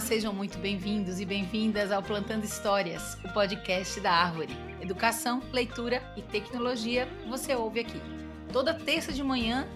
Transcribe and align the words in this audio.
Sejam 0.00 0.32
muito 0.32 0.58
bem-vindos 0.58 1.20
e 1.20 1.24
bem-vindas 1.24 1.90
ao 1.90 2.02
Plantando 2.02 2.44
Histórias, 2.44 3.18
o 3.24 3.32
podcast 3.32 4.00
da 4.00 4.12
Árvore. 4.12 4.56
Educação, 4.80 5.42
leitura 5.52 6.02
e 6.16 6.22
tecnologia 6.22 7.08
você 7.28 7.54
ouve 7.54 7.80
aqui. 7.80 8.00
Toda 8.52 8.72
terça 8.72 9.12
de 9.12 9.22
manhã, 9.22 9.66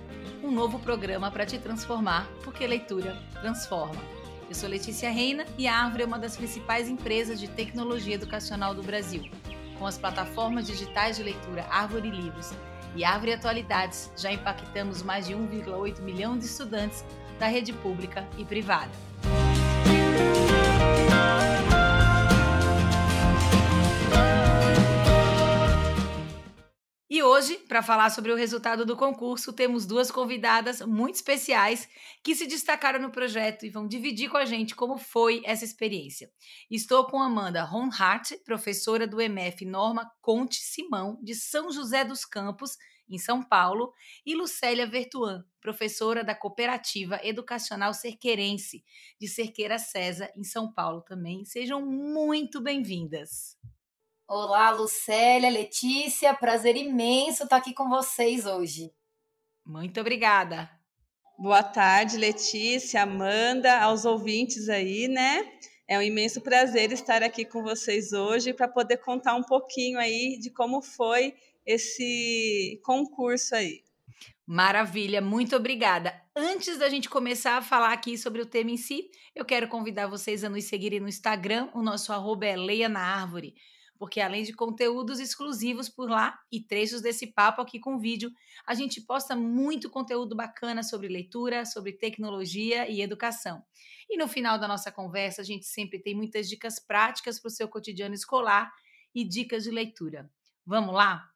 um 0.42 0.50
novo 0.50 0.78
programa 0.78 1.30
para 1.30 1.44
te 1.44 1.58
transformar, 1.58 2.26
porque 2.44 2.66
leitura 2.66 3.18
transforma. 3.40 4.00
Eu 4.48 4.54
sou 4.54 4.68
Letícia 4.68 5.10
Reina 5.10 5.44
e 5.58 5.66
a 5.66 5.76
Árvore 5.76 6.04
é 6.04 6.06
uma 6.06 6.18
das 6.18 6.36
principais 6.36 6.88
empresas 6.88 7.40
de 7.40 7.48
tecnologia 7.48 8.14
educacional 8.14 8.74
do 8.74 8.82
Brasil. 8.82 9.28
Com 9.78 9.86
as 9.86 9.98
plataformas 9.98 10.66
digitais 10.66 11.16
de 11.16 11.24
leitura 11.24 11.66
Árvore 11.68 12.10
Livros 12.10 12.52
e 12.94 13.04
Árvore 13.04 13.34
Atualidades, 13.34 14.10
já 14.16 14.32
impactamos 14.32 15.02
mais 15.02 15.26
de 15.26 15.34
1,8 15.34 16.00
milhão 16.00 16.38
de 16.38 16.44
estudantes 16.44 17.04
da 17.38 17.48
rede 17.48 17.72
pública 17.72 18.26
e 18.38 18.44
privada. 18.44 19.11
E 27.14 27.22
hoje, 27.22 27.58
para 27.68 27.82
falar 27.82 28.08
sobre 28.08 28.32
o 28.32 28.34
resultado 28.34 28.86
do 28.86 28.96
concurso, 28.96 29.52
temos 29.52 29.84
duas 29.84 30.10
convidadas 30.10 30.80
muito 30.80 31.16
especiais 31.16 31.86
que 32.24 32.34
se 32.34 32.46
destacaram 32.46 32.98
no 32.98 33.12
projeto 33.12 33.66
e 33.66 33.68
vão 33.68 33.86
dividir 33.86 34.30
com 34.30 34.38
a 34.38 34.46
gente 34.46 34.74
como 34.74 34.96
foi 34.96 35.42
essa 35.44 35.62
experiência. 35.62 36.30
Estou 36.70 37.06
com 37.06 37.20
Amanda 37.20 37.62
Ronhart, 37.64 38.32
professora 38.46 39.06
do 39.06 39.20
MF 39.20 39.62
Norma 39.66 40.10
Conte 40.22 40.56
Simão, 40.56 41.18
de 41.22 41.34
São 41.34 41.70
José 41.70 42.02
dos 42.02 42.24
Campos, 42.24 42.78
em 43.08 43.18
São 43.18 43.42
Paulo, 43.42 43.92
e 44.24 44.34
Lucélia 44.34 44.86
Vertuan, 44.86 45.44
professora 45.60 46.24
da 46.24 46.34
Cooperativa 46.34 47.20
Educacional 47.22 47.92
Cerqueirense, 47.94 48.84
de 49.20 49.28
Cerqueira 49.28 49.78
César, 49.78 50.32
em 50.36 50.44
São 50.44 50.72
Paulo 50.72 51.02
também. 51.02 51.44
Sejam 51.44 51.84
muito 51.84 52.60
bem-vindas. 52.60 53.56
Olá, 54.26 54.70
Lucélia, 54.70 55.50
Letícia, 55.50 56.32
prazer 56.32 56.76
imenso 56.76 57.44
estar 57.44 57.56
aqui 57.56 57.74
com 57.74 57.88
vocês 57.88 58.46
hoje. 58.46 58.92
Muito 59.64 60.00
obrigada. 60.00 60.70
Boa 61.38 61.62
tarde, 61.62 62.16
Letícia, 62.16 63.02
Amanda, 63.02 63.80
aos 63.80 64.04
ouvintes 64.04 64.68
aí, 64.68 65.08
né? 65.08 65.50
É 65.88 65.98
um 65.98 66.02
imenso 66.02 66.40
prazer 66.40 66.92
estar 66.92 67.22
aqui 67.22 67.44
com 67.44 67.62
vocês 67.62 68.12
hoje 68.12 68.54
para 68.54 68.68
poder 68.68 68.98
contar 68.98 69.34
um 69.34 69.42
pouquinho 69.42 69.98
aí 69.98 70.38
de 70.38 70.50
como 70.50 70.80
foi 70.80 71.34
esse 71.66 72.80
concurso 72.84 73.54
aí. 73.54 73.82
Maravilha, 74.46 75.20
muito 75.20 75.54
obrigada. 75.54 76.20
Antes 76.34 76.78
da 76.78 76.88
gente 76.88 77.08
começar 77.08 77.56
a 77.56 77.62
falar 77.62 77.92
aqui 77.92 78.18
sobre 78.18 78.42
o 78.42 78.46
tema 78.46 78.70
em 78.70 78.76
si, 78.76 79.10
eu 79.34 79.44
quero 79.44 79.68
convidar 79.68 80.08
vocês 80.08 80.42
a 80.42 80.48
nos 80.48 80.64
seguirem 80.64 81.00
no 81.00 81.08
Instagram. 81.08 81.70
O 81.74 81.82
nosso 81.82 82.12
arroba 82.12 82.44
é 82.44 82.56
Leia 82.56 82.88
na 82.88 83.00
Árvore, 83.00 83.54
porque 83.98 84.20
além 84.20 84.42
de 84.42 84.52
conteúdos 84.52 85.20
exclusivos 85.20 85.88
por 85.88 86.10
lá 86.10 86.38
e 86.50 86.60
trechos 86.60 87.00
desse 87.00 87.28
papo 87.28 87.62
aqui 87.62 87.78
com 87.78 87.98
vídeo, 87.98 88.32
a 88.66 88.74
gente 88.74 89.00
posta 89.00 89.36
muito 89.36 89.88
conteúdo 89.88 90.34
bacana 90.34 90.82
sobre 90.82 91.06
leitura, 91.06 91.64
sobre 91.64 91.92
tecnologia 91.92 92.90
e 92.90 93.00
educação. 93.00 93.62
E 94.10 94.18
no 94.18 94.26
final 94.26 94.58
da 94.58 94.66
nossa 94.66 94.90
conversa, 94.90 95.40
a 95.40 95.44
gente 95.44 95.66
sempre 95.66 96.00
tem 96.00 96.14
muitas 96.14 96.48
dicas 96.48 96.80
práticas 96.80 97.38
para 97.38 97.48
o 97.48 97.52
seu 97.52 97.68
cotidiano 97.68 98.14
escolar 98.14 98.72
e 99.14 99.24
dicas 99.24 99.62
de 99.64 99.70
leitura. 99.70 100.28
Vamos 100.66 100.94
lá? 100.94 101.31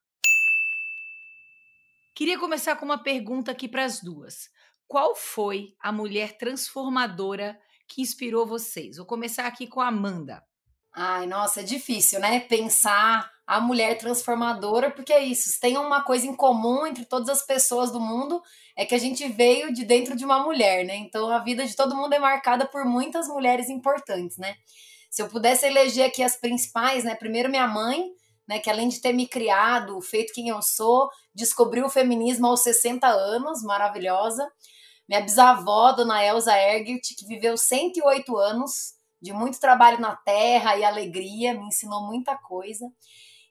Queria 2.17 2.39
começar 2.39 2.77
com 2.77 2.87
uma 2.87 2.97
pergunta 2.97 3.53
aqui 3.53 3.69
para 3.69 3.85
as 3.85 4.01
duas. 4.01 4.49
Qual 4.89 5.15
foi 5.15 5.75
a 5.79 5.93
mulher 5.93 6.39
transformadora 6.39 7.61
que 7.87 8.01
inspirou 8.01 8.47
vocês? 8.47 8.97
Vou 8.97 9.05
começar 9.05 9.47
aqui 9.47 9.67
com 9.67 9.83
a 9.83 9.89
Amanda. 9.89 10.43
Ai, 10.95 11.27
nossa, 11.27 11.61
é 11.61 11.63
difícil, 11.63 12.19
né? 12.19 12.41
Pensar 12.41 13.31
a 13.47 13.61
mulher 13.61 13.99
transformadora, 13.99 14.91
porque 14.91 15.13
é 15.13 15.23
isso. 15.23 15.61
Tem 15.61 15.77
uma 15.77 16.05
coisa 16.05 16.27
em 16.27 16.35
comum 16.35 16.87
entre 16.87 17.05
todas 17.05 17.29
as 17.29 17.45
pessoas 17.45 17.93
do 17.93 18.01
mundo, 18.01 18.41
é 18.75 18.87
que 18.87 18.95
a 18.95 18.99
gente 18.99 19.29
veio 19.29 19.71
de 19.71 19.85
dentro 19.85 20.17
de 20.17 20.25
uma 20.25 20.43
mulher, 20.43 20.87
né? 20.87 20.97
Então 20.97 21.31
a 21.31 21.41
vida 21.41 21.67
de 21.67 21.77
todo 21.77 21.95
mundo 21.95 22.15
é 22.15 22.19
marcada 22.19 22.67
por 22.67 22.87
muitas 22.87 23.29
mulheres 23.29 23.69
importantes, 23.69 24.39
né? 24.39 24.55
Se 25.11 25.21
eu 25.21 25.29
pudesse 25.29 25.67
eleger 25.67 26.07
aqui 26.07 26.23
as 26.23 26.35
principais, 26.35 27.05
né? 27.05 27.15
Primeiro 27.15 27.51
minha 27.51 27.69
mãe, 27.69 28.11
né, 28.49 28.59
que 28.59 28.71
além 28.71 28.89
de 28.89 29.01
ter 29.01 29.13
me 29.13 29.27
criado, 29.27 30.01
feito 30.01 30.33
quem 30.33 30.49
eu 30.49 30.63
sou, 30.63 31.09
descobriu 31.35 31.87
o 31.87 31.91
feminismo 31.91 32.47
aos 32.47 32.63
60 32.63 33.07
anos, 33.07 33.63
maravilhosa. 33.63 34.49
Minha 35.09 35.21
bisavó, 35.21 35.93
dona 35.93 36.25
Elza 36.25 36.57
Ergert, 36.57 37.03
que 37.17 37.27
viveu 37.27 37.57
108 37.57 38.37
anos 38.37 38.95
de 39.21 39.33
muito 39.33 39.59
trabalho 39.59 40.01
na 40.01 40.15
terra 40.17 40.77
e 40.77 40.85
alegria, 40.85 41.55
me 41.55 41.67
ensinou 41.67 42.07
muita 42.07 42.37
coisa. 42.37 42.87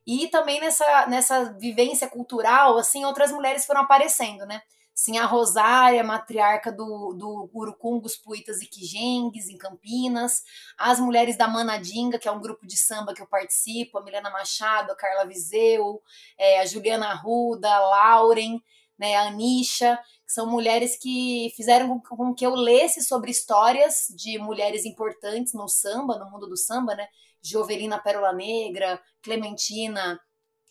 E 0.05 0.27
também 0.27 0.59
nessa, 0.59 1.07
nessa 1.07 1.53
vivência 1.59 2.07
cultural, 2.07 2.77
assim, 2.77 3.03
outras 3.05 3.31
mulheres 3.31 3.65
foram 3.65 3.81
aparecendo, 3.81 4.45
né? 4.45 4.61
Sim, 4.97 5.17
a 5.17 5.25
Rosária, 5.25 6.01
matriarca 6.05 6.71
do, 6.71 7.13
do 7.13 7.49
Urucungos, 7.53 8.15
Puitas 8.15 8.61
e 8.61 8.65
Quijengues, 8.65 9.49
em 9.49 9.57
Campinas. 9.57 10.41
As 10.77 11.01
mulheres 11.01 11.37
da 11.37 11.49
Manadinga, 11.49 12.17
que 12.17 12.29
é 12.29 12.31
um 12.31 12.39
grupo 12.39 12.65
de 12.65 12.77
samba 12.77 13.13
que 13.13 13.21
eu 13.21 13.27
participo. 13.27 13.97
A 13.97 14.03
Milena 14.03 14.29
Machado, 14.29 14.93
a 14.93 14.95
Carla 14.95 15.25
Viseu, 15.25 16.01
é, 16.37 16.61
a 16.61 16.65
Juliana 16.65 17.07
Arruda, 17.07 17.69
a 17.69 17.79
Lauren, 17.79 18.61
né, 18.97 19.17
a 19.17 19.27
Anisha, 19.27 19.99
que 20.25 20.31
são 20.31 20.49
mulheres 20.49 20.97
que 20.97 21.51
fizeram 21.57 21.99
com 21.99 22.33
que 22.33 22.45
eu 22.45 22.55
lesse 22.55 23.01
sobre 23.03 23.29
histórias 23.31 24.07
de 24.15 24.37
mulheres 24.39 24.85
importantes 24.85 25.53
no 25.53 25.67
samba, 25.67 26.17
no 26.17 26.31
mundo 26.31 26.47
do 26.47 26.55
samba, 26.55 26.95
né? 26.95 27.05
Jovelina 27.41 27.99
Pérola 27.99 28.31
Negra, 28.31 28.99
Clementina 29.21 30.19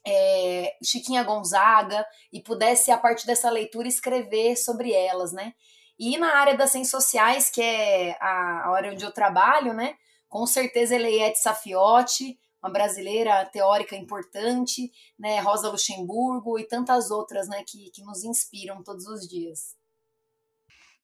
é, 0.06 0.76
Chiquinha 0.82 1.22
Gonzaga 1.22 2.06
e 2.32 2.41
pudesse, 2.41 2.91
a 2.91 2.98
partir 2.98 3.26
dessa 3.26 3.50
leitura, 3.50 3.88
escrever 3.88 4.56
sobre 4.56 4.92
elas, 4.92 5.32
né? 5.32 5.54
E 5.98 6.19
na 6.19 6.37
área 6.37 6.56
das 6.56 6.70
ciências 6.70 7.03
sociais, 7.03 7.50
que 7.50 7.62
é 7.62 8.16
a, 8.20 8.70
área 8.70 8.92
onde 8.92 9.04
eu 9.04 9.12
trabalho, 9.12 9.72
né? 9.72 9.97
Com 10.28 10.47
certeza 10.47 10.97
Eliette 10.97 11.38
Safiotti, 11.38 12.38
uma 12.62 12.70
brasileira 12.70 13.44
teórica 13.47 13.97
importante, 13.97 14.91
né? 15.19 15.41
Rosa 15.41 15.70
Luxemburgo 15.70 16.59
e 16.59 16.66
tantas 16.66 17.10
outras, 17.10 17.48
né? 17.48 17.65
Que, 17.66 17.91
que 17.91 18.03
nos 18.03 18.25
inspiram 18.25 18.82
todos 18.82 19.06
os 19.06 19.28
dias. 19.28 19.76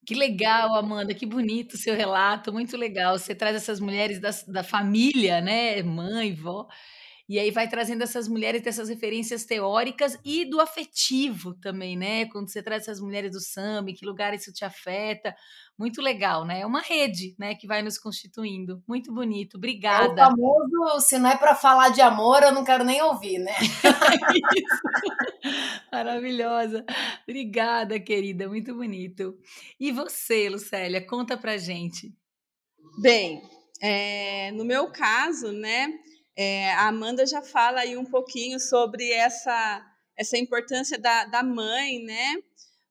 Que 0.05 0.15
legal, 0.15 0.75
Amanda, 0.75 1.13
que 1.13 1.27
bonito 1.27 1.73
o 1.73 1.77
seu 1.77 1.95
relato, 1.95 2.51
muito 2.51 2.75
legal. 2.75 3.17
Você 3.17 3.35
traz 3.35 3.55
essas 3.55 3.79
mulheres 3.79 4.19
da, 4.19 4.31
da 4.47 4.63
família, 4.63 5.39
né? 5.39 5.81
Mãe, 5.83 6.33
vó 6.33 6.67
e 7.31 7.39
aí 7.39 7.49
vai 7.49 7.65
trazendo 7.65 8.03
essas 8.03 8.27
mulheres 8.27 8.61
dessas 8.61 8.89
referências 8.89 9.45
teóricas 9.45 10.19
e 10.25 10.43
do 10.43 10.59
afetivo 10.59 11.53
também, 11.61 11.95
né? 11.95 12.25
Quando 12.25 12.51
você 12.51 12.61
traz 12.61 12.81
essas 12.81 12.99
mulheres 12.99 13.31
do 13.31 13.39
samba, 13.39 13.89
em 13.89 13.93
que 13.93 14.05
lugar 14.05 14.33
isso 14.33 14.51
te 14.51 14.65
afeta. 14.65 15.33
Muito 15.79 16.01
legal, 16.01 16.43
né? 16.43 16.59
É 16.59 16.65
uma 16.65 16.81
rede, 16.81 17.33
né, 17.39 17.55
que 17.55 17.65
vai 17.65 17.81
nos 17.81 17.97
constituindo. 17.97 18.83
Muito 18.85 19.13
bonito. 19.13 19.55
Obrigada. 19.55 20.21
É 20.21 20.25
o 20.25 20.29
famoso, 20.29 21.07
se 21.07 21.17
não 21.17 21.29
é 21.29 21.37
para 21.37 21.55
falar 21.55 21.87
de 21.87 22.01
amor, 22.01 22.43
eu 22.43 22.51
não 22.51 22.65
quero 22.65 22.83
nem 22.83 23.01
ouvir, 23.01 23.39
né? 23.39 23.55
Maravilhosa. 25.89 26.83
Obrigada, 27.23 27.97
querida. 27.97 28.49
Muito 28.49 28.75
bonito. 28.75 29.37
E 29.79 29.89
você, 29.89 30.49
Lucélia, 30.49 31.07
conta 31.07 31.37
pra 31.37 31.55
gente. 31.55 32.13
Bem, 33.01 33.41
é, 33.81 34.51
no 34.51 34.65
meu 34.65 34.91
caso, 34.91 35.53
né, 35.53 35.87
é, 36.41 36.71
a 36.73 36.87
Amanda 36.87 37.23
já 37.23 37.39
fala 37.39 37.81
aí 37.81 37.95
um 37.95 38.05
pouquinho 38.05 38.59
sobre 38.59 39.11
essa, 39.11 39.85
essa 40.17 40.35
importância 40.37 40.97
da, 40.97 41.25
da 41.25 41.43
mãe, 41.43 42.03
né? 42.03 42.35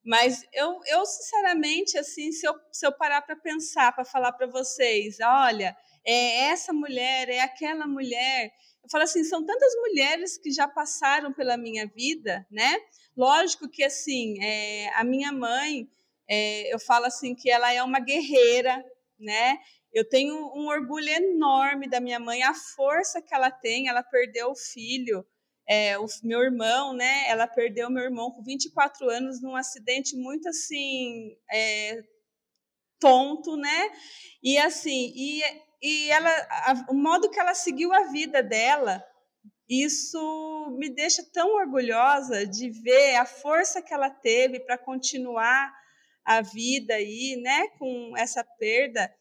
Mas 0.04 0.44
eu, 0.52 0.78
eu, 0.86 1.04
sinceramente, 1.04 1.98
assim, 1.98 2.30
se 2.30 2.46
eu, 2.46 2.54
se 2.70 2.86
eu 2.86 2.92
parar 2.92 3.22
para 3.22 3.34
pensar, 3.34 3.92
para 3.92 4.04
falar 4.04 4.32
para 4.34 4.46
vocês, 4.46 5.18
olha, 5.20 5.76
é 6.06 6.44
essa 6.44 6.72
mulher, 6.72 7.28
é 7.28 7.40
aquela 7.40 7.88
mulher. 7.88 8.52
Eu 8.84 8.88
falo 8.88 9.02
assim, 9.02 9.24
são 9.24 9.44
tantas 9.44 9.74
mulheres 9.80 10.38
que 10.38 10.52
já 10.52 10.68
passaram 10.68 11.32
pela 11.32 11.56
minha 11.56 11.88
vida, 11.88 12.46
né? 12.52 12.76
Lógico 13.16 13.68
que, 13.68 13.82
assim, 13.82 14.40
é, 14.40 14.90
a 14.94 15.02
minha 15.02 15.32
mãe, 15.32 15.90
é, 16.28 16.72
eu 16.72 16.78
falo 16.78 17.06
assim, 17.06 17.34
que 17.34 17.50
ela 17.50 17.72
é 17.72 17.82
uma 17.82 17.98
guerreira, 17.98 18.84
né? 19.18 19.58
Eu 19.92 20.08
tenho 20.08 20.34
um 20.54 20.66
orgulho 20.68 21.08
enorme 21.08 21.88
da 21.88 22.00
minha 22.00 22.20
mãe, 22.20 22.42
a 22.42 22.54
força 22.54 23.20
que 23.20 23.34
ela 23.34 23.50
tem. 23.50 23.88
Ela 23.88 24.02
perdeu 24.02 24.50
o 24.50 24.56
filho, 24.56 25.26
é, 25.68 25.98
o 25.98 26.06
meu 26.22 26.40
irmão, 26.42 26.92
né? 26.92 27.28
Ela 27.28 27.46
perdeu 27.46 27.90
meu 27.90 28.04
irmão 28.04 28.30
com 28.30 28.42
24 28.42 29.08
anos 29.08 29.42
num 29.42 29.56
acidente 29.56 30.16
muito 30.16 30.48
assim 30.48 31.36
é, 31.50 32.02
tonto, 33.00 33.56
né? 33.56 33.90
E 34.42 34.58
assim, 34.58 35.12
e, 35.16 35.42
e 35.82 36.10
ela, 36.10 36.30
a, 36.30 36.86
o 36.90 36.94
modo 36.94 37.30
que 37.30 37.40
ela 37.40 37.54
seguiu 37.54 37.92
a 37.92 38.04
vida 38.08 38.42
dela, 38.42 39.04
isso 39.68 40.76
me 40.78 40.88
deixa 40.88 41.24
tão 41.32 41.54
orgulhosa 41.54 42.46
de 42.46 42.70
ver 42.70 43.16
a 43.16 43.24
força 43.24 43.80
que 43.80 43.94
ela 43.94 44.10
teve 44.10 44.60
para 44.60 44.76
continuar 44.76 45.72
a 46.24 46.42
vida 46.42 46.94
aí, 46.94 47.36
né? 47.42 47.68
Com 47.78 48.14
essa 48.16 48.44
perda. 48.44 49.12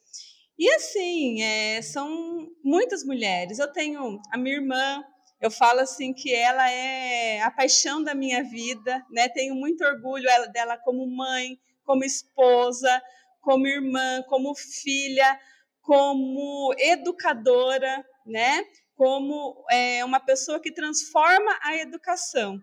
E 0.59 0.69
assim, 0.71 1.41
é, 1.41 1.81
são 1.81 2.49
muitas 2.61 3.05
mulheres. 3.05 3.59
Eu 3.59 3.71
tenho 3.71 4.19
a 4.29 4.37
minha 4.37 4.57
irmã, 4.57 5.01
eu 5.39 5.49
falo 5.49 5.79
assim 5.79 6.13
que 6.13 6.33
ela 6.35 6.69
é 6.69 7.41
a 7.41 7.49
paixão 7.49 8.03
da 8.03 8.13
minha 8.13 8.43
vida, 8.43 9.01
né? 9.09 9.29
Tenho 9.29 9.55
muito 9.55 9.85
orgulho 9.85 10.27
dela 10.51 10.77
como 10.77 11.07
mãe, 11.07 11.57
como 11.85 12.03
esposa, 12.03 13.01
como 13.39 13.67
irmã, 13.67 14.21
como 14.27 14.53
filha, 14.53 15.39
como 15.81 16.75
educadora, 16.77 18.05
né? 18.25 18.61
Como 18.95 19.63
é, 19.71 20.03
uma 20.03 20.19
pessoa 20.19 20.59
que 20.59 20.73
transforma 20.73 21.57
a 21.63 21.77
educação. 21.77 22.59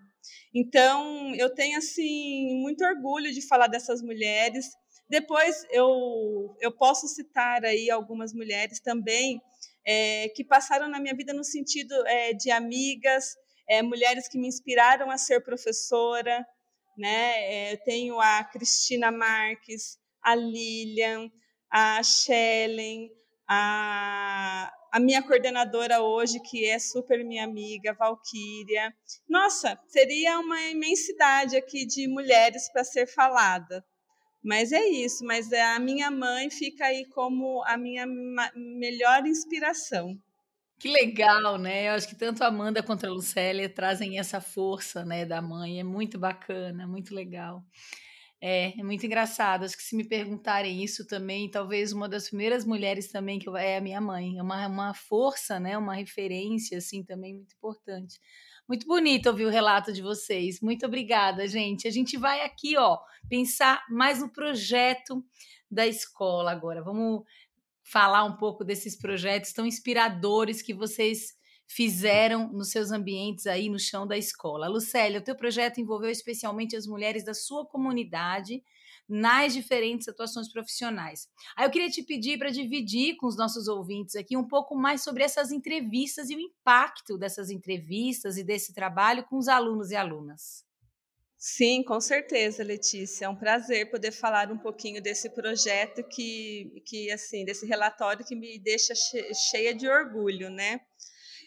Então, 0.55 1.35
eu 1.35 1.55
tenho 1.55 1.79
assim 1.79 2.61
muito 2.61 2.85
orgulho 2.85 3.33
de 3.33 3.41
falar 3.41 3.69
dessas 3.69 4.03
mulheres. 4.03 4.67
Depois 5.09 5.65
eu, 5.71 6.57
eu 6.61 6.73
posso 6.73 7.07
citar 7.07 7.65
aí 7.65 7.91
algumas 7.91 8.33
mulheres 8.33 8.81
também 8.81 9.41
é, 9.87 10.29
que 10.31 10.45
passaram 10.45 10.89
na 10.89 10.99
minha 10.99 11.15
vida 11.15 11.33
no 11.33 11.45
sentido 11.45 11.95
é, 12.07 12.33
de 12.33 12.51
amigas, 12.51 13.37
é, 13.69 13.83
mulheres 13.83 14.29
que 14.29 14.39
me 14.39 14.49
inspiraram 14.49 15.11
a 15.11 15.17
ser 15.17 15.41
professora. 15.43 16.45
Né? 16.99 17.73
É, 17.73 17.77
tenho 17.77 18.21
a 18.21 18.43
Cristina 18.45 19.13
Marques, 19.13 19.99
a 20.23 20.35
Lilian, 20.35 21.31
a 21.71 22.03
Shellen, 22.03 23.11
a, 23.49 24.73
a 24.91 24.99
minha 24.99 25.23
coordenadora 25.23 26.01
hoje, 26.01 26.41
que 26.41 26.65
é 26.65 26.79
super 26.79 27.25
minha 27.25 27.45
amiga, 27.45 27.93
Valquíria. 27.93 28.93
Nossa, 29.29 29.79
seria 29.87 30.41
uma 30.41 30.61
imensidade 30.63 31.57
aqui 31.57 31.87
de 31.87 32.09
mulheres 32.09 32.73
para 32.73 32.83
ser 32.83 33.07
falada. 33.07 33.85
Mas 34.47 34.71
é 34.71 34.87
isso, 34.87 35.25
mas 35.25 35.51
é, 35.51 35.61
a 35.75 35.79
minha 35.81 36.09
mãe 36.09 36.49
fica 36.49 36.87
aí 36.87 37.05
como 37.07 37.65
a 37.67 37.77
minha 37.77 38.07
melhor 38.55 39.27
inspiração. 39.27 40.17
Que 40.79 40.89
legal, 40.89 41.59
né? 41.59 41.89
Eu 41.89 41.95
acho 41.95 42.07
que 42.07 42.15
tanto 42.15 42.45
a 42.45 42.47
Amanda 42.47 42.81
quanto 42.81 43.05
a 43.05 43.11
Lucélia 43.11 43.69
trazem 43.69 44.21
essa 44.21 44.41
força, 44.41 45.05
né, 45.05 45.27
da 45.27 45.43
mãe. 45.43 45.81
É 45.81 45.83
muito 45.83 46.17
bacana, 46.17 46.87
muito 46.87 47.13
legal. 47.13 47.65
É, 48.41 48.79
é 48.79 48.85
muito 48.85 49.05
engraçado. 49.05 49.65
Acho 49.65 49.77
que 49.77 49.83
se 49.83 49.97
me 49.97 50.05
perguntarem 50.05 50.81
isso 50.81 51.05
também, 51.09 51.51
talvez 51.51 51.93
uma 51.93 52.09
das 52.09 52.29
primeiras 52.29 52.65
mulheres 52.65 53.09
também 53.11 53.41
que 53.41 53.49
eu, 53.49 53.57
é 53.57 53.79
a 53.79 53.81
minha 53.81 54.01
mãe. 54.01 54.39
É 54.39 54.43
uma, 54.43 54.65
uma 54.69 54.95
força, 54.95 55.59
né? 55.59 55.77
Uma 55.77 55.97
referência, 55.97 56.79
assim, 56.79 57.03
também 57.03 57.35
muito 57.35 57.57
importante. 57.57 58.21
Muito 58.69 58.87
bonito 58.87 59.29
ouvir 59.29 59.45
o 59.45 59.51
relato 59.51 59.93
de 59.93 60.03
vocês. 60.03 60.61
Muito 60.61 60.85
obrigada, 60.87 61.47
gente. 61.47 61.87
A 61.87 61.91
gente 61.91 62.17
vai 62.17 62.41
aqui, 62.41 62.77
ó, 62.77 62.99
pensar 63.29 63.85
mais 63.89 64.21
no 64.21 64.29
projeto 64.29 65.25
da 65.71 65.87
escola 65.87 66.51
agora. 66.51 66.83
Vamos 66.83 67.23
falar 67.83 68.25
um 68.25 68.37
pouco 68.37 68.65
desses 68.65 68.97
projetos 68.97 69.53
tão 69.53 69.65
inspiradores 69.65 70.63
que 70.63 70.75
vocês 70.75 71.37
fizeram 71.69 72.53
nos 72.53 72.71
seus 72.71 72.91
ambientes 72.91 73.47
aí 73.47 73.69
no 73.69 73.79
chão 73.79 74.07
da 74.07 74.17
escola. 74.17 74.69
Lucélia, 74.69 75.21
o 75.21 75.25
teu 75.25 75.37
projeto 75.37 75.81
envolveu 75.81 76.11
especialmente 76.11 76.77
as 76.77 76.87
mulheres 76.87 77.25
da 77.25 77.35
sua 77.35 77.65
comunidade 77.67 78.63
nas 79.09 79.55
diferentes 79.55 80.09
atuações 80.09 80.51
profissionais. 80.51 81.29
Aí 81.57 81.67
eu 81.67 81.71
queria 81.71 81.89
te 81.89 82.03
pedir 82.03 82.39
para 82.39 82.51
dividir 82.51 83.17
com 83.17 83.27
os 83.27 83.37
nossos 83.37 83.69
ouvintes 83.69 84.17
aqui 84.17 84.37
um 84.37 84.47
pouco 84.47 84.75
mais 84.75 85.03
sobre 85.03 85.23
essas 85.23 85.53
entrevistas 85.53 86.29
e 86.31 86.37
o 86.37 86.41
impacto 86.41 87.17
dessas 87.17 87.51
entrevistas 87.51 88.37
e 88.37 88.45
desse 88.45 88.75
trabalho 88.75 89.25
com 89.25 89.37
os 89.37 89.49
alunos 89.49 89.91
e 89.91 89.97
alunas. 89.97 90.65
Sim, 91.39 91.85
com 91.85 92.01
certeza, 92.01 92.65
Letícia. 92.65 93.27
É 93.27 93.29
um 93.29 93.37
prazer 93.37 93.91
poder 93.91 94.11
falar 94.11 94.51
um 94.51 94.59
pouquinho 94.59 95.03
desse 95.03 95.31
projeto 95.31 96.03
que, 96.03 96.83
que 96.87 97.11
assim, 97.13 97.45
desse 97.45 97.67
relatório 97.67 98.25
que 98.25 98.35
me 98.35 98.59
deixa 98.59 98.95
cheia 99.51 99.75
de 99.75 99.87
orgulho, 99.87 100.51
né? 100.51 100.81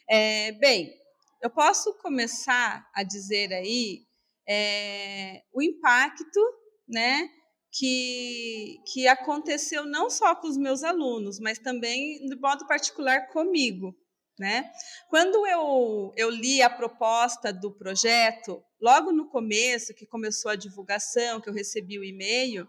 É, 0.08 0.54
bem, 0.54 0.94
eu 1.42 1.50
posso 1.50 1.94
começar 1.98 2.88
a 2.94 3.04
dizer 3.04 3.52
aí 3.54 4.06
é, 4.48 5.42
o 5.52 5.62
impacto, 5.62 6.40
né, 6.88 7.30
que, 7.72 8.78
que 8.92 9.08
aconteceu 9.08 9.86
não 9.86 10.10
só 10.10 10.36
com 10.36 10.48
os 10.48 10.58
meus 10.58 10.84
alunos, 10.84 11.40
mas 11.40 11.60
também, 11.60 12.26
de 12.26 12.36
modo 12.36 12.66
particular, 12.68 13.28
comigo. 13.28 13.96
Né? 14.38 14.72
Quando 15.10 15.46
eu, 15.46 16.14
eu 16.16 16.30
li 16.30 16.62
a 16.62 16.70
proposta 16.70 17.52
do 17.52 17.72
projeto, 17.74 18.64
logo 18.82 19.12
no 19.12 19.30
começo, 19.30 19.94
que 19.94 20.06
começou 20.06 20.50
a 20.50 20.56
divulgação, 20.56 21.42
que 21.42 21.50
eu 21.50 21.54
recebi 21.54 22.00
o 22.00 22.06
e-mail, 22.06 22.66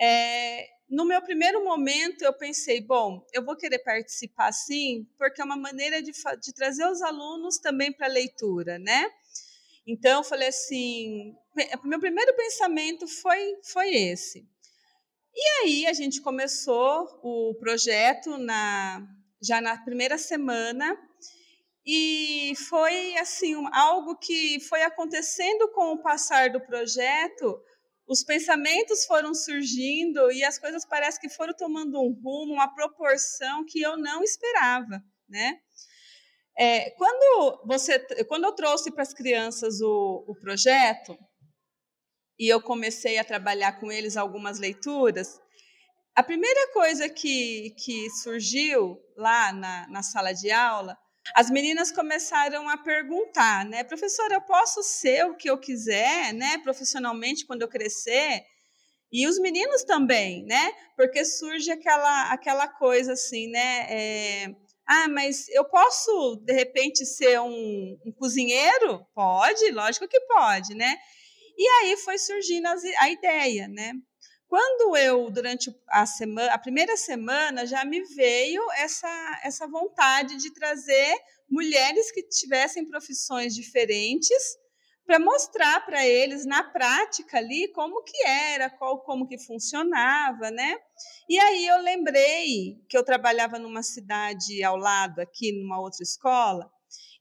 é, 0.00 0.66
no 0.90 1.04
meu 1.04 1.22
primeiro 1.22 1.64
momento 1.64 2.22
eu 2.22 2.32
pensei, 2.32 2.80
bom, 2.80 3.24
eu 3.32 3.44
vou 3.44 3.56
querer 3.56 3.78
participar 3.80 4.52
sim, 4.52 5.06
porque 5.16 5.40
é 5.40 5.44
uma 5.44 5.56
maneira 5.56 6.02
de, 6.02 6.10
de 6.10 6.52
trazer 6.52 6.86
os 6.86 7.00
alunos 7.00 7.58
também 7.58 7.92
para 7.92 8.06
a 8.06 8.10
leitura, 8.10 8.78
né? 8.78 9.08
Então, 9.90 10.18
eu 10.18 10.24
falei 10.24 10.48
assim: 10.48 11.34
meu 11.84 12.00
primeiro 12.00 12.34
pensamento 12.36 13.06
foi, 13.06 13.56
foi 13.62 13.94
esse. 13.94 14.46
E 15.34 15.48
aí, 15.62 15.86
a 15.86 15.92
gente 15.92 16.20
começou 16.20 17.20
o 17.22 17.54
projeto 17.60 18.36
na, 18.38 19.06
já 19.40 19.60
na 19.60 19.76
primeira 19.78 20.18
semana, 20.18 20.96
e 21.90 22.52
foi 22.68 23.16
assim 23.16 23.54
algo 23.72 24.14
que 24.16 24.60
foi 24.60 24.82
acontecendo 24.82 25.70
com 25.72 25.92
o 25.92 26.02
passar 26.02 26.50
do 26.50 26.60
projeto. 26.60 27.58
Os 28.06 28.22
pensamentos 28.22 29.06
foram 29.06 29.32
surgindo 29.34 30.30
e 30.30 30.44
as 30.44 30.58
coisas 30.58 30.84
parece 30.84 31.18
que 31.18 31.30
foram 31.30 31.54
tomando 31.54 31.98
um 31.98 32.12
rumo, 32.12 32.52
uma 32.52 32.74
proporção 32.74 33.64
que 33.64 33.80
eu 33.80 33.96
não 33.96 34.22
esperava, 34.22 35.02
né? 35.26 35.58
É, 36.58 36.90
quando, 36.90 37.62
você, 37.64 37.98
quando 38.24 38.44
eu 38.44 38.52
trouxe 38.52 38.90
para 38.90 39.02
as 39.02 39.14
crianças 39.14 39.80
o, 39.80 40.24
o 40.26 40.34
projeto, 40.34 41.16
e 42.38 42.48
eu 42.48 42.60
comecei 42.60 43.18
a 43.18 43.24
trabalhar 43.24 43.80
com 43.80 43.90
eles 43.90 44.16
algumas 44.16 44.58
leituras, 44.58 45.40
a 46.14 46.22
primeira 46.22 46.72
coisa 46.72 47.08
que, 47.08 47.70
que 47.78 48.10
surgiu 48.10 48.98
lá 49.16 49.52
na, 49.52 49.86
na 49.88 50.02
sala 50.02 50.32
de 50.32 50.50
aula, 50.50 50.96
as 51.34 51.50
meninas 51.50 51.92
começaram 51.92 52.68
a 52.68 52.76
perguntar, 52.76 53.64
né, 53.64 53.84
professora, 53.84 54.34
eu 54.34 54.40
posso 54.40 54.82
ser 54.82 55.26
o 55.26 55.36
que 55.36 55.48
eu 55.48 55.58
quiser, 55.58 56.32
né, 56.32 56.58
profissionalmente 56.58 57.46
quando 57.46 57.62
eu 57.62 57.68
crescer? 57.68 58.42
E 59.12 59.26
os 59.26 59.38
meninos 59.38 59.84
também, 59.84 60.44
né, 60.44 60.72
porque 60.96 61.24
surge 61.24 61.70
aquela, 61.70 62.32
aquela 62.32 62.66
coisa 62.66 63.12
assim, 63.12 63.48
né, 63.48 63.86
é, 63.88 64.54
ah, 64.88 65.06
mas 65.08 65.48
eu 65.50 65.66
posso, 65.66 66.42
de 66.44 66.52
repente, 66.52 67.04
ser 67.04 67.38
um, 67.40 67.98
um 68.06 68.12
cozinheiro? 68.12 69.06
Pode, 69.14 69.70
lógico 69.70 70.08
que 70.08 70.18
pode, 70.22 70.74
né? 70.74 70.96
E 71.58 71.66
aí 71.66 71.96
foi 71.96 72.16
surgindo 72.16 72.68
a 73.00 73.10
ideia, 73.10 73.66
né? 73.66 73.92
Quando 74.46 74.96
eu, 74.96 75.28
durante 75.28 75.70
a 75.88 76.06
semana, 76.06 76.54
a 76.54 76.58
primeira 76.58 76.96
semana, 76.96 77.66
já 77.66 77.84
me 77.84 78.02
veio 78.14 78.62
essa, 78.76 79.40
essa 79.42 79.66
vontade 79.66 80.36
de 80.36 80.54
trazer 80.54 81.14
mulheres 81.50 82.12
que 82.12 82.22
tivessem 82.22 82.88
profissões 82.88 83.54
diferentes 83.54 84.56
para 85.04 85.18
mostrar 85.18 85.84
para 85.84 86.06
eles 86.06 86.46
na 86.46 86.62
prática 86.62 87.38
ali 87.38 87.72
como 87.72 88.02
que 88.04 88.26
era, 88.26 88.70
qual, 88.70 89.00
como 89.00 89.26
que 89.26 89.38
funcionava, 89.38 90.50
né? 90.50 90.76
E 91.28 91.38
aí 91.38 91.66
eu 91.66 91.82
lembrei 91.82 92.76
que 92.88 92.96
eu 92.96 93.02
trabalhava 93.02 93.58
numa 93.58 93.82
cidade 93.82 94.62
ao 94.62 94.76
lado, 94.76 95.20
aqui 95.20 95.52
numa 95.52 95.80
outra 95.80 96.02
escola, 96.02 96.70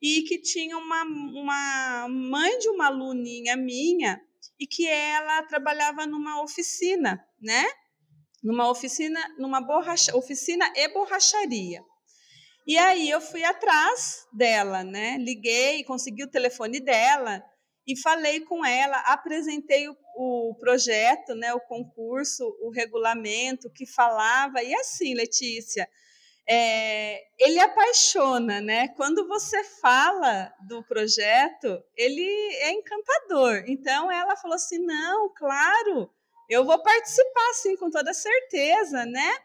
e 0.01 0.23
que 0.23 0.39
tinha 0.39 0.77
uma, 0.77 1.03
uma 1.03 2.07
mãe 2.09 2.57
de 2.59 2.69
uma 2.69 2.87
aluninha 2.87 3.55
minha 3.55 4.21
e 4.59 4.67
que 4.67 4.87
ela 4.87 5.43
trabalhava 5.43 6.05
numa 6.05 6.41
oficina, 6.41 7.23
né? 7.41 7.65
Numa 8.43 8.69
oficina, 8.69 9.19
numa 9.37 9.59
borracha, 9.59 10.15
oficina 10.15 10.71
e 10.75 10.87
borracharia. 10.89 11.83
E 12.65 12.77
aí 12.77 13.09
eu 13.09 13.21
fui 13.21 13.43
atrás 13.43 14.27
dela, 14.33 14.83
né? 14.83 15.17
Liguei, 15.17 15.83
consegui 15.83 16.23
o 16.23 16.29
telefone 16.29 16.79
dela 16.79 17.43
e 17.87 17.97
falei 17.97 18.41
com 18.41 18.65
ela, 18.65 18.97
apresentei 18.99 19.87
o, 19.87 19.95
o, 20.17 20.55
projeto, 20.55 21.33
né, 21.33 21.53
o 21.53 21.61
concurso, 21.61 22.43
o 22.61 22.69
regulamento 22.69 23.69
que 23.69 23.85
falava, 23.85 24.61
e 24.61 24.73
assim, 24.75 25.13
Letícia, 25.13 25.87
é, 26.49 27.23
ele 27.37 27.59
apaixona, 27.59 28.61
né? 28.61 28.87
Quando 28.89 29.27
você 29.27 29.63
fala 29.63 30.53
do 30.67 30.81
projeto, 30.83 31.83
ele 31.95 32.23
é 32.61 32.71
encantador. 32.71 33.63
Então 33.67 34.11
ela 34.11 34.37
falou 34.37 34.55
assim: 34.55 34.79
não, 34.79 35.33
claro, 35.35 36.09
eu 36.49 36.63
vou 36.63 36.81
participar, 36.81 37.53
sim, 37.53 37.75
com 37.75 37.89
toda 37.89 38.13
certeza, 38.13 39.05
né? 39.05 39.37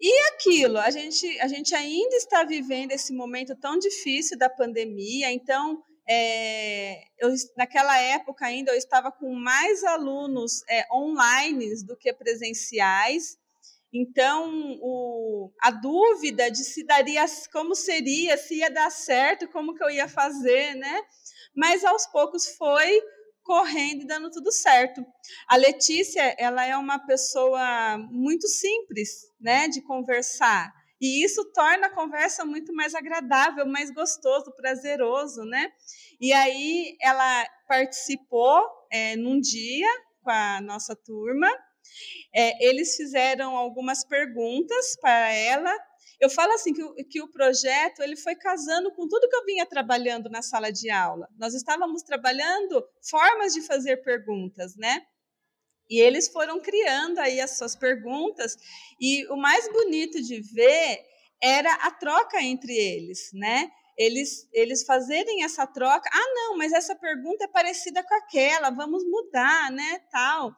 E 0.00 0.18
aquilo, 0.28 0.78
a 0.78 0.90
gente, 0.90 1.38
a 1.40 1.46
gente 1.46 1.74
ainda 1.74 2.16
está 2.16 2.42
vivendo 2.42 2.90
esse 2.92 3.12
momento 3.12 3.54
tão 3.54 3.78
difícil 3.78 4.38
da 4.38 4.48
pandemia, 4.48 5.30
então 5.30 5.82
é, 6.08 7.04
eu, 7.18 7.32
naquela 7.56 7.96
época 8.00 8.46
ainda 8.46 8.72
eu 8.72 8.76
estava 8.76 9.12
com 9.12 9.32
mais 9.34 9.84
alunos 9.84 10.64
é, 10.68 10.84
online 10.92 11.84
do 11.84 11.96
que 11.96 12.12
presenciais. 12.12 13.38
Então, 13.92 14.78
o, 14.80 15.50
a 15.60 15.70
dúvida 15.70 16.50
de 16.50 16.64
se 16.64 16.84
daria, 16.84 17.24
como 17.52 17.74
seria, 17.74 18.36
se 18.36 18.56
ia 18.56 18.70
dar 18.70 18.90
certo, 18.90 19.48
como 19.48 19.74
que 19.74 19.82
eu 19.82 19.90
ia 19.90 20.08
fazer, 20.08 20.74
né? 20.76 21.02
Mas 21.54 21.84
aos 21.84 22.06
poucos 22.06 22.54
foi 22.56 23.00
correndo 23.42 24.02
e 24.02 24.06
dando 24.06 24.30
tudo 24.30 24.52
certo. 24.52 25.04
A 25.48 25.56
Letícia, 25.56 26.34
ela 26.38 26.64
é 26.64 26.76
uma 26.76 26.98
pessoa 27.04 27.98
muito 28.10 28.46
simples, 28.46 29.28
né, 29.40 29.66
de 29.66 29.82
conversar. 29.82 30.72
E 31.00 31.24
isso 31.24 31.44
torna 31.52 31.86
a 31.86 31.94
conversa 31.94 32.44
muito 32.44 32.72
mais 32.74 32.94
agradável, 32.94 33.66
mais 33.66 33.90
gostoso, 33.90 34.52
prazeroso, 34.54 35.42
né? 35.44 35.72
E 36.20 36.32
aí 36.32 36.96
ela 37.00 37.46
participou 37.66 38.62
é, 38.92 39.16
num 39.16 39.40
dia 39.40 39.88
com 40.22 40.30
a 40.30 40.60
nossa 40.60 40.94
turma. 40.94 41.48
É, 42.34 42.66
eles 42.68 42.96
fizeram 42.96 43.56
algumas 43.56 44.04
perguntas 44.04 44.96
para 45.00 45.32
ela. 45.32 45.74
Eu 46.20 46.28
falo 46.28 46.52
assim 46.52 46.72
que 46.72 47.04
que 47.04 47.22
o 47.22 47.30
projeto 47.30 48.02
ele 48.02 48.16
foi 48.16 48.34
casando 48.34 48.92
com 48.92 49.08
tudo 49.08 49.28
que 49.28 49.36
eu 49.36 49.44
vinha 49.44 49.66
trabalhando 49.66 50.28
na 50.28 50.42
sala 50.42 50.70
de 50.70 50.90
aula. 50.90 51.28
Nós 51.38 51.54
estávamos 51.54 52.02
trabalhando 52.02 52.84
formas 53.08 53.54
de 53.54 53.62
fazer 53.62 53.98
perguntas, 53.98 54.76
né? 54.76 55.02
E 55.90 56.00
eles 56.00 56.28
foram 56.28 56.60
criando 56.60 57.18
aí 57.18 57.40
as 57.40 57.58
suas 57.58 57.74
perguntas, 57.74 58.56
e 59.00 59.26
o 59.26 59.36
mais 59.36 59.66
bonito 59.72 60.22
de 60.22 60.40
ver 60.40 61.00
era 61.42 61.72
a 61.74 61.90
troca 61.90 62.40
entre 62.40 62.72
eles, 62.72 63.30
né? 63.32 63.68
Eles, 63.98 64.48
eles 64.52 64.84
fazerem 64.84 65.42
essa 65.42 65.66
troca. 65.66 66.08
Ah, 66.12 66.32
não, 66.34 66.56
mas 66.56 66.72
essa 66.72 66.94
pergunta 66.94 67.44
é 67.44 67.48
parecida 67.48 68.02
com 68.04 68.14
aquela, 68.14 68.70
vamos 68.70 69.04
mudar, 69.04 69.70
né? 69.72 70.00
Tal. 70.10 70.52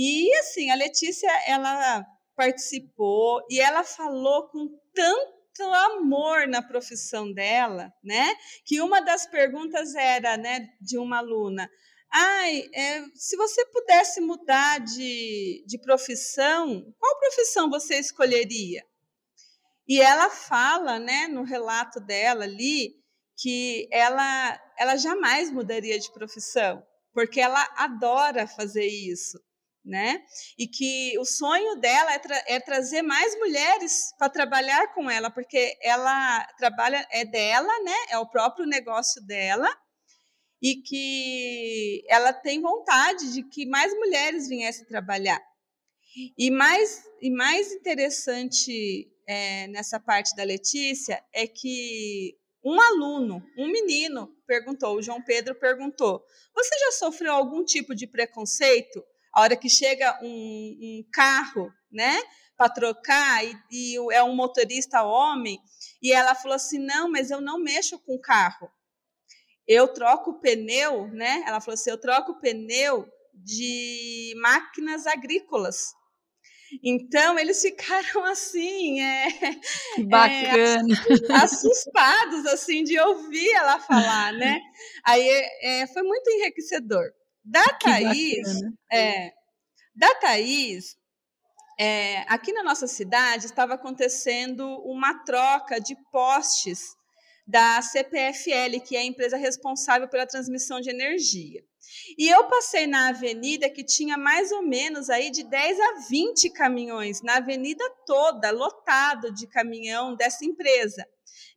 E 0.00 0.32
assim, 0.36 0.70
a 0.70 0.76
Letícia, 0.76 1.28
ela 1.44 2.06
participou 2.36 3.44
e 3.50 3.60
ela 3.60 3.82
falou 3.82 4.46
com 4.46 4.68
tanto 4.94 5.64
amor 5.74 6.46
na 6.46 6.62
profissão 6.62 7.32
dela, 7.32 7.92
né? 8.04 8.32
Que 8.64 8.80
uma 8.80 9.00
das 9.00 9.26
perguntas 9.26 9.96
era, 9.96 10.36
né, 10.36 10.68
de 10.80 10.96
uma 10.98 11.18
aluna: 11.18 11.68
Ai, 12.12 12.70
é, 12.72 13.02
se 13.16 13.36
você 13.36 13.66
pudesse 13.66 14.20
mudar 14.20 14.78
de, 14.78 15.64
de 15.66 15.76
profissão, 15.80 16.94
qual 16.96 17.18
profissão 17.18 17.68
você 17.68 17.98
escolheria? 17.98 18.84
E 19.88 20.00
ela 20.00 20.30
fala, 20.30 21.00
né, 21.00 21.26
no 21.26 21.42
relato 21.42 21.98
dela 21.98 22.44
ali, 22.44 22.94
que 23.36 23.88
ela, 23.90 24.60
ela 24.78 24.96
jamais 24.96 25.50
mudaria 25.50 25.98
de 25.98 26.12
profissão, 26.12 26.86
porque 27.12 27.40
ela 27.40 27.68
adora 27.76 28.46
fazer 28.46 28.86
isso, 28.86 29.40
né? 29.88 30.22
E 30.58 30.66
que 30.68 31.18
o 31.18 31.24
sonho 31.24 31.76
dela 31.76 32.12
é, 32.12 32.18
tra 32.18 32.44
é 32.46 32.60
trazer 32.60 33.02
mais 33.02 33.36
mulheres 33.38 34.12
para 34.18 34.28
trabalhar 34.28 34.94
com 34.94 35.10
ela, 35.10 35.30
porque 35.30 35.76
ela 35.82 36.46
trabalha, 36.58 37.06
é 37.10 37.24
dela, 37.24 37.72
né? 37.82 37.96
É 38.10 38.18
o 38.18 38.28
próprio 38.28 38.66
negócio 38.66 39.24
dela, 39.26 39.68
e 40.60 40.76
que 40.76 42.04
ela 42.08 42.32
tem 42.32 42.60
vontade 42.60 43.32
de 43.32 43.42
que 43.42 43.66
mais 43.66 43.92
mulheres 43.94 44.48
viessem 44.48 44.84
trabalhar. 44.86 45.40
E 46.36 46.50
mais, 46.50 47.04
e 47.22 47.30
mais 47.30 47.72
interessante 47.72 49.08
é, 49.26 49.68
nessa 49.68 50.00
parte 50.00 50.34
da 50.34 50.42
Letícia 50.42 51.22
é 51.32 51.46
que 51.46 52.36
um 52.64 52.80
aluno, 52.80 53.42
um 53.56 53.68
menino, 53.68 54.34
perguntou, 54.46 54.96
o 54.96 55.02
João 55.02 55.22
Pedro 55.22 55.54
perguntou: 55.54 56.24
Você 56.54 56.78
já 56.78 56.92
sofreu 56.92 57.32
algum 57.32 57.64
tipo 57.64 57.94
de 57.94 58.06
preconceito? 58.06 59.02
A 59.32 59.42
hora 59.42 59.56
que 59.56 59.68
chega 59.68 60.18
um, 60.22 60.26
um 60.28 61.04
carro, 61.12 61.72
né, 61.90 62.18
para 62.56 62.68
trocar 62.68 63.44
e, 63.44 63.54
e 63.70 64.12
é 64.12 64.22
um 64.22 64.34
motorista 64.34 65.02
homem, 65.02 65.58
e 66.02 66.12
ela 66.12 66.34
falou 66.34 66.56
assim: 66.56 66.78
Não, 66.78 67.10
mas 67.10 67.30
eu 67.30 67.40
não 67.40 67.58
mexo 67.58 67.98
com 68.00 68.18
carro 68.18 68.70
eu 69.68 69.86
troco 69.86 70.30
o 70.30 70.40
pneu, 70.40 71.08
né? 71.08 71.44
Ela 71.46 71.60
falou 71.60 71.74
assim: 71.74 71.90
eu 71.90 72.00
troco 72.00 72.32
o 72.32 72.40
pneu 72.40 73.06
de 73.34 74.34
máquinas 74.40 75.06
agrícolas. 75.06 75.92
Então 76.82 77.38
eles 77.38 77.60
ficaram 77.60 78.24
assim, 78.26 79.00
é, 79.00 79.28
que 79.94 80.04
bacana, 80.04 80.94
é, 80.94 81.34
assustados 81.36 82.46
assim 82.46 82.82
de 82.82 82.98
ouvir 82.98 83.50
ela 83.52 83.78
falar, 83.78 84.32
né? 84.32 84.58
Aí 85.04 85.28
é, 85.62 85.86
foi 85.86 86.02
muito 86.02 86.30
enriquecedor. 86.30 87.04
Da 87.50 87.64
que 87.80 87.84
Thaís, 87.84 88.60
é, 88.92 89.32
da 89.94 90.14
Thaís, 90.16 90.96
é, 91.80 92.24
aqui 92.28 92.52
na 92.52 92.62
nossa 92.62 92.86
cidade 92.86 93.46
estava 93.46 93.74
acontecendo 93.74 94.66
uma 94.84 95.24
troca 95.24 95.80
de 95.80 95.96
postes 96.10 96.96
da 97.46 97.80
CPFL, 97.80 98.80
que 98.86 98.94
é 98.94 99.00
a 99.00 99.04
empresa 99.04 99.36
responsável 99.38 100.06
pela 100.08 100.26
transmissão 100.26 100.80
de 100.80 100.90
energia. 100.90 101.64
E 102.18 102.28
eu 102.28 102.44
passei 102.44 102.86
na 102.86 103.08
avenida 103.08 103.70
que 103.70 103.82
tinha 103.82 104.18
mais 104.18 104.52
ou 104.52 104.62
menos 104.62 105.08
aí 105.08 105.30
de 105.30 105.44
10 105.44 105.80
a 105.80 105.94
20 106.10 106.50
caminhões, 106.50 107.22
na 107.22 107.36
avenida 107.36 107.82
toda, 108.04 108.50
lotado 108.50 109.32
de 109.32 109.46
caminhão 109.46 110.14
dessa 110.14 110.44
empresa. 110.44 111.06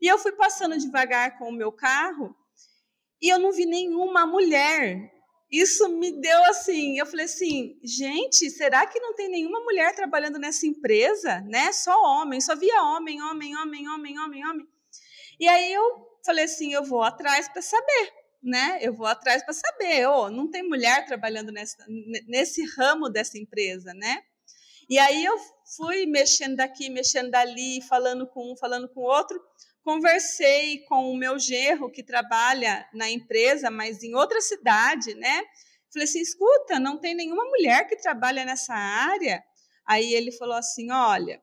E 0.02 0.08
eu 0.08 0.18
fui 0.18 0.32
passando 0.32 0.78
devagar 0.78 1.38
com 1.38 1.50
o 1.50 1.54
meu 1.54 1.74
carro 1.74 2.34
e 3.22 3.28
eu 3.28 3.38
não 3.38 3.52
vi 3.52 3.66
nenhuma 3.66 4.26
mulher. 4.26 5.12
Isso 5.52 5.90
me 5.90 6.14
deu 6.14 6.44
assim, 6.46 6.98
eu 6.98 7.06
falei 7.06 7.26
assim, 7.26 7.78
gente, 7.84 8.50
será 8.50 8.88
que 8.88 9.00
não 9.02 9.14
tem 9.14 9.28
nenhuma 9.28 9.60
mulher 9.60 9.94
trabalhando 9.94 10.40
nessa 10.40 10.66
empresa, 10.66 11.42
né? 11.42 11.74
Só 11.74 11.92
homem, 12.04 12.40
só 12.40 12.56
via 12.56 12.82
homem, 12.84 13.22
homem, 13.22 13.58
homem, 13.58 13.90
homem, 13.90 14.18
homem, 14.18 14.48
homem. 14.48 14.68
E 15.38 15.48
aí 15.50 15.74
eu 15.74 15.84
falei 16.26 16.46
assim, 16.46 16.72
eu 16.72 16.86
vou 16.86 17.04
atrás 17.04 17.50
para 17.50 17.62
saber, 17.62 18.14
né? 18.42 18.80
Eu 18.82 18.94
vou 18.94 19.06
atrás 19.06 19.44
para 19.44 19.54
saber, 19.54 20.08
oh, 20.08 20.30
não 20.30 20.50
tem 20.50 20.64
mulher 20.64 21.06
trabalhando 21.06 21.52
nesse, 21.52 21.76
nesse 22.28 22.64
ramo 22.78 23.10
dessa 23.10 23.38
empresa, 23.38 23.94
né? 23.94 24.24
E 24.90 24.98
aí 25.00 25.26
eu 25.26 25.38
fui 25.76 26.06
mexendo 26.06 26.56
daqui, 26.56 26.90
mexendo 26.90 27.30
dali, 27.30 27.82
falando 27.82 28.26
com 28.26 28.54
um, 28.54 28.56
falando 28.56 28.88
com 28.88 29.02
outro. 29.02 29.42
Conversei 29.84 30.84
com 30.86 31.12
o 31.12 31.18
meu 31.18 31.40
gerro 31.40 31.90
que 31.90 32.04
trabalha 32.04 32.88
na 32.94 33.10
empresa, 33.10 33.72
mas 33.72 34.04
em 34.04 34.14
outra 34.14 34.40
cidade, 34.40 35.16
né? 35.16 35.44
Falei 35.92 36.08
assim, 36.08 36.22
escuta, 36.22 36.80
não 36.80 37.00
tem 37.00 37.16
nenhuma 37.16 37.44
mulher 37.46 37.88
que 37.88 37.98
trabalha 37.98 38.46
nessa 38.46 38.74
área. 38.74 39.44
Aí 39.86 40.14
ele 40.14 40.32
falou 40.32 40.56
assim, 40.56 40.92
olha, 40.92 41.42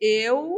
eu 0.00 0.56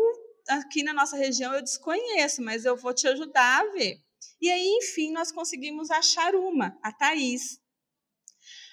aqui 0.48 0.82
na 0.82 0.92
nossa 0.92 1.16
região 1.16 1.52
eu 1.52 1.62
desconheço, 1.62 2.40
mas 2.42 2.64
eu 2.64 2.76
vou 2.76 2.94
te 2.94 3.08
ajudar 3.08 3.60
a 3.60 3.72
ver. 3.72 3.98
E 4.40 4.50
aí, 4.50 4.66
enfim, 4.82 5.12
nós 5.12 5.32
conseguimos 5.32 5.90
achar 5.90 6.34
uma, 6.34 6.78
a 6.82 6.92
Thaís. 6.92 7.60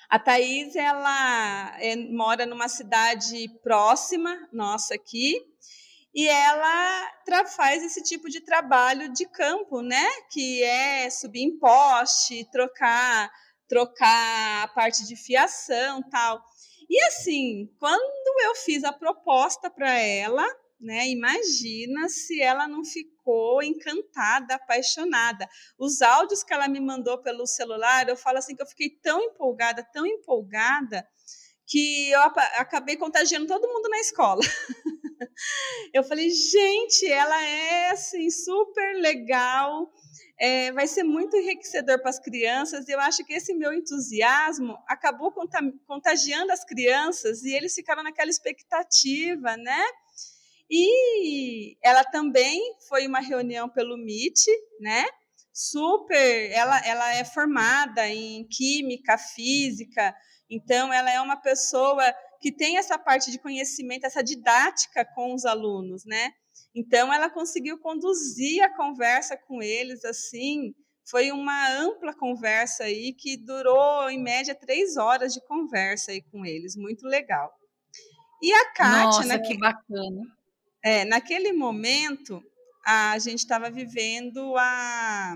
A 0.10 0.20
Thaís, 0.20 0.76
ela 0.76 1.76
é, 1.80 1.96
mora 1.96 2.46
numa 2.46 2.68
cidade 2.68 3.48
próxima, 3.64 4.48
nossa 4.52 4.94
aqui, 4.94 5.42
e 6.14 6.28
ela 6.28 7.12
faz 7.56 7.84
esse 7.84 8.04
tipo 8.04 8.30
de 8.30 8.42
trabalho 8.42 9.12
de 9.12 9.26
campo, 9.26 9.82
né? 9.82 10.08
Que 10.32 10.64
é 10.64 11.10
subir 11.10 11.42
em 11.42 11.58
poste, 11.58 12.48
trocar, 12.52 13.32
trocar 13.68 14.64
a 14.64 14.68
parte 14.68 15.06
de 15.08 15.16
fiação 15.16 16.02
tal. 16.10 16.44
E 16.90 17.02
assim, 17.06 17.68
quando 17.80 18.42
eu 18.44 18.56
fiz 18.56 18.84
a 18.84 18.94
proposta 18.94 19.70
para 19.70 19.92
ela, 19.98 20.46
né? 20.80 21.10
Imagina 21.10 22.10
se 22.10 22.42
ela 22.42 22.68
não 22.68 22.84
ficou 22.84 23.64
encantada, 23.64 24.56
apaixonada. 24.56 25.48
Os 25.80 26.02
áudios 26.02 26.44
que 26.44 26.54
ela 26.54 26.68
me 26.68 26.80
mandou 26.80 27.18
pelo 27.20 27.48
celular, 27.48 28.08
eu 28.08 28.18
falo 28.18 28.38
assim 28.38 28.56
que 28.56 28.62
eu 28.62 28.68
fiquei 28.68 28.90
tão 29.02 29.22
empolgada, 29.22 29.88
tão 29.94 30.06
empolgada, 30.06 31.08
que 31.66 32.12
eu 32.12 32.22
acabei 32.22 32.96
contagiando 32.96 33.48
todo 33.48 33.68
mundo 33.68 33.90
na 33.90 34.00
escola. 34.00 34.42
eu 35.94 36.04
falei, 36.04 36.30
gente, 36.30 37.08
ela 37.08 37.42
é 37.42 37.92
assim 37.92 38.30
super 38.30 38.96
legal. 38.98 39.92
É, 40.40 40.72
vai 40.72 40.88
ser 40.88 41.04
muito 41.04 41.38
enriquecedor 41.38 42.00
para 42.00 42.10
as 42.10 42.20
crianças. 42.20 42.88
Eu 42.90 43.00
acho 43.00 43.24
que 43.24 43.34
esse 43.34 43.54
meu 43.54 43.72
entusiasmo 43.72 44.78
acabou 44.88 45.34
contagiando 45.88 46.52
as 46.52 46.66
crianças 46.66 47.44
e 47.44 47.54
eles 47.54 47.74
ficaram 47.74 48.04
naquela 48.04 48.30
expectativa, 48.30 49.56
né? 49.56 49.84
E 50.70 51.78
ela 51.84 52.04
também 52.04 52.60
foi 52.90 53.06
uma 53.08 53.20
reunião 53.20 53.70
pelo 53.70 53.96
MIT, 53.96 54.50
né? 54.80 55.06
Super, 55.54 56.52
ela, 56.52 56.80
ela 56.86 57.14
é 57.16 57.24
formada 57.24 58.08
em 58.10 58.48
química, 58.48 59.18
física, 59.18 60.16
então 60.50 60.92
ela 60.92 61.12
é 61.12 61.22
uma 61.22 61.38
pessoa 61.38 62.04
que 62.42 62.52
tem 62.52 62.78
essa 62.78 62.98
parte 62.98 63.32
de 63.32 63.40
conhecimento, 63.40 64.06
essa 64.06 64.24
didática 64.24 65.06
com 65.14 65.34
os 65.34 65.46
alunos, 65.46 66.04
né? 66.06 66.32
Então 66.76 67.14
ela 67.14 67.30
conseguiu 67.30 67.78
conduzir 67.80 68.64
a 68.64 68.76
conversa 68.76 69.38
com 69.38 69.62
eles 69.62 70.04
assim, 70.04 70.74
foi 71.06 71.32
uma 71.32 71.70
ampla 71.70 72.16
conversa 72.16 72.86
aí 72.86 73.14
que 73.14 73.38
durou 73.38 74.10
em 74.10 74.22
média 74.22 74.56
três 74.56 74.98
horas 74.98 75.34
de 75.34 75.42
conversa 75.46 76.12
aí 76.12 76.22
com 76.32 76.46
eles, 76.46 76.76
muito 76.76 77.06
legal. 77.06 77.52
E 78.42 78.52
a 78.52 78.74
Kátia. 78.74 79.04
Nossa, 79.04 79.26
naquele, 79.26 79.54
que 79.54 79.60
bacana. 79.60 80.22
É, 80.84 81.06
naquele 81.06 81.54
momento, 81.54 82.44
a 82.86 83.18
gente 83.20 83.40
estava 83.40 83.70
vivendo 83.70 84.56
a, 84.58 85.36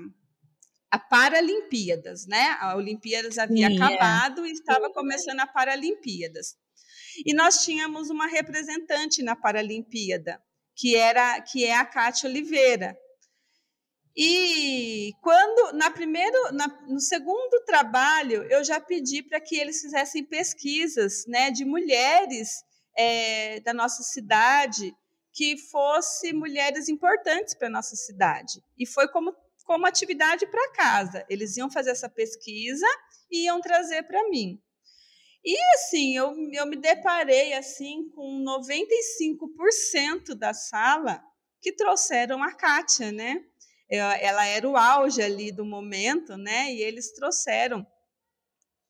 a 0.91 0.99
Paralimpíadas, 0.99 2.25
né? 2.27 2.57
A 2.59 2.75
Olimpíadas 2.75 3.37
havia 3.37 3.69
é. 3.69 3.75
acabado 3.75 4.45
e 4.45 4.51
estava 4.51 4.91
começando 4.91 5.39
a 5.39 5.47
Paralimpíadas. 5.47 6.55
E 7.25 7.33
nós 7.33 7.63
tínhamos 7.63 8.09
uma 8.09 8.27
representante 8.27 9.23
na 9.23 9.35
Paralimpíada, 9.35 10.41
que 10.75 10.95
era 10.95 11.41
que 11.41 11.65
é 11.65 11.75
a 11.75 11.85
Kátia 11.85 12.29
Oliveira. 12.29 12.97
E 14.15 15.13
quando 15.21 15.73
na 15.77 15.91
primeiro, 15.91 16.51
na, 16.51 16.67
no 16.87 16.99
segundo 16.99 17.63
trabalho, 17.65 18.43
eu 18.49 18.63
já 18.63 18.79
pedi 18.79 19.21
para 19.21 19.39
que 19.39 19.55
eles 19.55 19.81
fizessem 19.81 20.23
pesquisas, 20.23 21.25
né, 21.27 21.51
de 21.51 21.63
mulheres 21.63 22.49
é, 22.97 23.59
da 23.59 23.73
nossa 23.73 24.01
cidade 24.01 24.95
que 25.37 25.55
fosse 25.55 26.33
mulheres 26.33 26.89
importantes 26.89 27.53
para 27.53 27.69
nossa 27.69 27.95
cidade. 27.95 28.59
E 28.75 28.87
foi 28.87 29.07
como 29.07 29.31
como 29.63 29.85
atividade 29.85 30.47
para 30.47 30.71
casa. 30.71 31.25
Eles 31.29 31.57
iam 31.57 31.69
fazer 31.69 31.91
essa 31.91 32.09
pesquisa 32.09 32.87
e 33.29 33.43
iam 33.45 33.59
trazer 33.59 34.03
para 34.03 34.29
mim. 34.29 34.59
E 35.43 35.55
assim, 35.75 36.15
eu, 36.15 36.33
eu 36.53 36.65
me 36.65 36.77
deparei 36.77 37.53
assim 37.53 38.09
com 38.15 38.43
95% 38.45 40.33
da 40.35 40.53
sala 40.53 41.21
que 41.61 41.73
trouxeram 41.73 42.41
a 42.41 42.53
Kátia, 42.53 43.11
né? 43.11 43.43
Ela 43.89 44.45
era 44.45 44.67
o 44.67 44.77
auge 44.77 45.21
ali 45.21 45.51
do 45.51 45.65
momento, 45.65 46.37
né? 46.37 46.73
E 46.73 46.81
eles 46.81 47.13
trouxeram. 47.13 47.85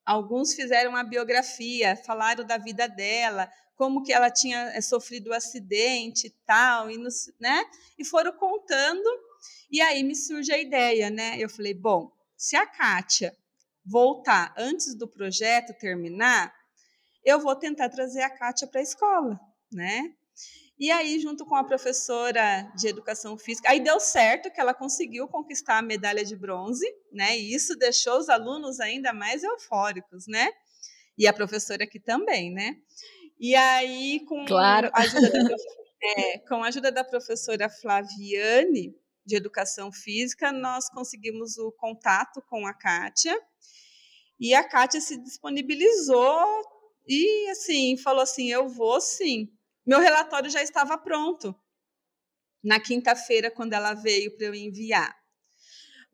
Alguns 0.05 0.53
fizeram 0.53 0.95
a 0.95 1.03
biografia, 1.03 1.95
falaram 1.95 2.45
da 2.45 2.57
vida 2.57 2.87
dela, 2.87 3.51
como 3.77 4.03
que 4.03 4.11
ela 4.11 4.31
tinha 4.31 4.71
eh, 4.75 4.81
sofrido 4.81 5.29
um 5.29 5.33
acidente 5.33 6.27
e 6.27 6.29
tal, 6.45 6.89
e, 6.89 6.97
né? 7.39 7.63
e 7.97 8.03
foram 8.03 8.33
contando. 8.33 9.07
E 9.71 9.79
aí 9.79 10.03
me 10.03 10.15
surge 10.15 10.51
a 10.51 10.57
ideia, 10.57 11.09
né? 11.09 11.37
Eu 11.37 11.47
falei, 11.47 11.73
bom, 11.73 12.11
se 12.35 12.55
a 12.55 12.65
Kátia 12.65 13.37
voltar 13.85 14.53
antes 14.57 14.95
do 14.95 15.07
projeto 15.07 15.77
terminar, 15.77 16.53
eu 17.23 17.39
vou 17.39 17.55
tentar 17.55 17.89
trazer 17.89 18.23
a 18.23 18.29
Kátia 18.29 18.67
para 18.67 18.81
a 18.81 18.83
escola, 18.83 19.39
né? 19.71 20.11
E 20.79 20.91
aí, 20.91 21.19
junto 21.19 21.45
com 21.45 21.55
a 21.55 21.63
professora 21.63 22.71
de 22.75 22.87
educação 22.87 23.37
física, 23.37 23.69
aí 23.69 23.79
deu 23.79 23.99
certo 23.99 24.51
que 24.51 24.59
ela 24.59 24.73
conseguiu 24.73 25.27
conquistar 25.27 25.79
a 25.79 25.81
medalha 25.81 26.23
de 26.23 26.35
bronze, 26.35 26.85
né? 27.11 27.37
E 27.37 27.53
isso 27.53 27.75
deixou 27.75 28.17
os 28.17 28.29
alunos 28.29 28.79
ainda 28.79 29.13
mais 29.13 29.43
eufóricos, 29.43 30.27
né? 30.27 30.51
E 31.17 31.25
a 31.27 31.33
professora 31.33 31.83
aqui 31.83 31.99
também, 31.99 32.53
né? 32.53 32.75
E 33.39 33.55
aí, 33.55 34.21
com, 34.25 34.45
claro. 34.45 34.89
a, 34.93 35.01
ajuda 35.01 35.29
da, 35.29 35.55
é, 36.03 36.39
com 36.39 36.63
a 36.63 36.67
ajuda 36.67 36.91
da 36.91 37.03
professora 37.03 37.69
Flaviane, 37.69 38.95
de 39.25 39.35
Educação 39.35 39.91
Física, 39.91 40.51
nós 40.51 40.89
conseguimos 40.89 41.57
o 41.57 41.71
contato 41.73 42.41
com 42.49 42.65
a 42.65 42.73
Kátia, 42.73 43.37
e 44.39 44.53
a 44.53 44.63
Kátia 44.63 45.01
se 45.01 45.17
disponibilizou 45.21 46.63
e, 47.05 47.49
assim, 47.49 47.97
falou 47.97 48.21
assim, 48.21 48.47
eu 48.49 48.69
vou 48.69 49.01
sim. 49.01 49.49
Meu 49.85 49.99
relatório 49.99 50.49
já 50.49 50.61
estava 50.61 50.97
pronto 50.97 51.55
na 52.63 52.79
quinta-feira, 52.79 53.51
quando 53.51 53.73
ela 53.73 53.93
veio 53.93 54.35
para 54.35 54.47
eu 54.47 54.55
enviar. 54.55 55.15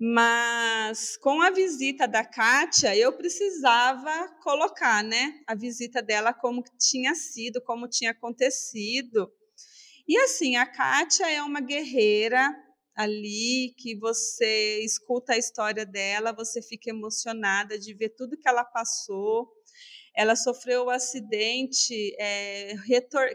Mas 0.05 1.15
com 1.15 1.41
a 1.41 1.49
visita 1.49 2.05
da 2.05 2.25
Kátia, 2.25 2.93
eu 2.93 3.13
precisava 3.13 4.27
colocar 4.43 5.01
né, 5.01 5.41
a 5.47 5.55
visita 5.55 6.01
dela 6.01 6.33
como 6.33 6.61
tinha 6.77 7.15
sido, 7.15 7.61
como 7.61 7.87
tinha 7.87 8.11
acontecido. 8.11 9.31
E 10.05 10.17
assim, 10.17 10.57
a 10.57 10.65
Kátia 10.65 11.31
é 11.31 11.41
uma 11.41 11.61
guerreira 11.61 12.53
ali 12.93 13.73
que 13.77 13.97
você 13.97 14.81
escuta 14.83 15.35
a 15.35 15.37
história 15.37 15.85
dela, 15.85 16.33
você 16.33 16.61
fica 16.61 16.89
emocionada 16.89 17.79
de 17.79 17.93
ver 17.93 18.09
tudo 18.09 18.37
que 18.37 18.49
ela 18.49 18.65
passou. 18.65 19.49
Ela 20.13 20.35
sofreu 20.35 20.81
o 20.81 20.87
um 20.87 20.89
acidente, 20.89 22.13
é, 22.19 22.73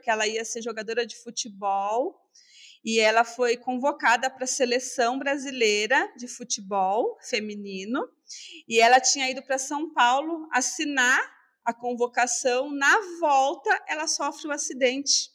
que 0.03 0.11
ela 0.11 0.27
ia 0.27 0.45
ser 0.45 0.61
jogadora 0.61 1.07
de 1.07 1.17
futebol 1.17 2.28
e 2.85 3.01
ela 3.01 3.25
foi 3.25 3.57
convocada 3.57 4.31
para 4.31 4.45
a 4.45 4.47
seleção 4.47 5.19
brasileira 5.19 6.13
de 6.17 6.29
futebol 6.29 7.19
feminino 7.21 8.09
e 8.69 8.81
ela 8.81 9.01
tinha 9.01 9.31
ido 9.31 9.43
para 9.43 9.59
São 9.59 9.93
Paulo 9.93 10.49
assinar 10.53 11.21
a 11.65 11.75
convocação. 11.75 12.71
Na 12.71 12.97
volta, 13.21 13.71
ela 13.87 14.07
sofre 14.07 14.49
um 14.49 14.53
acidente. 14.53 15.31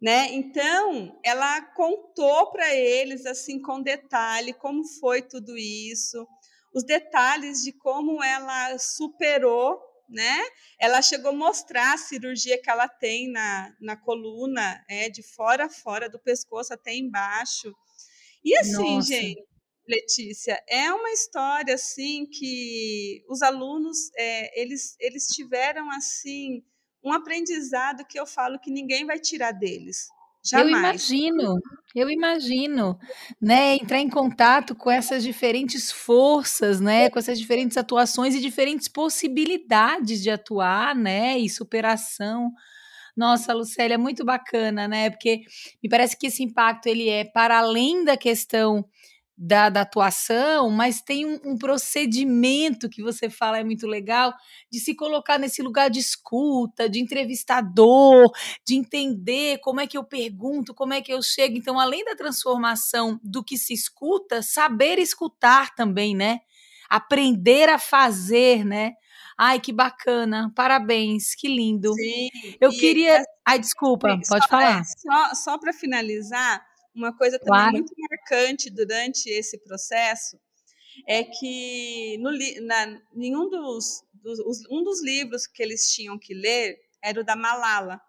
Né? 0.00 0.32
Então, 0.32 1.18
ela 1.24 1.60
contou 1.72 2.52
para 2.52 2.74
eles 2.74 3.26
assim 3.26 3.60
com 3.60 3.82
detalhe 3.82 4.52
como 4.52 4.84
foi 4.84 5.22
tudo 5.22 5.56
isso, 5.56 6.26
os 6.72 6.84
detalhes 6.84 7.64
de 7.64 7.72
como 7.72 8.22
ela 8.22 8.78
superou 8.78 9.87
né? 10.08 10.42
Ela 10.78 11.02
chegou 11.02 11.30
a 11.30 11.34
mostrar 11.34 11.94
a 11.94 11.98
cirurgia 11.98 12.60
que 12.60 12.70
ela 12.70 12.88
tem 12.88 13.30
na, 13.30 13.74
na 13.80 13.96
coluna, 13.96 14.84
é, 14.88 15.08
de 15.08 15.22
fora 15.22 15.66
a 15.66 15.70
fora 15.70 16.08
do 16.08 16.18
pescoço 16.18 16.72
até 16.72 16.94
embaixo. 16.94 17.74
E 18.44 18.56
assim, 18.56 18.96
Nossa. 18.96 19.08
gente, 19.08 19.44
Letícia, 19.86 20.62
é 20.68 20.92
uma 20.92 21.10
história 21.10 21.74
assim 21.74 22.26
que 22.26 23.24
os 23.28 23.42
alunos 23.42 24.10
é, 24.16 24.60
eles, 24.60 24.96
eles 25.00 25.26
tiveram 25.28 25.90
assim 25.90 26.62
um 27.02 27.12
aprendizado 27.12 28.04
que 28.04 28.18
eu 28.18 28.26
falo 28.26 28.58
que 28.58 28.70
ninguém 28.70 29.06
vai 29.06 29.18
tirar 29.18 29.52
deles. 29.52 30.08
Jamais. 30.50 31.10
Eu 31.10 31.18
imagino, 31.18 31.58
eu 31.94 32.10
imagino, 32.10 32.98
né, 33.40 33.74
entrar 33.76 33.98
em 34.00 34.08
contato 34.10 34.74
com 34.74 34.90
essas 34.90 35.22
diferentes 35.22 35.90
forças, 35.92 36.80
né, 36.80 37.10
com 37.10 37.18
essas 37.18 37.38
diferentes 37.38 37.76
atuações 37.76 38.34
e 38.34 38.40
diferentes 38.40 38.88
possibilidades 38.88 40.22
de 40.22 40.30
atuar, 40.30 40.94
né, 40.94 41.38
e 41.38 41.48
superação. 41.48 42.52
Nossa, 43.16 43.52
Lucélia, 43.54 43.98
muito 43.98 44.24
bacana, 44.24 44.88
né? 44.88 45.10
Porque 45.10 45.42
me 45.82 45.88
parece 45.90 46.16
que 46.18 46.28
esse 46.28 46.42
impacto 46.44 46.86
ele 46.86 47.08
é 47.08 47.24
para 47.24 47.58
além 47.58 48.04
da 48.04 48.16
questão 48.16 48.84
da, 49.40 49.68
da 49.68 49.82
atuação, 49.82 50.68
mas 50.68 51.00
tem 51.00 51.24
um, 51.24 51.38
um, 51.44 51.56
procedimento 51.56 52.88
que 52.88 53.00
você 53.00 53.30
fala 53.30 53.58
é 53.58 53.62
muito 53.62 53.86
legal 53.86 54.34
de 54.70 54.80
se 54.80 54.96
colocar 54.96 55.38
nesse 55.38 55.62
lugar 55.62 55.88
de 55.88 56.00
escuta, 56.00 56.88
de 56.88 56.98
entrevistador, 56.98 58.32
de 58.66 58.74
entender 58.74 59.58
como 59.58 59.80
é 59.80 59.86
que 59.86 59.96
eu 59.96 60.02
pergunto, 60.02 60.74
como 60.74 60.92
é 60.92 61.00
que 61.00 61.12
eu 61.12 61.22
chego. 61.22 61.56
Então, 61.56 61.78
além 61.78 62.04
da 62.04 62.16
transformação 62.16 63.20
do 63.22 63.44
que 63.44 63.56
se 63.56 63.72
escuta, 63.72 64.42
saber 64.42 64.98
escutar 64.98 65.72
também, 65.76 66.16
né? 66.16 66.40
Aprender 66.90 67.68
a 67.68 67.78
fazer, 67.78 68.64
né? 68.64 68.94
Ai, 69.36 69.60
que 69.60 69.72
bacana, 69.72 70.50
parabéns, 70.52 71.36
que 71.36 71.46
lindo. 71.46 71.94
Sim, 71.94 72.28
eu 72.60 72.70
queria. 72.70 73.22
Ai, 73.46 73.60
desculpa, 73.60 74.08
pode 74.08 74.26
só, 74.26 74.48
falar. 74.48 74.80
É, 74.80 74.84
só, 74.84 75.34
só 75.34 75.58
para 75.58 75.72
finalizar, 75.72 76.60
uma 76.98 77.16
coisa 77.16 77.38
também 77.38 77.52
claro. 77.52 77.72
muito 77.72 77.92
marcante 77.96 78.70
durante 78.70 79.30
esse 79.30 79.58
processo 79.58 80.38
é 81.06 81.22
que 81.22 82.18
no, 82.18 82.30
na, 82.66 83.00
nenhum 83.14 83.48
dos, 83.48 84.02
dos, 84.12 84.38
um 84.70 84.82
dos 84.82 85.02
livros 85.02 85.46
que 85.46 85.62
eles 85.62 85.92
tinham 85.92 86.18
que 86.18 86.34
ler 86.34 86.76
era 87.02 87.20
o 87.20 87.24
da 87.24 87.36
Malala. 87.36 88.00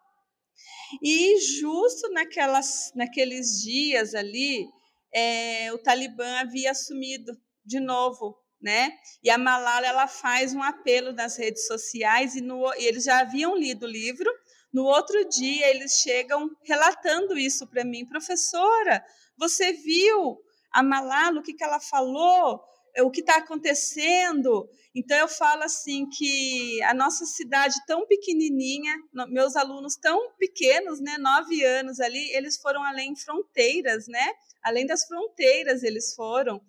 E 1.04 1.40
justo 1.60 2.12
naquelas, 2.12 2.92
naqueles 2.96 3.62
dias 3.62 4.16
ali, 4.16 4.68
é, 5.14 5.72
o 5.72 5.78
Talibã 5.78 6.40
havia 6.40 6.72
assumido 6.72 7.32
de 7.64 7.80
novo, 7.80 8.36
né? 8.60 8.92
E 9.24 9.30
a 9.30 9.38
Malala 9.38 9.86
ela 9.86 10.08
faz 10.08 10.54
um 10.54 10.64
apelo 10.64 11.14
nas 11.14 11.38
redes 11.38 11.68
sociais 11.68 12.36
e, 12.36 12.42
no, 12.42 12.74
e 12.76 12.86
eles 12.86 13.04
já 13.04 13.20
haviam 13.20 13.56
lido 13.56 13.86
o 13.86 13.90
livro 13.90 14.30
no 14.72 14.84
outro 14.84 15.28
dia, 15.28 15.68
eles 15.70 15.94
chegam 15.94 16.50
relatando 16.64 17.38
isso 17.38 17.68
para 17.68 17.84
mim. 17.84 18.06
Professora, 18.06 19.04
você 19.38 19.74
viu 19.74 20.38
a 20.72 20.84
Malala, 20.84 21.40
o 21.40 21.44
que, 21.44 21.54
que 21.54 21.64
ela 21.64 21.80
falou? 21.80 22.62
O 23.00 23.10
que 23.10 23.22
está 23.22 23.38
acontecendo? 23.38 24.70
Então, 24.94 25.18
eu 25.18 25.28
falo 25.28 25.64
assim 25.64 26.08
que 26.10 26.82
a 26.84 26.94
nossa 26.94 27.26
cidade 27.26 27.76
tão 27.88 28.06
pequenininha, 28.06 28.96
meus 29.30 29.56
alunos 29.56 29.96
tão 29.96 30.34
pequenos, 30.38 31.00
né, 31.00 31.18
nove 31.18 31.64
anos 31.64 32.00
ali, 32.00 32.32
eles 32.36 32.58
foram 32.58 32.84
além 32.84 33.16
fronteiras, 33.16 34.08
né? 34.08 34.34
Além 34.64 34.86
das 34.86 35.06
fronteiras, 35.06 35.84
eles 35.84 36.14
foram 36.16 36.62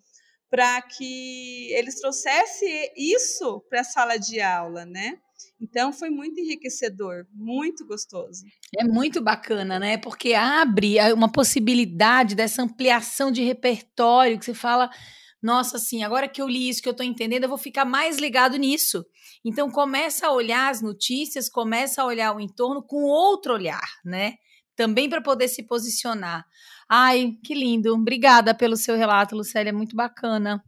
para 0.49 0.83
que 0.83 1.73
eles 1.73 2.01
trouxessem 2.01 2.93
isso 2.97 3.61
para 3.69 3.81
a 3.81 3.85
sala 3.85 4.17
de 4.17 4.41
aula, 4.41 4.85
né? 4.85 5.19
Então 5.61 5.93
foi 5.93 6.11
muito 6.11 6.41
enriquecedor, 6.41 7.27
muito 7.33 7.87
gostoso. 7.87 8.45
É 8.79 8.85
muito 8.85 9.23
bacana, 9.23 9.79
né? 9.79 9.97
Porque 9.97 10.35
abre 10.35 10.97
uma 11.13 11.31
possibilidade 11.31 12.35
dessa 12.35 12.63
ampliação 12.63 13.31
de 13.31 13.43
repertório 13.43 14.39
que 14.39 14.45
você 14.45 14.55
fala, 14.55 14.91
nossa, 15.43 15.79
assim, 15.79 16.03
agora 16.03 16.29
que 16.29 16.41
eu 16.43 16.49
li 16.49 16.69
isso, 16.69 16.83
que 16.83 16.89
eu 16.89 16.93
estou 16.93 17.05
entendendo, 17.05 17.45
eu 17.45 17.49
vou 17.49 17.59
ficar 17.59 17.85
mais 17.85 18.19
ligado 18.19 18.57
nisso. 18.57 19.05
Então, 19.45 19.71
começa 19.71 20.27
a 20.27 20.33
olhar 20.33 20.71
as 20.71 20.83
notícias, 20.83 21.49
começa 21.49 22.03
a 22.03 22.07
olhar 22.07 22.37
o 22.37 22.41
entorno 22.41 22.83
com 22.83 23.05
outro 23.05 23.55
olhar, 23.55 23.87
né? 24.05 24.35
Também 24.77 25.09
para 25.09 25.23
poder 25.23 25.49
se 25.49 25.63
posicionar. 25.63 26.45
Ai, 26.89 27.33
que 27.43 27.55
lindo. 27.55 27.95
Obrigada 27.95 28.55
pelo 28.55 28.77
seu 28.77 28.97
relato, 28.97 29.35
Lucélia, 29.35 29.73
muito 29.73 29.97
bacana. 29.97 30.63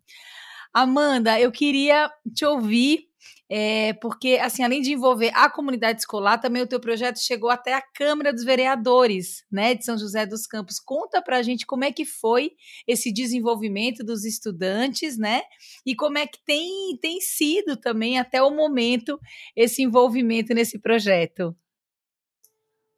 Amanda, 0.72 1.38
eu 1.38 1.52
queria 1.52 2.11
te 2.35 2.46
ouvir 2.46 3.12
é, 3.55 3.93
porque, 3.93 4.38
assim, 4.41 4.62
além 4.65 4.81
de 4.81 4.95
envolver 4.95 5.31
a 5.35 5.51
comunidade 5.51 6.01
escolar, 6.01 6.38
também 6.38 6.62
o 6.62 6.67
teu 6.67 6.81
projeto 6.81 7.19
chegou 7.19 7.51
até 7.51 7.75
a 7.75 7.83
Câmara 7.83 8.33
dos 8.33 8.45
Vereadores, 8.45 9.45
né, 9.53 9.75
de 9.75 9.85
São 9.85 9.99
José 9.99 10.25
dos 10.25 10.47
Campos. 10.47 10.81
Conta 10.81 11.21
para 11.21 11.37
a 11.37 11.43
gente 11.43 11.67
como 11.67 11.85
é 11.85 11.93
que 11.93 12.07
foi 12.07 12.53
esse 12.88 13.12
desenvolvimento 13.12 14.03
dos 14.03 14.25
estudantes, 14.25 15.19
né, 15.19 15.43
e 15.85 15.95
como 15.95 16.17
é 16.17 16.27
que 16.27 16.43
tem, 16.47 16.97
tem 16.99 17.21
sido 17.21 17.77
também, 17.77 18.19
até 18.19 18.43
o 18.43 18.51
momento, 18.51 19.21
esse 19.55 19.83
envolvimento 19.83 20.55
nesse 20.55 20.79
projeto. 20.79 21.55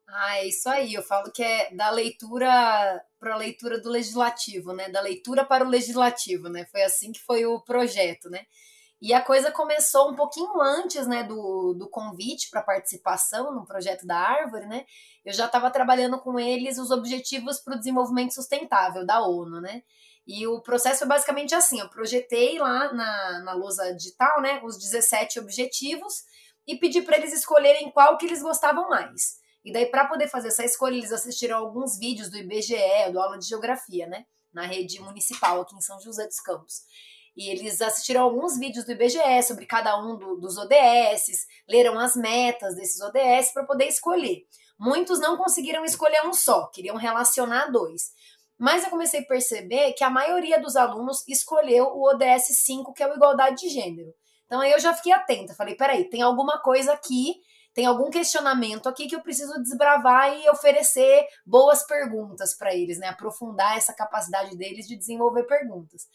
Ah, 0.06 0.38
é 0.38 0.46
isso 0.46 0.68
aí. 0.68 0.94
Eu 0.94 1.02
falo 1.02 1.32
que 1.32 1.42
é 1.42 1.74
da 1.74 1.90
leitura 1.90 3.02
para 3.18 3.34
a 3.34 3.36
leitura 3.36 3.80
do 3.80 3.90
legislativo, 3.90 4.72
né? 4.72 4.88
Da 4.88 5.00
leitura 5.00 5.44
para 5.44 5.64
o 5.64 5.68
legislativo, 5.68 6.48
né? 6.48 6.64
Foi 6.70 6.82
assim 6.84 7.10
que 7.10 7.18
foi 7.18 7.44
o 7.44 7.60
projeto, 7.60 8.30
né? 8.30 8.46
E 9.04 9.12
a 9.12 9.20
coisa 9.20 9.52
começou 9.52 10.10
um 10.10 10.16
pouquinho 10.16 10.58
antes, 10.62 11.06
né, 11.06 11.24
do, 11.24 11.74
do 11.74 11.86
convite 11.90 12.48
para 12.48 12.62
participação 12.62 13.54
no 13.54 13.66
projeto 13.66 14.06
da 14.06 14.16
Árvore, 14.16 14.64
né? 14.64 14.86
Eu 15.22 15.34
já 15.34 15.44
estava 15.44 15.70
trabalhando 15.70 16.18
com 16.18 16.40
eles 16.40 16.78
os 16.78 16.90
objetivos 16.90 17.58
para 17.60 17.74
o 17.74 17.78
desenvolvimento 17.78 18.32
sustentável 18.32 19.04
da 19.04 19.20
ONU, 19.20 19.60
né? 19.60 19.82
E 20.26 20.46
o 20.46 20.62
processo 20.62 21.04
é 21.04 21.06
basicamente 21.06 21.54
assim: 21.54 21.80
eu 21.80 21.90
projetei 21.90 22.58
lá 22.58 22.94
na, 22.94 23.40
na 23.40 23.52
lousa 23.52 23.94
digital, 23.94 24.40
né, 24.40 24.62
os 24.64 24.78
17 24.78 25.38
objetivos 25.38 26.22
e 26.66 26.74
pedi 26.74 27.02
para 27.02 27.18
eles 27.18 27.34
escolherem 27.34 27.90
qual 27.90 28.16
que 28.16 28.24
eles 28.24 28.40
gostavam 28.40 28.88
mais. 28.88 29.36
E 29.62 29.70
daí, 29.70 29.84
para 29.84 30.08
poder 30.08 30.28
fazer 30.28 30.48
essa 30.48 30.64
escolha, 30.64 30.94
eles 30.94 31.12
assistiram 31.12 31.58
alguns 31.58 31.98
vídeos 31.98 32.30
do 32.30 32.38
IBGE, 32.38 33.12
do 33.12 33.20
aula 33.20 33.38
de 33.38 33.46
geografia, 33.46 34.06
né? 34.06 34.24
Na 34.50 34.64
rede 34.64 34.98
municipal 34.98 35.60
aqui 35.60 35.76
em 35.76 35.82
São 35.82 36.00
José 36.00 36.26
dos 36.26 36.40
Campos. 36.40 36.84
E 37.36 37.50
eles 37.50 37.80
assistiram 37.80 38.22
alguns 38.22 38.58
vídeos 38.58 38.84
do 38.84 38.92
IBGE 38.92 39.42
sobre 39.42 39.66
cada 39.66 39.98
um 40.00 40.16
do, 40.16 40.36
dos 40.36 40.56
ODS, 40.56 41.46
leram 41.68 41.98
as 41.98 42.14
metas 42.14 42.76
desses 42.76 43.00
ODS 43.00 43.52
para 43.52 43.64
poder 43.64 43.86
escolher. 43.86 44.44
Muitos 44.78 45.18
não 45.20 45.36
conseguiram 45.36 45.84
escolher 45.84 46.26
um 46.26 46.32
só, 46.32 46.66
queriam 46.68 46.96
relacionar 46.96 47.70
dois. 47.70 48.12
Mas 48.58 48.84
eu 48.84 48.90
comecei 48.90 49.20
a 49.20 49.26
perceber 49.26 49.92
que 49.94 50.04
a 50.04 50.10
maioria 50.10 50.60
dos 50.60 50.76
alunos 50.76 51.26
escolheu 51.28 51.86
o 51.86 52.08
ODS 52.08 52.46
5, 52.64 52.92
que 52.92 53.02
é 53.02 53.10
o 53.10 53.14
igualdade 53.14 53.62
de 53.62 53.68
gênero. 53.68 54.14
Então 54.46 54.60
aí 54.60 54.70
eu 54.70 54.78
já 54.78 54.94
fiquei 54.94 55.12
atenta, 55.12 55.54
falei, 55.54 55.74
peraí, 55.74 56.08
tem 56.08 56.22
alguma 56.22 56.60
coisa 56.60 56.92
aqui, 56.92 57.34
tem 57.74 57.86
algum 57.86 58.08
questionamento 58.08 58.88
aqui 58.88 59.08
que 59.08 59.16
eu 59.16 59.20
preciso 59.20 59.60
desbravar 59.60 60.32
e 60.38 60.48
oferecer 60.48 61.26
boas 61.44 61.84
perguntas 61.84 62.56
para 62.56 62.72
eles, 62.72 62.98
né? 62.98 63.08
Aprofundar 63.08 63.76
essa 63.76 63.92
capacidade 63.92 64.56
deles 64.56 64.86
de 64.86 64.96
desenvolver 64.96 65.42
perguntas. 65.44 66.06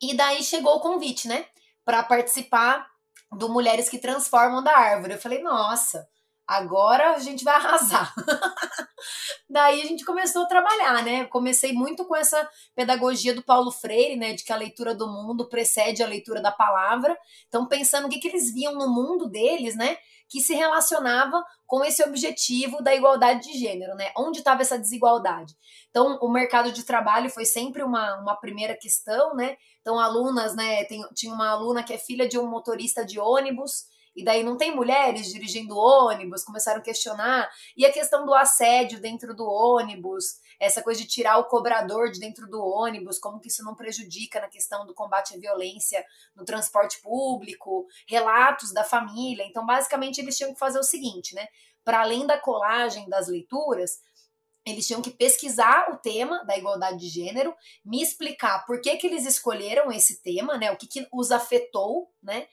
E 0.00 0.14
daí 0.14 0.42
chegou 0.42 0.76
o 0.76 0.80
convite, 0.80 1.26
né? 1.26 1.46
Para 1.84 2.02
participar 2.02 2.86
do 3.32 3.48
Mulheres 3.48 3.88
que 3.88 3.98
Transformam 3.98 4.62
da 4.62 4.76
Árvore. 4.76 5.14
Eu 5.14 5.20
falei, 5.20 5.42
nossa, 5.42 6.06
agora 6.46 7.12
a 7.12 7.18
gente 7.18 7.44
vai 7.44 7.54
arrasar. 7.54 8.14
Daí 9.50 9.80
a 9.80 9.84
gente 9.86 10.04
começou 10.04 10.42
a 10.42 10.48
trabalhar, 10.48 11.02
né? 11.02 11.24
Comecei 11.26 11.72
muito 11.72 12.04
com 12.04 12.14
essa 12.14 12.48
pedagogia 12.74 13.34
do 13.34 13.42
Paulo 13.42 13.70
Freire, 13.70 14.16
né? 14.16 14.34
De 14.34 14.44
que 14.44 14.52
a 14.52 14.56
leitura 14.56 14.94
do 14.94 15.06
mundo 15.08 15.48
precede 15.48 16.02
a 16.02 16.06
leitura 16.06 16.40
da 16.40 16.52
palavra. 16.52 17.16
Então, 17.48 17.66
pensando 17.66 18.06
o 18.06 18.08
que, 18.10 18.18
que 18.18 18.28
eles 18.28 18.52
viam 18.52 18.74
no 18.74 18.88
mundo 18.88 19.28
deles, 19.28 19.76
né? 19.76 19.96
Que 20.28 20.40
se 20.40 20.54
relacionava 20.54 21.42
com 21.66 21.84
esse 21.84 22.02
objetivo 22.02 22.82
da 22.82 22.94
igualdade 22.94 23.50
de 23.50 23.58
gênero, 23.58 23.94
né? 23.94 24.12
Onde 24.16 24.38
estava 24.38 24.62
essa 24.62 24.78
desigualdade? 24.78 25.54
Então, 25.90 26.18
o 26.20 26.30
mercado 26.30 26.72
de 26.72 26.84
trabalho 26.84 27.30
foi 27.30 27.44
sempre 27.44 27.82
uma, 27.82 28.20
uma 28.20 28.36
primeira 28.36 28.76
questão, 28.76 29.34
né? 29.34 29.56
Então, 29.80 29.98
alunas, 29.98 30.54
né? 30.54 30.84
Tem, 30.84 31.00
tinha 31.14 31.32
uma 31.32 31.50
aluna 31.50 31.82
que 31.82 31.92
é 31.92 31.98
filha 31.98 32.28
de 32.28 32.38
um 32.38 32.48
motorista 32.48 33.04
de 33.04 33.18
ônibus 33.18 33.84
e 34.18 34.24
daí 34.24 34.42
não 34.42 34.56
tem 34.56 34.74
mulheres 34.74 35.32
dirigindo 35.32 35.78
ônibus, 35.78 36.42
começaram 36.42 36.80
a 36.80 36.82
questionar. 36.82 37.48
E 37.76 37.86
a 37.86 37.92
questão 37.92 38.26
do 38.26 38.34
assédio 38.34 39.00
dentro 39.00 39.32
do 39.32 39.48
ônibus, 39.48 40.40
essa 40.58 40.82
coisa 40.82 41.00
de 41.00 41.06
tirar 41.06 41.38
o 41.38 41.44
cobrador 41.44 42.10
de 42.10 42.18
dentro 42.18 42.48
do 42.48 42.60
ônibus, 42.60 43.20
como 43.20 43.38
que 43.38 43.46
isso 43.46 43.62
não 43.62 43.76
prejudica 43.76 44.40
na 44.40 44.48
questão 44.48 44.84
do 44.84 44.92
combate 44.92 45.36
à 45.36 45.38
violência 45.38 46.04
no 46.34 46.44
transporte 46.44 47.00
público, 47.00 47.86
relatos 48.08 48.72
da 48.72 48.82
família. 48.82 49.44
Então, 49.44 49.64
basicamente, 49.64 50.20
eles 50.20 50.36
tinham 50.36 50.52
que 50.52 50.58
fazer 50.58 50.80
o 50.80 50.82
seguinte, 50.82 51.32
né? 51.36 51.46
Para 51.84 52.00
além 52.00 52.26
da 52.26 52.36
colagem 52.36 53.08
das 53.08 53.28
leituras, 53.28 54.00
eles 54.66 54.84
tinham 54.84 55.00
que 55.00 55.10
pesquisar 55.10 55.92
o 55.92 55.96
tema 55.96 56.44
da 56.44 56.58
igualdade 56.58 56.98
de 56.98 57.08
gênero, 57.08 57.54
me 57.84 58.02
explicar 58.02 58.66
por 58.66 58.80
que, 58.80 58.96
que 58.96 59.06
eles 59.06 59.24
escolheram 59.24 59.92
esse 59.92 60.20
tema, 60.24 60.58
né? 60.58 60.72
O 60.72 60.76
que, 60.76 60.88
que 60.88 61.06
os 61.12 61.30
afetou, 61.30 62.10
né? 62.20 62.48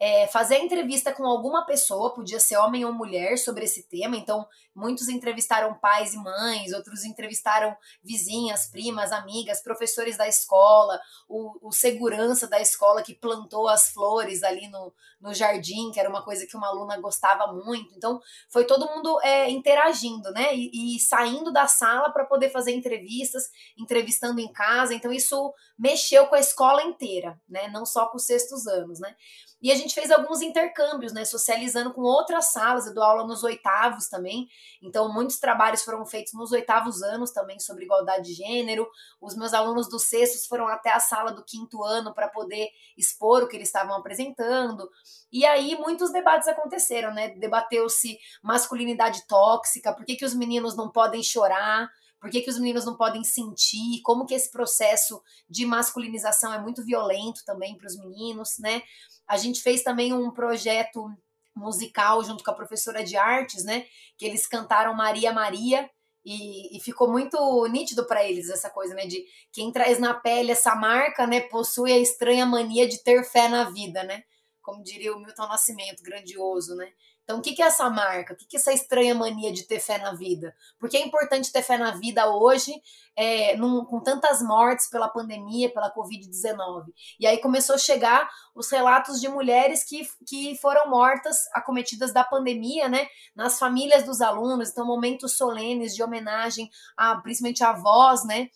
É, 0.00 0.26
fazer 0.26 0.58
entrevista 0.58 1.12
com 1.12 1.24
alguma 1.24 1.64
pessoa, 1.64 2.12
podia 2.14 2.40
ser 2.40 2.56
homem 2.56 2.84
ou 2.84 2.92
mulher, 2.92 3.38
sobre 3.38 3.64
esse 3.64 3.88
tema. 3.88 4.16
Então, 4.16 4.46
muitos 4.74 5.08
entrevistaram 5.08 5.74
pais 5.74 6.14
e 6.14 6.18
mães, 6.18 6.72
outros 6.72 7.04
entrevistaram 7.04 7.76
vizinhas, 8.02 8.66
primas, 8.66 9.12
amigas, 9.12 9.62
professores 9.62 10.16
da 10.16 10.26
escola, 10.26 11.00
o, 11.28 11.68
o 11.68 11.72
segurança 11.72 12.48
da 12.48 12.60
escola 12.60 13.02
que 13.02 13.14
plantou 13.14 13.68
as 13.68 13.90
flores 13.90 14.42
ali 14.42 14.68
no, 14.68 14.92
no 15.20 15.32
jardim, 15.32 15.90
que 15.92 16.00
era 16.00 16.10
uma 16.10 16.22
coisa 16.22 16.46
que 16.46 16.56
uma 16.56 16.68
aluna 16.68 17.00
gostava 17.00 17.52
muito. 17.52 17.94
Então, 17.94 18.20
foi 18.50 18.64
todo 18.64 18.88
mundo 18.88 19.18
é, 19.22 19.48
interagindo, 19.48 20.30
né? 20.32 20.54
E, 20.54 20.96
e 20.96 21.00
saindo 21.00 21.52
da 21.52 21.68
sala 21.68 22.10
para 22.10 22.24
poder 22.24 22.50
fazer 22.50 22.72
entrevistas, 22.72 23.44
entrevistando 23.78 24.40
em 24.40 24.52
casa. 24.52 24.92
Então, 24.92 25.12
isso 25.12 25.54
mexeu 25.78 26.26
com 26.26 26.34
a 26.34 26.40
escola 26.40 26.82
inteira, 26.82 27.40
né? 27.48 27.68
Não 27.68 27.84
só 27.84 28.06
com 28.06 28.16
os 28.16 28.26
sextos 28.26 28.66
anos, 28.66 29.00
né? 29.00 29.14
E 29.64 29.72
a 29.72 29.74
gente 29.74 29.94
fez 29.94 30.10
alguns 30.10 30.42
intercâmbios, 30.42 31.14
né? 31.14 31.24
Socializando 31.24 31.92
com 31.92 32.02
outras 32.02 32.52
salas. 32.52 32.86
Eu 32.86 32.92
dou 32.92 33.02
aula 33.02 33.26
nos 33.26 33.42
oitavos 33.42 34.08
também. 34.08 34.46
Então, 34.82 35.10
muitos 35.10 35.38
trabalhos 35.38 35.82
foram 35.82 36.04
feitos 36.04 36.34
nos 36.34 36.52
oitavos 36.52 37.02
anos 37.02 37.30
também 37.30 37.58
sobre 37.58 37.84
igualdade 37.84 38.26
de 38.26 38.34
gênero. 38.34 38.86
Os 39.20 39.34
meus 39.34 39.54
alunos 39.54 39.88
dos 39.88 40.04
sextos 40.04 40.44
foram 40.46 40.68
até 40.68 40.92
a 40.92 41.00
sala 41.00 41.32
do 41.32 41.42
quinto 41.42 41.82
ano 41.82 42.12
para 42.12 42.28
poder 42.28 42.68
expor 42.94 43.42
o 43.42 43.48
que 43.48 43.56
eles 43.56 43.68
estavam 43.68 43.96
apresentando. 43.96 44.86
E 45.32 45.46
aí, 45.46 45.76
muitos 45.76 46.12
debates 46.12 46.46
aconteceram, 46.46 47.14
né? 47.14 47.30
Debateu-se 47.30 48.18
masculinidade 48.42 49.26
tóxica, 49.26 49.94
por 49.94 50.04
que, 50.04 50.16
que 50.16 50.26
os 50.26 50.34
meninos 50.34 50.76
não 50.76 50.90
podem 50.90 51.22
chorar. 51.22 51.90
Por 52.24 52.30
que, 52.30 52.40
que 52.40 52.48
os 52.48 52.58
meninos 52.58 52.86
não 52.86 52.96
podem 52.96 53.22
sentir? 53.22 54.00
Como 54.02 54.24
que 54.24 54.32
esse 54.32 54.50
processo 54.50 55.22
de 55.46 55.66
masculinização 55.66 56.54
é 56.54 56.58
muito 56.58 56.82
violento 56.82 57.44
também 57.44 57.76
para 57.76 57.86
os 57.86 57.98
meninos, 57.98 58.54
né? 58.60 58.82
A 59.28 59.36
gente 59.36 59.60
fez 59.60 59.82
também 59.82 60.10
um 60.14 60.30
projeto 60.30 61.06
musical 61.54 62.24
junto 62.24 62.42
com 62.42 62.50
a 62.50 62.54
professora 62.54 63.04
de 63.04 63.14
artes, 63.14 63.62
né? 63.62 63.84
Que 64.16 64.24
eles 64.24 64.46
cantaram 64.46 64.94
Maria 64.94 65.34
Maria 65.34 65.90
e, 66.24 66.74
e 66.74 66.80
ficou 66.80 67.12
muito 67.12 67.36
nítido 67.66 68.06
para 68.06 68.24
eles 68.24 68.48
essa 68.48 68.70
coisa, 68.70 68.94
né? 68.94 69.04
De 69.06 69.22
quem 69.52 69.70
traz 69.70 69.98
na 69.98 70.14
pele 70.14 70.52
essa 70.52 70.74
marca, 70.74 71.26
né? 71.26 71.42
Possui 71.42 71.92
a 71.92 71.98
estranha 71.98 72.46
mania 72.46 72.88
de 72.88 73.04
ter 73.04 73.22
fé 73.24 73.50
na 73.50 73.64
vida, 73.64 74.02
né? 74.02 74.22
Como 74.62 74.82
diria 74.82 75.14
o 75.14 75.20
Milton 75.20 75.46
Nascimento, 75.46 76.02
grandioso, 76.02 76.74
né? 76.74 76.90
Então, 77.24 77.38
o 77.38 77.42
que, 77.42 77.60
é 77.62 77.66
essa 77.66 77.88
marca? 77.88 78.34
O 78.34 78.36
que, 78.36 78.54
é 78.54 78.60
essa 78.60 78.72
estranha 78.72 79.14
mania 79.14 79.50
de 79.50 79.62
ter 79.62 79.80
fé 79.80 79.96
na 79.96 80.12
vida? 80.12 80.54
Porque 80.78 80.96
é 80.96 81.04
importante 81.04 81.50
ter 81.50 81.62
fé 81.62 81.78
na 81.78 81.92
vida 81.92 82.28
hoje, 82.30 82.74
é, 83.16 83.56
num, 83.56 83.82
com 83.84 83.98
tantas 83.98 84.42
mortes 84.42 84.90
pela 84.90 85.08
pandemia, 85.08 85.72
pela 85.72 85.92
Covid-19. 85.92 86.84
E 87.18 87.26
aí 87.26 87.38
começou 87.38 87.76
a 87.76 87.78
chegar 87.78 88.28
os 88.54 88.70
relatos 88.70 89.20
de 89.20 89.28
mulheres 89.28 89.84
que, 89.84 90.06
que 90.26 90.54
foram 90.58 90.90
mortas, 90.90 91.48
acometidas 91.54 92.12
da 92.12 92.22
pandemia, 92.22 92.90
né? 92.90 93.06
Nas 93.34 93.58
famílias 93.58 94.04
dos 94.04 94.20
alunos. 94.20 94.70
Então, 94.70 94.86
momentos 94.86 95.36
solenes 95.36 95.94
de 95.94 96.02
homenagem 96.02 96.70
a, 96.94 97.16
principalmente 97.16 97.64
a 97.64 97.70
avós, 97.70 98.22
né? 98.24 98.50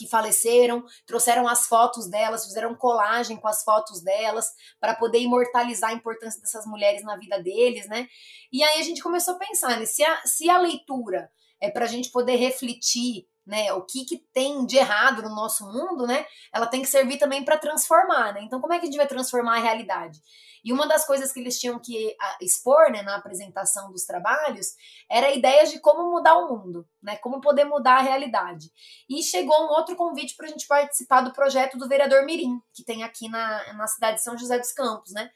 Que 0.00 0.08
faleceram, 0.08 0.82
trouxeram 1.06 1.46
as 1.46 1.66
fotos 1.66 2.08
delas, 2.08 2.46
fizeram 2.46 2.74
colagem 2.74 3.36
com 3.36 3.46
as 3.46 3.62
fotos 3.62 4.02
delas 4.02 4.46
para 4.80 4.94
poder 4.94 5.18
imortalizar 5.18 5.90
a 5.90 5.94
importância 5.94 6.40
dessas 6.40 6.64
mulheres 6.64 7.02
na 7.04 7.16
vida 7.16 7.38
deles, 7.42 7.86
né? 7.86 8.08
E 8.50 8.62
aí 8.64 8.80
a 8.80 8.82
gente 8.82 9.02
começou 9.02 9.34
a 9.34 9.38
pensar, 9.38 9.78
né, 9.78 9.84
se, 9.84 10.02
a, 10.02 10.22
se 10.24 10.48
a 10.48 10.58
leitura 10.58 11.30
é 11.60 11.70
para 11.70 11.84
a 11.84 11.88
gente 11.88 12.10
poder 12.10 12.36
refletir 12.36 13.28
né, 13.50 13.72
o 13.72 13.82
que, 13.82 14.04
que 14.04 14.18
tem 14.32 14.64
de 14.64 14.76
errado 14.76 15.22
no 15.22 15.34
nosso 15.34 15.66
mundo, 15.66 16.06
né, 16.06 16.24
ela 16.54 16.66
tem 16.66 16.80
que 16.80 16.88
servir 16.88 17.18
também 17.18 17.44
para 17.44 17.58
transformar, 17.58 18.32
né? 18.32 18.42
Então, 18.42 18.60
como 18.60 18.72
é 18.72 18.78
que 18.78 18.84
a 18.84 18.86
gente 18.86 18.96
vai 18.96 19.08
transformar 19.08 19.56
a 19.56 19.60
realidade? 19.60 20.20
E 20.64 20.72
uma 20.72 20.86
das 20.86 21.06
coisas 21.06 21.32
que 21.32 21.40
eles 21.40 21.58
tinham 21.58 21.78
que 21.78 22.14
expor 22.40 22.90
né, 22.92 23.02
na 23.02 23.16
apresentação 23.16 23.90
dos 23.90 24.04
trabalhos 24.04 24.74
era 25.10 25.28
a 25.28 25.34
ideia 25.34 25.64
de 25.64 25.80
como 25.80 26.10
mudar 26.10 26.36
o 26.36 26.48
mundo, 26.48 26.86
né, 27.02 27.16
como 27.16 27.40
poder 27.40 27.64
mudar 27.64 27.98
a 27.98 28.02
realidade. 28.02 28.70
E 29.08 29.22
chegou 29.22 29.56
um 29.56 29.70
outro 29.70 29.96
convite 29.96 30.36
para 30.36 30.46
a 30.46 30.50
gente 30.50 30.66
participar 30.66 31.22
do 31.22 31.32
projeto 31.32 31.78
do 31.78 31.88
vereador 31.88 32.24
Mirim, 32.24 32.60
que 32.74 32.84
tem 32.84 33.02
aqui 33.02 33.28
na, 33.28 33.72
na 33.72 33.86
cidade 33.86 34.18
de 34.18 34.22
São 34.22 34.36
José 34.36 34.58
dos 34.58 34.72
Campos, 34.72 35.12
né? 35.12 35.30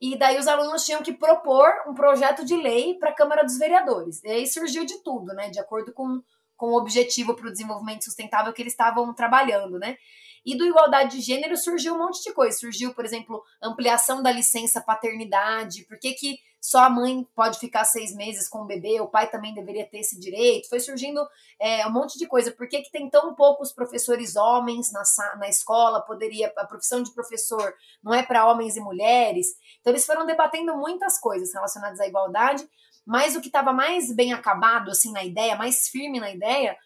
E 0.00 0.16
daí 0.16 0.38
os 0.38 0.48
alunos 0.48 0.86
tinham 0.86 1.02
que 1.02 1.12
propor 1.12 1.70
um 1.86 1.92
projeto 1.92 2.42
de 2.42 2.56
lei 2.56 2.94
para 2.94 3.10
a 3.10 3.14
Câmara 3.14 3.44
dos 3.44 3.58
Vereadores. 3.58 4.22
E 4.24 4.30
aí 4.30 4.46
surgiu 4.46 4.86
de 4.86 5.02
tudo, 5.02 5.34
né? 5.34 5.50
De 5.50 5.60
acordo 5.60 5.92
com, 5.92 6.22
com 6.60 6.72
o 6.72 6.76
objetivo 6.76 7.34
para 7.34 7.48
o 7.48 7.50
desenvolvimento 7.50 8.04
sustentável 8.04 8.52
que 8.52 8.60
eles 8.60 8.74
estavam 8.74 9.14
trabalhando, 9.14 9.78
né? 9.78 9.96
E 10.44 10.54
do 10.54 10.66
igualdade 10.66 11.16
de 11.16 11.22
gênero 11.22 11.56
surgiu 11.56 11.94
um 11.94 11.98
monte 11.98 12.22
de 12.22 12.34
coisa. 12.34 12.58
Surgiu, 12.58 12.92
por 12.92 13.02
exemplo, 13.02 13.42
ampliação 13.62 14.22
da 14.22 14.30
licença 14.30 14.78
paternidade. 14.78 15.86
Por 15.86 15.98
que, 15.98 16.12
que 16.12 16.38
só 16.60 16.80
a 16.80 16.90
mãe 16.90 17.26
pode 17.34 17.58
ficar 17.58 17.84
seis 17.84 18.14
meses 18.14 18.46
com 18.46 18.58
o 18.58 18.66
bebê? 18.66 19.00
O 19.00 19.06
pai 19.06 19.30
também 19.30 19.54
deveria 19.54 19.86
ter 19.86 20.00
esse 20.00 20.20
direito. 20.20 20.68
Foi 20.68 20.80
surgindo 20.80 21.26
é, 21.58 21.86
um 21.86 21.92
monte 21.92 22.18
de 22.18 22.26
coisa. 22.26 22.52
Por 22.52 22.68
que, 22.68 22.82
que 22.82 22.90
tem 22.90 23.08
tão 23.08 23.34
poucos 23.34 23.72
professores 23.72 24.36
homens 24.36 24.92
na, 24.92 25.02
na 25.38 25.48
escola? 25.48 26.02
Poderia 26.02 26.52
a 26.58 26.66
profissão 26.66 27.02
de 27.02 27.14
professor 27.14 27.74
não 28.04 28.12
é 28.12 28.22
para 28.22 28.46
homens 28.46 28.76
e 28.76 28.80
mulheres? 28.80 29.46
Então 29.80 29.94
eles 29.94 30.04
foram 30.04 30.26
debatendo 30.26 30.76
muitas 30.76 31.18
coisas 31.18 31.54
relacionadas 31.54 32.00
à 32.00 32.06
igualdade. 32.06 32.68
Mas 33.06 33.34
o 33.34 33.40
que 33.40 33.48
estava 33.48 33.72
mais 33.72 34.14
bem 34.14 34.32
acabado 34.32 34.90
assim 34.90 35.12
na 35.12 35.24
ideia, 35.24 35.56
mais 35.56 35.88
firme 35.88 36.20
na 36.20 36.30
ideia, 36.30 36.76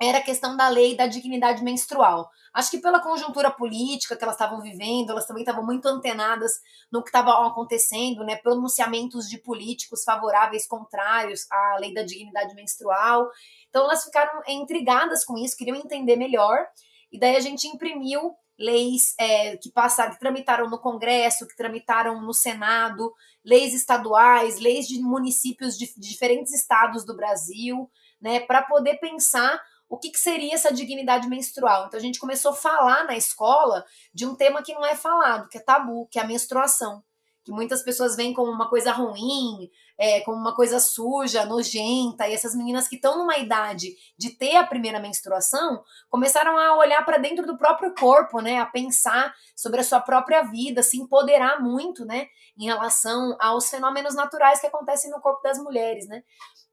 era 0.00 0.18
a 0.18 0.22
questão 0.22 0.56
da 0.56 0.68
lei 0.68 0.96
da 0.96 1.06
dignidade 1.06 1.64
menstrual. 1.64 2.28
Acho 2.52 2.70
que 2.70 2.78
pela 2.78 3.00
conjuntura 3.00 3.50
política 3.50 4.16
que 4.16 4.22
elas 4.22 4.36
estavam 4.36 4.60
vivendo, 4.60 5.10
elas 5.10 5.26
também 5.26 5.42
estavam 5.42 5.64
muito 5.64 5.86
antenadas 5.86 6.52
no 6.92 7.02
que 7.02 7.08
estava 7.08 7.46
acontecendo, 7.46 8.24
né? 8.24 8.36
Pronunciamentos 8.36 9.28
de 9.28 9.38
políticos 9.38 10.04
favoráveis, 10.04 10.66
contrários 10.66 11.46
à 11.50 11.76
lei 11.78 11.92
da 11.94 12.02
dignidade 12.02 12.54
menstrual. 12.54 13.28
Então 13.68 13.84
elas 13.84 14.04
ficaram 14.04 14.42
intrigadas 14.48 15.24
com 15.24 15.36
isso, 15.38 15.56
queriam 15.56 15.76
entender 15.76 16.16
melhor. 16.16 16.66
E 17.10 17.18
daí 17.18 17.36
a 17.36 17.40
gente 17.40 17.66
imprimiu 17.66 18.34
leis 18.58 19.14
é, 19.18 19.56
que 19.56 19.70
passaram, 19.70 20.12
que 20.12 20.20
tramitaram 20.20 20.68
no 20.68 20.78
Congresso, 20.78 21.46
que 21.46 21.56
tramitaram 21.56 22.20
no 22.20 22.32
Senado, 22.32 23.12
leis 23.44 23.74
estaduais, 23.74 24.58
leis 24.58 24.86
de 24.86 25.00
municípios 25.00 25.76
de, 25.76 25.86
de 25.86 26.08
diferentes 26.08 26.52
estados 26.52 27.04
do 27.04 27.16
Brasil, 27.16 27.90
né? 28.20 28.40
Para 28.40 28.62
poder 28.62 28.96
pensar 28.96 29.62
o 29.88 29.98
que, 29.98 30.10
que, 30.10 30.18
seria 30.18 30.54
essa 30.54 30.72
dignidade 30.72 31.28
menstrual. 31.28 31.86
Então 31.86 31.98
a 31.98 32.02
gente 32.02 32.18
começou 32.18 32.52
a 32.52 32.56
falar 32.56 33.04
na 33.04 33.16
escola 33.16 33.84
de 34.12 34.26
um 34.26 34.34
tema 34.34 34.62
que 34.62 34.74
não 34.74 34.84
é 34.84 34.96
falado, 34.96 35.48
que 35.48 35.58
é 35.58 35.60
tabu, 35.60 36.08
que 36.10 36.18
é 36.18 36.22
a 36.22 36.26
menstruação. 36.26 37.04
Que 37.46 37.52
muitas 37.52 37.80
pessoas 37.80 38.16
veem 38.16 38.34
como 38.34 38.50
uma 38.50 38.68
coisa 38.68 38.90
ruim, 38.90 39.70
é, 39.96 40.20
como 40.22 40.36
uma 40.36 40.52
coisa 40.52 40.80
suja, 40.80 41.46
nojenta, 41.46 42.26
e 42.26 42.34
essas 42.34 42.56
meninas 42.56 42.88
que 42.88 42.96
estão 42.96 43.16
numa 43.16 43.38
idade 43.38 43.94
de 44.18 44.30
ter 44.30 44.56
a 44.56 44.66
primeira 44.66 44.98
menstruação 44.98 45.84
começaram 46.10 46.58
a 46.58 46.76
olhar 46.76 47.04
para 47.04 47.18
dentro 47.18 47.46
do 47.46 47.56
próprio 47.56 47.94
corpo, 47.94 48.40
né? 48.40 48.58
A 48.58 48.66
pensar 48.66 49.32
sobre 49.54 49.80
a 49.80 49.84
sua 49.84 50.00
própria 50.00 50.42
vida, 50.42 50.82
se 50.82 50.98
empoderar 50.98 51.62
muito, 51.62 52.04
né? 52.04 52.26
Em 52.58 52.64
relação 52.64 53.36
aos 53.38 53.70
fenômenos 53.70 54.16
naturais 54.16 54.60
que 54.60 54.66
acontecem 54.66 55.08
no 55.08 55.20
corpo 55.20 55.40
das 55.40 55.56
mulheres, 55.58 56.08
né? 56.08 56.24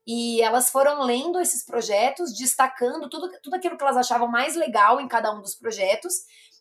E 0.08 0.42
elas 0.42 0.72
foram 0.72 1.04
lendo 1.04 1.40
esses 1.40 1.64
projetos, 1.64 2.36
destacando 2.36 3.08
tudo, 3.08 3.30
tudo 3.44 3.56
aquilo 3.58 3.78
que 3.78 3.84
elas 3.84 3.96
achavam 3.96 4.28
mais 4.28 4.56
legal 4.56 5.00
em 5.00 5.08
cada 5.08 5.32
um 5.32 5.40
dos 5.40 5.54
projetos. 5.54 6.14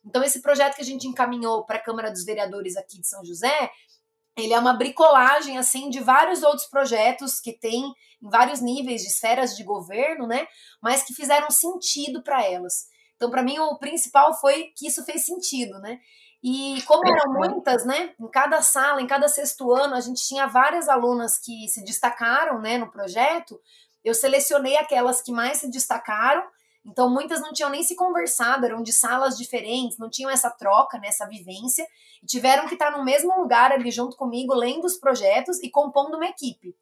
Então, 0.05 0.23
esse 0.23 0.43
projeto 0.43 0.77
que 0.77 0.83
a 0.83 0.85
gente 0.85 1.07
encaminhou 1.07 1.65
para 1.65 1.77
a 1.77 1.83
Câmara 1.83 2.11
dos 2.11 2.25
Vereadores 2.25 2.77
aqui 2.77 3.01
de 3.01 3.07
São 3.07 3.25
José, 3.25 3.71
ele 4.37 4.53
é 4.53 4.59
uma 4.59 4.73
bricolagem 4.73 5.59
assim 5.59 5.91
de 5.91 6.01
vários 6.01 6.43
outros 6.43 6.67
projetos 6.67 7.41
que 7.41 7.53
tem 7.53 7.93
em 8.23 8.31
vários 8.31 8.61
níveis 8.61 9.03
de 9.03 9.09
esferas 9.09 9.57
de 9.57 9.65
governo, 9.65 10.27
né? 10.27 10.47
Mas 10.81 11.03
que 11.03 11.15
fizeram 11.15 11.51
sentido 11.51 12.23
para 12.23 12.45
elas. 12.45 12.87
Então, 13.17 13.31
para 13.31 13.43
mim, 13.43 13.59
o 13.59 13.79
principal 13.79 14.35
foi 14.41 14.73
que 14.77 14.87
isso 14.87 15.05
fez 15.05 15.25
sentido, 15.25 15.79
né? 15.81 16.01
E 16.43 16.83
como 16.87 17.07
eram 17.07 17.33
muitas, 17.33 17.85
né? 17.85 18.15
Em 18.19 18.29
cada 18.29 18.61
sala, 18.63 19.01
em 19.01 19.07
cada 19.07 19.29
sexto 19.29 19.73
ano, 19.73 19.95
a 19.95 20.01
gente 20.01 20.27
tinha 20.27 20.47
várias 20.47 20.89
alunas 20.89 21.39
que 21.39 21.69
se 21.69 21.85
destacaram, 21.85 22.61
né, 22.61 22.79
no 22.79 22.91
projeto. 22.91 23.61
Eu 24.03 24.13
selecionei 24.13 24.77
aquelas 24.77 25.23
que 25.23 25.31
mais 25.31 25.59
se 25.59 25.71
destacaram. 25.71 26.43
Então, 26.85 27.09
muitas 27.09 27.41
não 27.41 27.53
tinham 27.53 27.71
nem 27.71 27.83
se 27.83 27.95
conversado, 27.95 28.67
eram 28.67 28.83
de 28.83 28.93
salas 28.93 29.37
diferentes, 29.37 29.99
não 29.99 30.11
tinham 30.11 30.31
essa 30.31 30.51
troca, 30.51 30.99
né, 30.99 31.09
essa 31.09 31.27
vivência, 31.29 31.87
e 32.23 32.27
tiveram 32.27 32.67
que 32.67 32.75
estar 32.75 32.91
no 32.91 33.05
mesmo 33.05 33.37
lugar 33.41 33.71
ali 33.71 33.91
junto 33.91 34.17
comigo, 34.17 34.53
lendo 34.53 34.85
os 34.85 34.99
projetos 34.99 35.63
e 35.63 35.71
compondo 35.71 36.17
uma 36.17 36.27
equipe. 36.27 36.75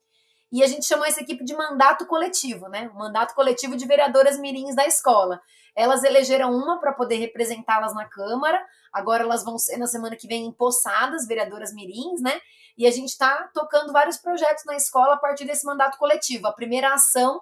E 0.53 0.65
a 0.65 0.67
gente 0.67 0.85
chamou 0.85 1.07
essa 1.07 1.21
equipe 1.21 1.45
de 1.45 1.55
mandato 1.55 2.07
coletivo, 2.07 2.69
né? 2.69 2.91
O 2.93 2.99
mandato 2.99 3.35
coletivo 3.35 3.77
de 3.77 3.87
vereadoras 3.87 4.37
mirins 4.39 4.75
da 4.75 4.85
escola. 4.85 5.41
Elas 5.77 6.03
elegeram 6.03 6.51
uma 6.51 6.81
para 6.81 6.93
poder 6.93 7.17
representá-las 7.19 7.95
na 7.95 8.09
Câmara, 8.09 8.61
agora 8.93 9.23
elas 9.23 9.45
vão 9.45 9.57
ser 9.57 9.77
na 9.77 9.87
semana 9.87 10.17
que 10.17 10.27
vem 10.27 10.47
empossadas, 10.47 11.27
vereadoras 11.27 11.73
mirins, 11.73 12.21
né? 12.21 12.41
E 12.77 12.85
a 12.85 12.91
gente 12.91 13.11
está 13.11 13.49
tocando 13.55 13.93
vários 13.93 14.17
projetos 14.17 14.65
na 14.65 14.75
escola 14.75 15.15
a 15.15 15.19
partir 15.19 15.45
desse 15.45 15.65
mandato 15.65 15.97
coletivo. 15.99 16.49
A 16.49 16.53
primeira 16.53 16.93
ação 16.93 17.41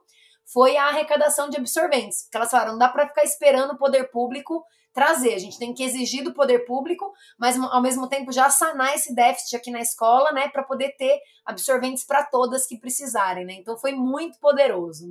foi 0.52 0.76
a 0.76 0.88
arrecadação 0.88 1.48
de 1.50 1.58
absorventes, 1.58 2.22
porque 2.22 2.36
elas 2.36 2.50
falaram, 2.50 2.72
não 2.72 2.78
dá 2.78 2.88
para 2.88 3.06
ficar 3.06 3.24
esperando 3.24 3.72
o 3.72 3.78
poder 3.78 4.10
público 4.10 4.64
trazer. 4.92 5.34
A 5.34 5.38
gente 5.38 5.58
tem 5.58 5.72
que 5.74 5.84
exigir 5.84 6.24
do 6.24 6.34
poder 6.34 6.60
público, 6.64 7.12
mas 7.38 7.56
ao 7.56 7.82
mesmo 7.82 8.08
tempo 8.08 8.32
já 8.32 8.50
sanar 8.50 8.94
esse 8.94 9.14
déficit 9.14 9.56
aqui 9.56 9.70
na 9.70 9.80
escola, 9.80 10.32
né, 10.32 10.48
para 10.48 10.62
poder 10.62 10.96
ter 10.96 11.20
absorventes 11.44 12.04
para 12.04 12.24
todas 12.24 12.66
que 12.66 12.78
precisarem, 12.78 13.44
né? 13.44 13.54
Então 13.54 13.78
foi 13.78 13.92
muito 13.92 14.38
poderoso. 14.40 15.10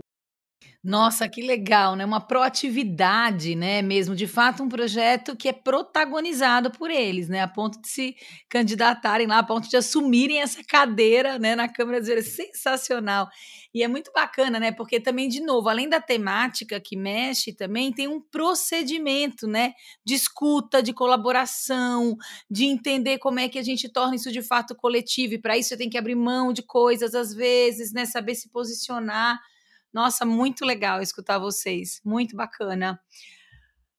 Nossa, 0.89 1.27
que 1.27 1.41
legal, 1.41 1.97
né? 1.97 2.05
Uma 2.05 2.21
proatividade, 2.21 3.55
né? 3.55 3.81
Mesmo, 3.81 4.15
de 4.15 4.25
fato, 4.25 4.63
um 4.63 4.69
projeto 4.69 5.35
que 5.35 5.49
é 5.49 5.51
protagonizado 5.51 6.71
por 6.71 6.89
eles, 6.89 7.27
né? 7.27 7.41
A 7.41 7.47
ponto 7.47 7.81
de 7.81 7.89
se 7.89 8.15
candidatarem 8.47 9.27
lá, 9.27 9.39
a 9.39 9.43
ponto 9.43 9.67
de 9.67 9.75
assumirem 9.75 10.39
essa 10.39 10.63
cadeira, 10.63 11.37
né? 11.37 11.57
Na 11.57 11.67
Câmara 11.67 11.99
de 11.99 12.07
Vereadores. 12.07 12.33
Sensacional. 12.33 13.27
E 13.73 13.83
é 13.83 13.87
muito 13.89 14.13
bacana, 14.13 14.61
né? 14.61 14.71
Porque 14.71 14.97
também, 14.97 15.27
de 15.27 15.41
novo, 15.41 15.67
além 15.67 15.89
da 15.89 15.99
temática 15.99 16.79
que 16.79 16.95
mexe, 16.95 17.51
também 17.51 17.91
tem 17.91 18.07
um 18.07 18.21
procedimento, 18.21 19.45
né? 19.45 19.73
De 20.05 20.13
escuta, 20.13 20.81
de 20.81 20.93
colaboração, 20.93 22.15
de 22.49 22.63
entender 22.63 23.17
como 23.17 23.41
é 23.41 23.49
que 23.49 23.59
a 23.59 23.63
gente 23.63 23.89
torna 23.89 24.15
isso 24.15 24.31
de 24.31 24.41
fato 24.41 24.73
coletivo. 24.73 25.33
E 25.33 25.37
para 25.37 25.57
isso 25.57 25.67
você 25.67 25.75
tem 25.77 25.89
que 25.89 25.97
abrir 25.97 26.15
mão 26.15 26.53
de 26.53 26.63
coisas, 26.63 27.13
às 27.13 27.33
vezes, 27.33 27.91
né? 27.91 28.05
Saber 28.05 28.35
se 28.35 28.49
posicionar. 28.49 29.37
Nossa, 29.97 30.23
muito 30.23 30.63
legal 30.63 31.01
escutar 31.01 31.39
vocês, 31.39 31.99
muito 32.05 32.35
bacana. 32.35 33.01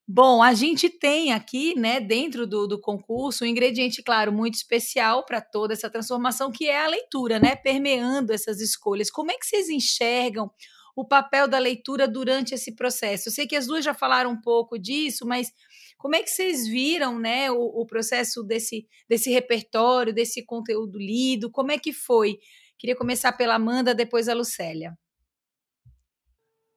Bom, 0.07 0.41
a 0.41 0.55
gente 0.55 0.89
tem 0.89 1.33
aqui, 1.33 1.77
né, 1.77 1.99
dentro 1.99 2.47
do, 2.47 2.69
do 2.69 2.81
concurso, 2.81 3.43
um 3.43 3.49
ingrediente, 3.49 4.01
claro, 4.01 4.33
muito 4.33 4.55
especial 4.55 5.27
para 5.27 5.41
toda 5.41 5.73
essa 5.73 5.91
transformação, 5.91 6.53
que 6.53 6.69
é 6.69 6.85
a 6.85 6.87
leitura, 6.87 7.41
né, 7.41 7.57
permeando 7.57 8.33
essas 8.33 8.61
escolhas. 8.61 9.11
Como 9.11 9.33
é 9.33 9.35
que 9.37 9.45
vocês 9.45 9.69
enxergam 9.69 10.49
o 10.95 11.05
papel 11.05 11.49
da 11.49 11.59
leitura 11.59 12.07
durante 12.07 12.55
esse 12.55 12.77
processo? 12.77 13.29
Eu 13.29 13.33
sei 13.33 13.49
que 13.49 13.57
as 13.57 13.67
duas 13.67 13.85
já 13.85 13.93
falaram 13.93 14.31
um 14.31 14.41
pouco 14.41 14.79
disso, 14.79 15.27
mas 15.27 15.51
como 15.99 16.15
é 16.15 16.23
que 16.23 16.31
vocês 16.31 16.69
viram, 16.69 17.19
né, 17.19 17.51
o, 17.51 17.59
o 17.59 17.85
processo 17.85 18.45
desse, 18.45 18.87
desse 19.09 19.33
repertório, 19.33 20.15
desse 20.15 20.47
conteúdo 20.47 20.97
lido? 20.97 21.51
Como 21.51 21.73
é 21.73 21.77
que 21.77 21.93
foi? 21.93 22.39
Queria 22.79 22.95
começar 22.95 23.33
pela 23.33 23.57
Amanda, 23.57 23.97
depois 23.97 24.29
a 24.29 24.35
Lucélia. 24.35 24.97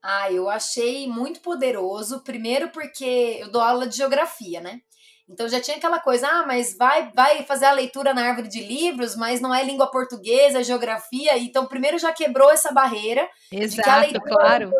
Ah, 0.01 0.31
eu 0.31 0.49
achei 0.49 1.07
muito 1.07 1.41
poderoso. 1.41 2.21
Primeiro 2.21 2.69
porque 2.69 3.37
eu 3.39 3.51
dou 3.51 3.61
aula 3.61 3.87
de 3.87 3.97
geografia, 3.97 4.59
né? 4.59 4.81
Então 5.31 5.47
já 5.47 5.61
tinha 5.61 5.77
aquela 5.77 5.99
coisa, 5.99 6.27
ah, 6.27 6.45
mas 6.45 6.75
vai, 6.77 7.09
vai 7.13 7.43
fazer 7.43 7.65
a 7.65 7.71
leitura 7.71 8.13
na 8.13 8.23
árvore 8.23 8.49
de 8.49 8.61
livros, 8.61 9.15
mas 9.15 9.39
não 9.39 9.53
é 9.53 9.63
língua 9.63 9.89
portuguesa, 9.89 10.59
é 10.59 10.63
geografia. 10.63 11.37
Então 11.37 11.65
primeiro 11.65 11.97
já 11.97 12.11
quebrou 12.11 12.51
essa 12.51 12.71
barreira 12.71 13.29
Exato, 13.51 13.75
de 13.77 13.81
que 13.81 13.89
a 13.89 13.99
leitura 13.99 14.35
claro. 14.35 14.71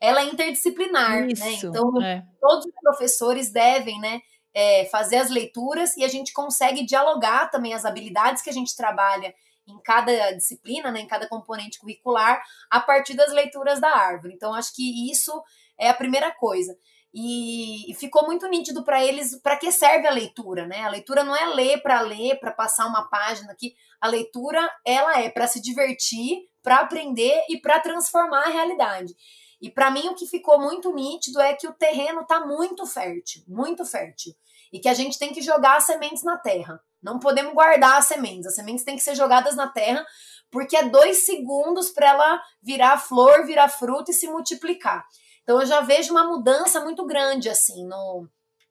ela 0.00 0.20
é 0.20 0.24
interdisciplinar, 0.24 1.20
né? 1.20 1.28
Isso, 1.32 1.44
né? 1.44 1.52
Então 1.52 2.02
é. 2.02 2.24
todos 2.40 2.64
os 2.64 2.72
professores 2.80 3.52
devem, 3.52 4.00
né? 4.00 4.20
É, 4.54 4.84
fazer 4.86 5.16
as 5.16 5.30
leituras 5.30 5.96
e 5.96 6.04
a 6.04 6.08
gente 6.08 6.32
consegue 6.32 6.84
dialogar 6.84 7.50
também 7.50 7.72
as 7.72 7.86
habilidades 7.86 8.42
que 8.42 8.50
a 8.50 8.52
gente 8.52 8.76
trabalha 8.76 9.34
em 9.66 9.80
cada 9.82 10.32
disciplina, 10.32 10.90
né, 10.90 11.00
em 11.00 11.06
cada 11.06 11.28
componente 11.28 11.78
curricular, 11.78 12.42
a 12.70 12.80
partir 12.80 13.14
das 13.14 13.32
leituras 13.32 13.80
da 13.80 13.88
árvore. 13.88 14.34
Então, 14.34 14.54
acho 14.54 14.74
que 14.74 15.10
isso 15.10 15.32
é 15.78 15.88
a 15.88 15.94
primeira 15.94 16.30
coisa. 16.32 16.76
E, 17.14 17.90
e 17.90 17.94
ficou 17.94 18.24
muito 18.24 18.48
nítido 18.48 18.82
para 18.84 19.04
eles 19.04 19.38
para 19.42 19.58
que 19.58 19.70
serve 19.70 20.08
a 20.08 20.12
leitura, 20.12 20.66
né? 20.66 20.82
A 20.82 20.88
leitura 20.88 21.22
não 21.22 21.36
é 21.36 21.44
ler 21.54 21.82
para 21.82 22.00
ler, 22.00 22.40
para 22.40 22.52
passar 22.52 22.86
uma 22.86 23.08
página 23.08 23.52
aqui. 23.52 23.74
A 24.00 24.08
leitura, 24.08 24.70
ela 24.84 25.20
é 25.20 25.28
para 25.28 25.46
se 25.46 25.60
divertir, 25.60 26.38
para 26.62 26.76
aprender 26.76 27.44
e 27.50 27.60
para 27.60 27.80
transformar 27.80 28.46
a 28.46 28.50
realidade. 28.50 29.14
E 29.60 29.70
para 29.70 29.90
mim 29.90 30.08
o 30.08 30.14
que 30.14 30.26
ficou 30.26 30.58
muito 30.60 30.92
nítido 30.92 31.40
é 31.40 31.54
que 31.54 31.68
o 31.68 31.74
terreno 31.74 32.22
está 32.22 32.44
muito 32.44 32.86
fértil, 32.86 33.44
muito 33.46 33.84
fértil, 33.84 34.32
e 34.72 34.80
que 34.80 34.88
a 34.88 34.94
gente 34.94 35.18
tem 35.18 35.32
que 35.32 35.42
jogar 35.42 35.76
as 35.76 35.84
sementes 35.84 36.24
na 36.24 36.38
terra. 36.38 36.80
Não 37.02 37.18
podemos 37.18 37.52
guardar 37.52 37.98
as 37.98 38.06
sementes, 38.06 38.46
as 38.46 38.54
sementes 38.54 38.84
têm 38.84 38.96
que 38.96 39.02
ser 39.02 39.14
jogadas 39.14 39.56
na 39.56 39.68
terra, 39.68 40.06
porque 40.50 40.76
é 40.76 40.88
dois 40.88 41.24
segundos 41.24 41.90
para 41.90 42.10
ela 42.10 42.42
virar 42.62 42.98
flor, 42.98 43.44
virar 43.44 43.68
fruta 43.68 44.10
e 44.10 44.14
se 44.14 44.28
multiplicar. 44.28 45.04
Então 45.42 45.60
eu 45.60 45.66
já 45.66 45.80
vejo 45.80 46.12
uma 46.12 46.24
mudança 46.24 46.80
muito 46.80 47.04
grande 47.06 47.48
assim 47.48 47.86
no, 47.86 48.28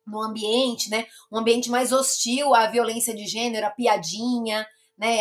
no 0.07 0.21
ambiente, 0.21 0.89
né? 0.89 1.05
Um 1.31 1.37
ambiente 1.37 1.69
mais 1.69 1.91
hostil 1.91 2.53
à 2.55 2.67
violência 2.67 3.13
de 3.13 3.25
gênero, 3.25 3.65
à 3.65 3.69
piadinha, 3.69 4.65
né? 4.97 5.19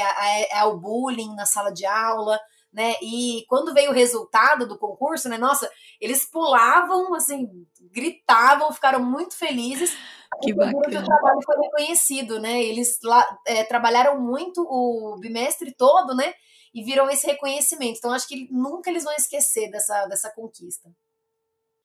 Ao 0.52 0.78
bullying 0.78 1.34
na 1.34 1.46
sala 1.46 1.72
de 1.72 1.84
aula, 1.84 2.38
né? 2.72 2.94
E 3.02 3.44
quando 3.48 3.74
veio 3.74 3.90
o 3.90 3.94
resultado 3.94 4.66
do 4.68 4.78
concurso, 4.78 5.28
né? 5.28 5.38
Nossa, 5.38 5.68
eles 6.00 6.24
pulavam, 6.24 7.14
assim, 7.14 7.48
gritavam, 7.90 8.72
ficaram 8.72 9.02
muito 9.02 9.36
felizes. 9.36 9.96
Que 10.42 10.54
bacana. 10.54 11.00
o 11.00 11.04
trabalho 11.04 11.40
foi 11.44 11.56
reconhecido, 11.56 12.40
né? 12.40 12.62
Eles 12.62 12.98
lá 13.02 13.26
é, 13.46 13.64
trabalharam 13.64 14.20
muito 14.20 14.62
o 14.62 15.18
bimestre 15.18 15.74
todo, 15.74 16.14
né? 16.14 16.32
E 16.72 16.84
viram 16.84 17.10
esse 17.10 17.26
reconhecimento. 17.26 17.98
Então, 17.98 18.12
acho 18.12 18.28
que 18.28 18.48
nunca 18.50 18.90
eles 18.90 19.04
vão 19.04 19.12
esquecer 19.14 19.70
dessa, 19.70 20.06
dessa 20.06 20.30
conquista. 20.30 20.88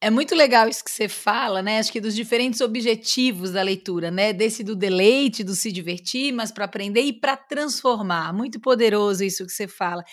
É 0.01 0.09
muito 0.11 0.35
legal 0.35 0.67
isso 0.67 0.83
que 0.83 0.91
você 0.91 1.07
fala, 1.09 1.63
né? 1.63 1.79
Acho 1.79 1.91
que 1.91 1.99
dos 1.99 2.13
diferentes 2.13 2.61
objetivos 2.61 3.51
da 3.51 3.63
leitura, 3.63 4.11
né? 4.11 4.33
Desse 4.33 4.63
do 4.63 4.75
deleite, 4.75 5.43
do 5.43 5.55
se 5.55 5.71
divertir, 5.71 6.31
mas 6.31 6.51
para 6.51 6.65
aprender 6.65 7.01
e 7.01 7.11
para 7.11 7.35
transformar. 7.35 8.31
Muito 8.31 8.59
poderoso 8.59 9.23
isso 9.23 9.45
que 9.45 9.51
você 9.51 9.67
fala. 9.67 10.03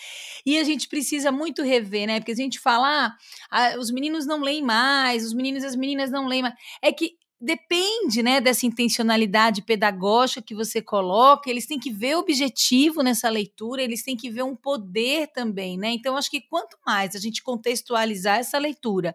E 0.46 0.56
a 0.56 0.64
gente 0.64 0.88
precisa 0.88 1.30
muito 1.30 1.62
rever, 1.62 2.06
né? 2.06 2.20
Porque 2.20 2.32
a 2.32 2.36
gente 2.36 2.58
fala, 2.58 3.14
ah, 3.50 3.74
os 3.78 3.90
meninos 3.90 4.24
não 4.24 4.40
leem 4.40 4.62
mais, 4.62 5.26
os 5.26 5.34
meninos 5.34 5.62
e 5.62 5.66
as 5.66 5.76
meninas 5.76 6.10
não 6.10 6.26
leem 6.26 6.42
mais. 6.42 6.54
É 6.80 6.90
que 6.90 7.10
depende, 7.42 8.22
né, 8.22 8.40
dessa 8.40 8.64
intencionalidade 8.64 9.62
pedagógica 9.62 10.40
que 10.40 10.54
você 10.54 10.80
coloca, 10.80 11.50
eles 11.50 11.66
têm 11.66 11.78
que 11.78 11.90
ver 11.90 12.14
objetivo 12.14 13.02
nessa 13.02 13.28
leitura, 13.28 13.82
eles 13.82 14.04
têm 14.04 14.16
que 14.16 14.30
ver 14.30 14.44
um 14.44 14.54
poder 14.54 15.26
também, 15.32 15.76
né? 15.76 15.90
Então, 15.90 16.16
acho 16.16 16.30
que 16.30 16.40
quanto 16.40 16.78
mais 16.86 17.16
a 17.16 17.18
gente 17.18 17.42
contextualizar 17.42 18.38
essa 18.38 18.58
leitura, 18.58 19.12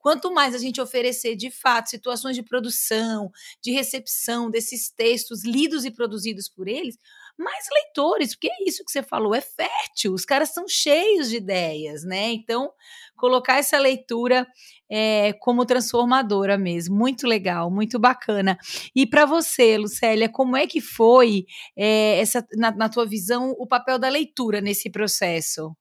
quanto 0.00 0.32
mais 0.32 0.52
a 0.52 0.58
gente 0.58 0.80
oferecer 0.80 1.36
de 1.36 1.48
fato 1.50 1.90
situações 1.90 2.34
de 2.34 2.42
produção, 2.42 3.30
de 3.62 3.70
recepção 3.70 4.50
desses 4.50 4.90
textos 4.90 5.44
lidos 5.44 5.84
e 5.84 5.92
produzidos 5.92 6.48
por 6.48 6.66
eles, 6.66 6.98
mais 7.40 7.64
leitores, 7.72 8.34
porque 8.34 8.48
é 8.48 8.68
isso 8.68 8.84
que 8.84 8.92
você 8.92 9.02
falou, 9.02 9.34
é 9.34 9.40
fértil, 9.40 10.12
os 10.12 10.24
caras 10.24 10.50
são 10.50 10.68
cheios 10.68 11.30
de 11.30 11.36
ideias, 11.36 12.04
né? 12.04 12.30
Então, 12.30 12.70
colocar 13.16 13.58
essa 13.58 13.78
leitura 13.78 14.46
é, 14.90 15.32
como 15.34 15.64
transformadora 15.64 16.58
mesmo, 16.58 16.96
muito 16.96 17.26
legal, 17.26 17.70
muito 17.70 17.98
bacana. 17.98 18.58
E 18.94 19.06
para 19.06 19.24
você, 19.24 19.76
Lucélia, 19.78 20.28
como 20.28 20.56
é 20.56 20.66
que 20.66 20.80
foi 20.80 21.44
é, 21.76 22.20
essa, 22.20 22.46
na, 22.56 22.70
na 22.70 22.88
tua 22.88 23.06
visão, 23.06 23.54
o 23.58 23.66
papel 23.66 23.98
da 23.98 24.08
leitura 24.08 24.60
nesse 24.60 24.90
processo? 24.90 25.74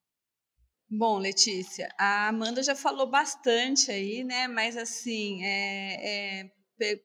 Bom, 0.92 1.20
Letícia, 1.20 1.88
a 2.00 2.30
Amanda 2.30 2.64
já 2.64 2.76
falou 2.76 3.08
bastante 3.08 3.92
aí, 3.92 4.24
né? 4.24 4.48
Mas 4.48 4.76
assim, 4.76 5.44
é, 5.44 6.42
é 6.42 6.52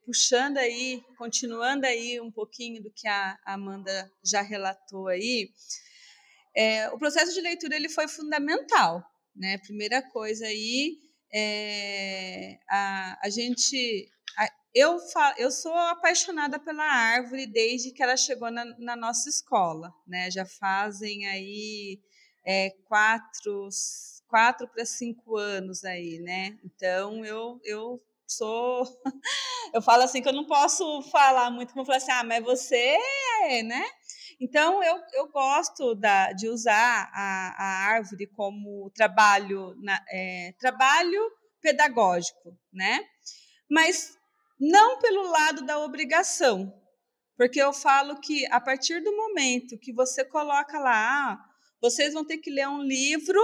puxando 0.05 0.57
aí, 0.57 1.03
continuando 1.17 1.85
aí 1.85 2.19
um 2.19 2.31
pouquinho 2.31 2.81
do 2.81 2.91
que 2.91 3.07
a 3.07 3.37
Amanda 3.45 4.11
já 4.23 4.41
relatou 4.41 5.07
aí, 5.07 5.49
é, 6.55 6.89
o 6.89 6.97
processo 6.97 7.33
de 7.33 7.41
leitura 7.41 7.75
ele 7.75 7.89
foi 7.89 8.07
fundamental, 8.07 9.03
né? 9.35 9.57
Primeira 9.57 10.01
coisa 10.01 10.45
aí, 10.45 10.97
é, 11.33 12.57
a, 12.69 13.19
a 13.23 13.29
gente, 13.29 14.09
a, 14.37 14.49
eu, 14.73 14.97
fa, 14.99 15.35
eu 15.37 15.51
sou 15.51 15.73
apaixonada 15.73 16.57
pela 16.57 16.83
árvore 16.83 17.45
desde 17.45 17.91
que 17.91 18.01
ela 18.01 18.15
chegou 18.15 18.49
na, 18.49 18.63
na 18.79 18.95
nossa 18.95 19.29
escola, 19.29 19.93
né? 20.07 20.31
Já 20.31 20.45
fazem 20.45 21.27
aí 21.27 21.99
é, 22.45 22.69
quatro, 22.87 23.67
quatro 24.27 24.67
para 24.69 24.85
cinco 24.85 25.35
anos 25.35 25.83
aí, 25.83 26.19
né? 26.19 26.57
Então 26.63 27.25
eu, 27.25 27.59
eu 27.65 28.01
sou. 28.27 28.85
Eu 29.73 29.81
falo 29.81 30.03
assim 30.03 30.21
que 30.21 30.29
eu 30.29 30.33
não 30.33 30.45
posso 30.45 31.01
falar 31.11 31.51
muito, 31.51 31.73
como 31.73 31.85
falar 31.85 31.97
assim, 31.97 32.11
ah, 32.11 32.23
mas 32.23 32.41
você 32.41 32.97
é, 33.43 33.61
né? 33.61 33.85
Então, 34.39 34.81
eu, 34.81 35.01
eu 35.13 35.27
gosto 35.29 35.95
da, 35.95 36.31
de 36.31 36.47
usar 36.47 37.09
a, 37.13 37.55
a 37.57 37.87
árvore 37.87 38.27
como 38.27 38.89
trabalho, 38.91 39.75
na, 39.81 39.99
é, 40.09 40.53
trabalho 40.59 41.19
pedagógico, 41.61 42.57
né? 42.71 43.05
Mas 43.69 44.13
não 44.59 44.99
pelo 44.99 45.29
lado 45.29 45.65
da 45.65 45.79
obrigação, 45.79 46.73
porque 47.37 47.61
eu 47.61 47.73
falo 47.73 48.19
que 48.19 48.45
a 48.51 48.61
partir 48.61 49.01
do 49.01 49.15
momento 49.15 49.79
que 49.79 49.93
você 49.93 50.23
coloca 50.23 50.79
lá, 50.79 51.33
ah, 51.33 51.45
vocês 51.81 52.13
vão 52.13 52.25
ter 52.25 52.37
que 52.37 52.49
ler 52.49 52.67
um 52.67 52.81
livro 52.81 53.41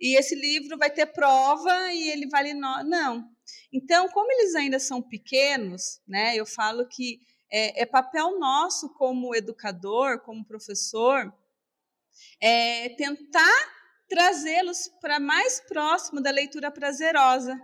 e 0.00 0.18
esse 0.18 0.34
livro 0.34 0.76
vai 0.78 0.90
ter 0.90 1.06
prova 1.06 1.92
e 1.92 2.10
ele 2.10 2.28
vale 2.28 2.54
no... 2.54 2.84
não. 2.84 3.35
Então, 3.72 4.08
como 4.08 4.30
eles 4.32 4.54
ainda 4.54 4.78
são 4.78 5.02
pequenos, 5.02 6.00
né, 6.06 6.36
eu 6.36 6.46
falo 6.46 6.86
que 6.88 7.20
é, 7.50 7.82
é 7.82 7.86
papel 7.86 8.38
nosso 8.38 8.92
como 8.94 9.34
educador, 9.34 10.20
como 10.20 10.44
professor, 10.44 11.32
é 12.40 12.88
tentar 12.90 13.76
trazê-los 14.08 14.88
para 15.00 15.18
mais 15.18 15.60
próximo 15.60 16.20
da 16.20 16.30
leitura 16.30 16.70
prazerosa, 16.70 17.58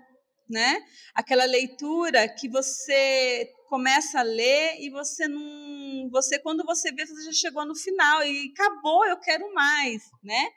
né? 0.49 0.85
Aquela 1.15 1.45
leitura 1.45 2.29
que 2.29 2.49
você 2.49 3.51
começa 3.69 4.21
a 4.21 4.23
ler 4.23 4.77
e 4.81 4.91
você 4.91 5.27
não, 5.27 6.11
você 6.11 6.39
quando 6.39 6.65
você 6.65 6.93
vê 6.93 7.07
você 7.07 7.25
já 7.25 7.33
chegou 7.33 7.65
no 7.65 7.75
final 7.75 8.23
e 8.25 8.53
acabou, 8.53 9.07
eu 9.07 9.19
quero 9.19 9.53
mais, 9.55 10.03
né? 10.23 10.51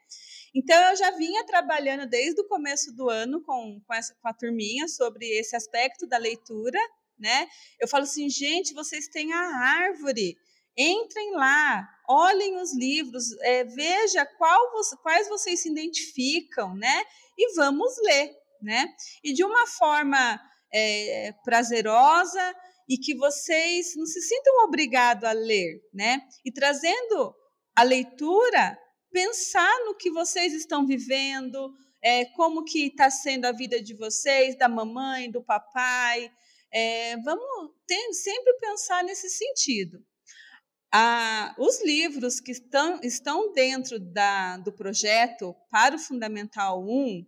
Então, 0.55 0.81
eu 0.89 0.95
já 0.95 1.11
vinha 1.11 1.45
trabalhando 1.45 2.07
desde 2.07 2.39
o 2.39 2.47
começo 2.47 2.95
do 2.95 3.09
ano 3.09 3.43
com, 3.43 3.81
com, 3.85 3.93
essa, 3.93 4.15
com 4.21 4.29
a 4.29 4.33
turminha 4.33 4.87
sobre 4.87 5.27
esse 5.37 5.53
aspecto 5.53 6.07
da 6.07 6.17
leitura, 6.17 6.79
né? 7.19 7.45
Eu 7.77 7.89
falo 7.89 8.03
assim, 8.03 8.29
gente, 8.29 8.73
vocês 8.73 9.09
têm 9.09 9.33
a 9.33 9.37
árvore, 9.37 10.37
entrem 10.77 11.31
lá, 11.31 11.85
olhem 12.07 12.55
os 12.61 12.73
livros, 12.73 13.33
é, 13.41 13.65
veja 13.65 14.25
qual, 14.25 14.71
quais 15.01 15.27
vocês 15.27 15.61
se 15.61 15.69
identificam, 15.69 16.73
né? 16.73 17.03
E 17.37 17.53
vamos 17.55 17.93
ler, 18.05 18.31
né? 18.61 18.87
E 19.21 19.33
de 19.33 19.43
uma 19.43 19.67
forma 19.67 20.39
é, 20.73 21.33
prazerosa 21.43 22.55
e 22.87 22.97
que 22.97 23.13
vocês 23.13 23.93
não 23.97 24.05
se 24.05 24.21
sintam 24.21 24.63
obrigados 24.63 25.25
a 25.25 25.33
ler, 25.33 25.81
né? 25.93 26.21
E 26.45 26.51
trazendo 26.51 27.35
a 27.75 27.83
leitura 27.83 28.77
pensar 29.15 29.73
no 29.85 29.95
que 29.95 30.11
vocês 30.11 30.51
estão 30.51 30.85
vivendo, 30.85 31.73
é, 32.01 32.25
como 32.25 32.65
que 32.65 32.87
está 32.87 33.09
sendo 33.09 33.45
a 33.45 33.53
vida 33.53 33.81
de 33.81 33.93
vocês, 33.93 34.57
da 34.57 34.67
mamãe, 34.67 35.31
do 35.31 35.41
papai. 35.41 36.29
É, 36.69 37.15
vamos 37.21 37.71
sempre 38.11 38.57
pensar 38.59 39.05
nesse 39.05 39.29
sentido. 39.29 40.05
Ah, 40.91 41.55
os 41.57 41.81
livros 41.81 42.41
que 42.41 42.51
estão, 42.51 42.99
estão 43.01 43.53
dentro 43.53 43.97
da, 44.01 44.57
do 44.57 44.73
projeto 44.73 45.55
para 45.71 45.95
o 45.95 45.99
Fundamental 45.99 46.83
1, 46.85 47.25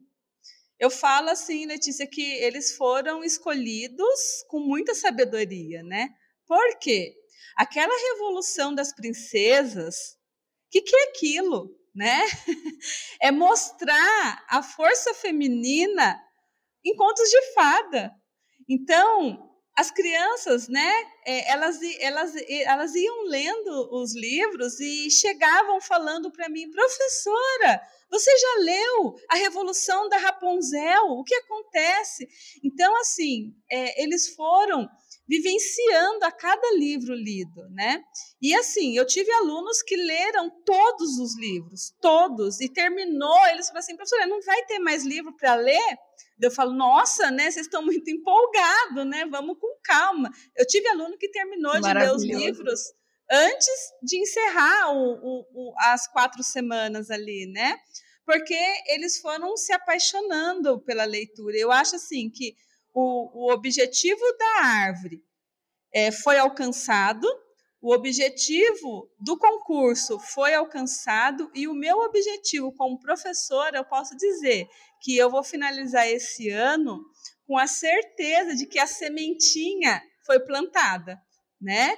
eu 0.77 0.89
falo 0.89 1.29
assim, 1.29 1.65
Letícia, 1.65 2.05
que 2.05 2.21
eles 2.21 2.75
foram 2.75 3.23
escolhidos 3.23 4.43
com 4.49 4.59
muita 4.59 4.93
sabedoria, 4.93 5.81
né? 5.83 6.09
Por 6.45 6.79
quê? 6.79 7.15
Aquela 7.55 7.97
revolução 8.11 8.75
das 8.75 8.93
princesas, 8.93 10.17
o 10.67 10.69
que, 10.69 10.81
que 10.81 10.95
é 10.95 11.03
aquilo? 11.09 11.76
Né? 11.97 12.21
É 13.19 13.31
mostrar 13.31 14.45
a 14.47 14.61
força 14.61 15.11
feminina 15.15 16.21
em 16.85 16.95
contos 16.95 17.27
de 17.27 17.53
fada. 17.53 18.13
Então, 18.69 19.49
as 19.75 19.91
crianças, 19.91 20.67
né, 20.67 20.93
é, 21.25 21.51
elas, 21.51 21.79
elas, 21.99 22.33
elas 22.49 22.95
iam 22.95 23.23
lendo 23.23 23.89
os 23.91 24.15
livros 24.15 24.79
e 24.79 25.09
chegavam 25.09 25.81
falando 25.81 26.31
para 26.31 26.49
mim, 26.49 26.69
professora, 26.69 27.81
você 28.09 28.31
já 28.37 28.63
leu 28.63 29.15
a 29.29 29.35
Revolução 29.35 30.07
da 30.09 30.17
Rapunzel? 30.17 31.05
O 31.09 31.23
que 31.23 31.35
acontece? 31.35 32.27
Então, 32.63 32.95
assim, 33.01 33.53
é, 33.69 34.01
eles 34.03 34.29
foram 34.29 34.89
vivenciando 35.27 36.23
a 36.25 36.31
cada 36.31 36.75
livro 36.75 37.13
lido, 37.13 37.67
né? 37.71 38.01
E 38.41 38.55
assim, 38.55 38.97
eu 38.97 39.05
tive 39.05 39.31
alunos 39.31 39.81
que 39.81 39.95
leram 39.95 40.49
todos 40.65 41.19
os 41.19 41.37
livros, 41.37 41.93
todos, 42.01 42.61
e 42.61 42.69
terminou, 42.69 43.45
eles 43.47 43.67
falaram 43.67 43.79
assim, 43.79 43.95
professora, 43.95 44.25
não 44.27 44.41
vai 44.41 44.65
ter 44.65 44.79
mais 44.79 45.05
livro 45.05 45.35
para 45.35 45.55
ler? 45.55 45.97
Eu 46.41 46.51
falo, 46.51 46.73
nossa, 46.73 47.29
né, 47.31 47.51
vocês 47.51 47.65
estão 47.65 47.83
muito 47.83 48.09
empolgados, 48.09 49.05
né? 49.05 49.25
Vamos 49.25 49.57
com 49.59 49.67
calma. 49.83 50.31
Eu 50.55 50.65
tive 50.65 50.87
aluno 50.87 51.17
que 51.17 51.29
terminou 51.29 51.79
de 51.79 51.93
ler 51.93 52.11
os 52.11 52.23
livros 52.23 52.79
antes 53.29 53.93
de 54.01 54.17
encerrar 54.17 54.93
o, 54.93 55.13
o, 55.13 55.45
o, 55.53 55.73
as 55.79 56.07
quatro 56.07 56.41
semanas 56.43 57.11
ali, 57.11 57.45
né? 57.47 57.77
porque 58.27 58.59
eles 58.87 59.19
foram 59.21 59.55
se 59.55 59.71
apaixonando 59.71 60.81
pela 60.81 61.05
leitura. 61.05 61.55
Eu 61.57 61.71
acho 61.71 61.95
assim 61.95 62.29
que 62.29 62.53
o, 62.99 63.45
o 63.45 63.53
objetivo 63.53 64.19
da 64.39 64.63
árvore 64.63 65.23
é, 65.93 66.11
foi 66.11 66.39
alcançado, 66.39 67.27
o 67.79 67.93
objetivo 67.93 69.07
do 69.19 69.37
concurso 69.37 70.17
foi 70.17 70.55
alcançado 70.55 71.51
e 71.53 71.67
o 71.67 71.75
meu 71.75 71.99
objetivo 71.99 72.73
como 72.73 72.99
professora, 72.99 73.77
eu 73.77 73.85
posso 73.85 74.17
dizer 74.17 74.67
que 74.99 75.15
eu 75.15 75.29
vou 75.29 75.43
finalizar 75.43 76.07
esse 76.07 76.49
ano 76.49 76.99
com 77.45 77.55
a 77.55 77.67
certeza 77.67 78.55
de 78.55 78.65
que 78.65 78.79
a 78.79 78.87
sementinha 78.87 80.01
foi 80.25 80.39
plantada, 80.39 81.21
né? 81.61 81.95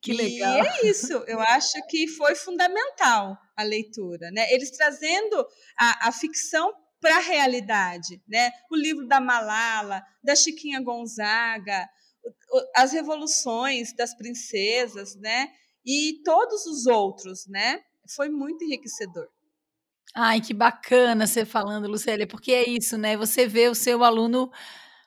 Que 0.00 0.12
legal. 0.12 0.58
E 0.58 0.60
é 0.60 0.86
isso, 0.86 1.12
eu 1.26 1.40
acho 1.40 1.84
que 1.88 2.06
foi 2.06 2.36
fundamental 2.36 3.36
a 3.56 3.64
leitura, 3.64 4.30
né? 4.30 4.46
Eles 4.52 4.70
trazendo 4.70 5.44
a, 5.76 6.08
a 6.08 6.12
ficção 6.12 6.72
para 7.06 7.18
a 7.18 7.20
realidade, 7.20 8.20
né? 8.26 8.50
O 8.68 8.74
livro 8.74 9.06
da 9.06 9.20
Malala, 9.20 10.02
da 10.24 10.34
Chiquinha 10.34 10.80
Gonzaga, 10.82 11.88
as 12.74 12.90
revoluções 12.90 13.94
das 13.94 14.12
princesas, 14.12 15.14
né? 15.14 15.46
E 15.86 16.20
todos 16.24 16.66
os 16.66 16.84
outros, 16.86 17.46
né? 17.46 17.78
Foi 18.16 18.28
muito 18.28 18.64
enriquecedor. 18.64 19.28
Ai, 20.16 20.40
que 20.40 20.52
bacana 20.52 21.28
você 21.28 21.44
falando, 21.44 21.86
Lucélia, 21.86 22.26
porque 22.26 22.50
é 22.50 22.68
isso, 22.68 22.98
né? 22.98 23.16
Você 23.16 23.46
vê 23.46 23.68
o 23.68 23.74
seu 23.74 24.02
aluno 24.02 24.50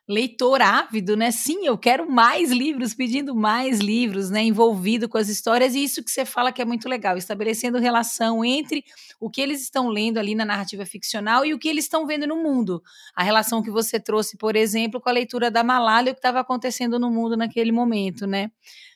leitor 0.09 0.59
ávido, 0.59 1.15
né? 1.15 1.29
Sim, 1.29 1.67
eu 1.67 1.77
quero 1.77 2.09
mais 2.09 2.49
livros, 2.49 2.95
pedindo 2.95 3.35
mais 3.35 3.79
livros, 3.79 4.31
né? 4.31 4.41
Envolvido 4.43 5.07
com 5.07 5.19
as 5.19 5.29
histórias, 5.29 5.75
e 5.75 5.83
isso 5.83 6.03
que 6.03 6.09
você 6.09 6.25
fala 6.25 6.51
que 6.51 6.61
é 6.61 6.65
muito 6.65 6.89
legal, 6.89 7.15
estabelecendo 7.15 7.77
relação 7.77 8.43
entre 8.43 8.83
o 9.19 9.29
que 9.29 9.39
eles 9.39 9.61
estão 9.61 9.87
lendo 9.87 10.17
ali 10.17 10.33
na 10.33 10.43
narrativa 10.43 10.83
ficcional 10.83 11.45
e 11.45 11.53
o 11.53 11.59
que 11.59 11.69
eles 11.69 11.85
estão 11.85 12.07
vendo 12.07 12.25
no 12.25 12.37
mundo. 12.41 12.81
A 13.15 13.23
relação 13.23 13.61
que 13.61 13.69
você 13.69 13.99
trouxe, 13.99 14.35
por 14.35 14.55
exemplo, 14.55 14.99
com 14.99 15.09
a 15.09 15.11
leitura 15.11 15.51
da 15.51 15.63
Malala 15.63 16.09
e 16.09 16.11
o 16.11 16.15
que 16.15 16.19
estava 16.19 16.39
acontecendo 16.39 16.97
no 16.97 17.11
mundo 17.11 17.37
naquele 17.37 17.71
momento, 17.71 18.25
né? 18.25 18.49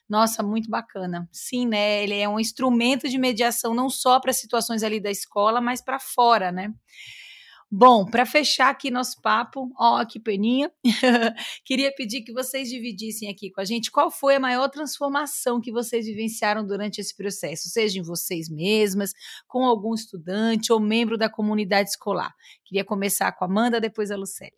Nossa, 0.09 0.41
muito 0.41 0.69
bacana. 0.69 1.29
Sim, 1.31 1.67
né? 1.67 2.03
Ele 2.03 2.15
é 2.17 2.27
um 2.27 2.39
instrumento 2.39 3.07
de 3.07 3.17
mediação 3.19 3.73
não 3.75 3.89
só 3.89 4.19
para 4.19 4.33
situações 4.33 4.81
ali 4.81 4.99
da 4.99 5.11
escola, 5.11 5.61
mas 5.61 5.79
para 5.79 5.99
fora, 5.99 6.51
né? 6.51 6.73
Bom, 7.75 8.05
para 8.05 8.23
fechar 8.23 8.69
aqui 8.69 8.91
nosso 8.91 9.19
papo, 9.19 9.67
ó, 9.75 10.05
que 10.05 10.19
peninha, 10.19 10.71
queria 11.65 11.91
pedir 11.91 12.21
que 12.21 12.31
vocês 12.31 12.69
dividissem 12.69 13.31
aqui 13.31 13.49
com 13.49 13.59
a 13.59 13.65
gente 13.65 13.89
qual 13.89 14.11
foi 14.11 14.35
a 14.35 14.39
maior 14.39 14.69
transformação 14.69 15.59
que 15.59 15.71
vocês 15.71 16.05
vivenciaram 16.05 16.63
durante 16.63 17.01
esse 17.01 17.17
processo, 17.17 17.69
seja 17.69 17.97
em 17.97 18.03
vocês 18.03 18.47
mesmas, 18.47 19.11
com 19.47 19.65
algum 19.65 19.95
estudante 19.95 20.71
ou 20.71 20.79
membro 20.79 21.17
da 21.17 21.27
comunidade 21.27 21.89
escolar. 21.89 22.31
Queria 22.63 22.85
começar 22.85 23.31
com 23.31 23.43
a 23.43 23.47
Amanda, 23.47 23.81
depois 23.81 24.11
a 24.11 24.15
Lucélia. 24.15 24.53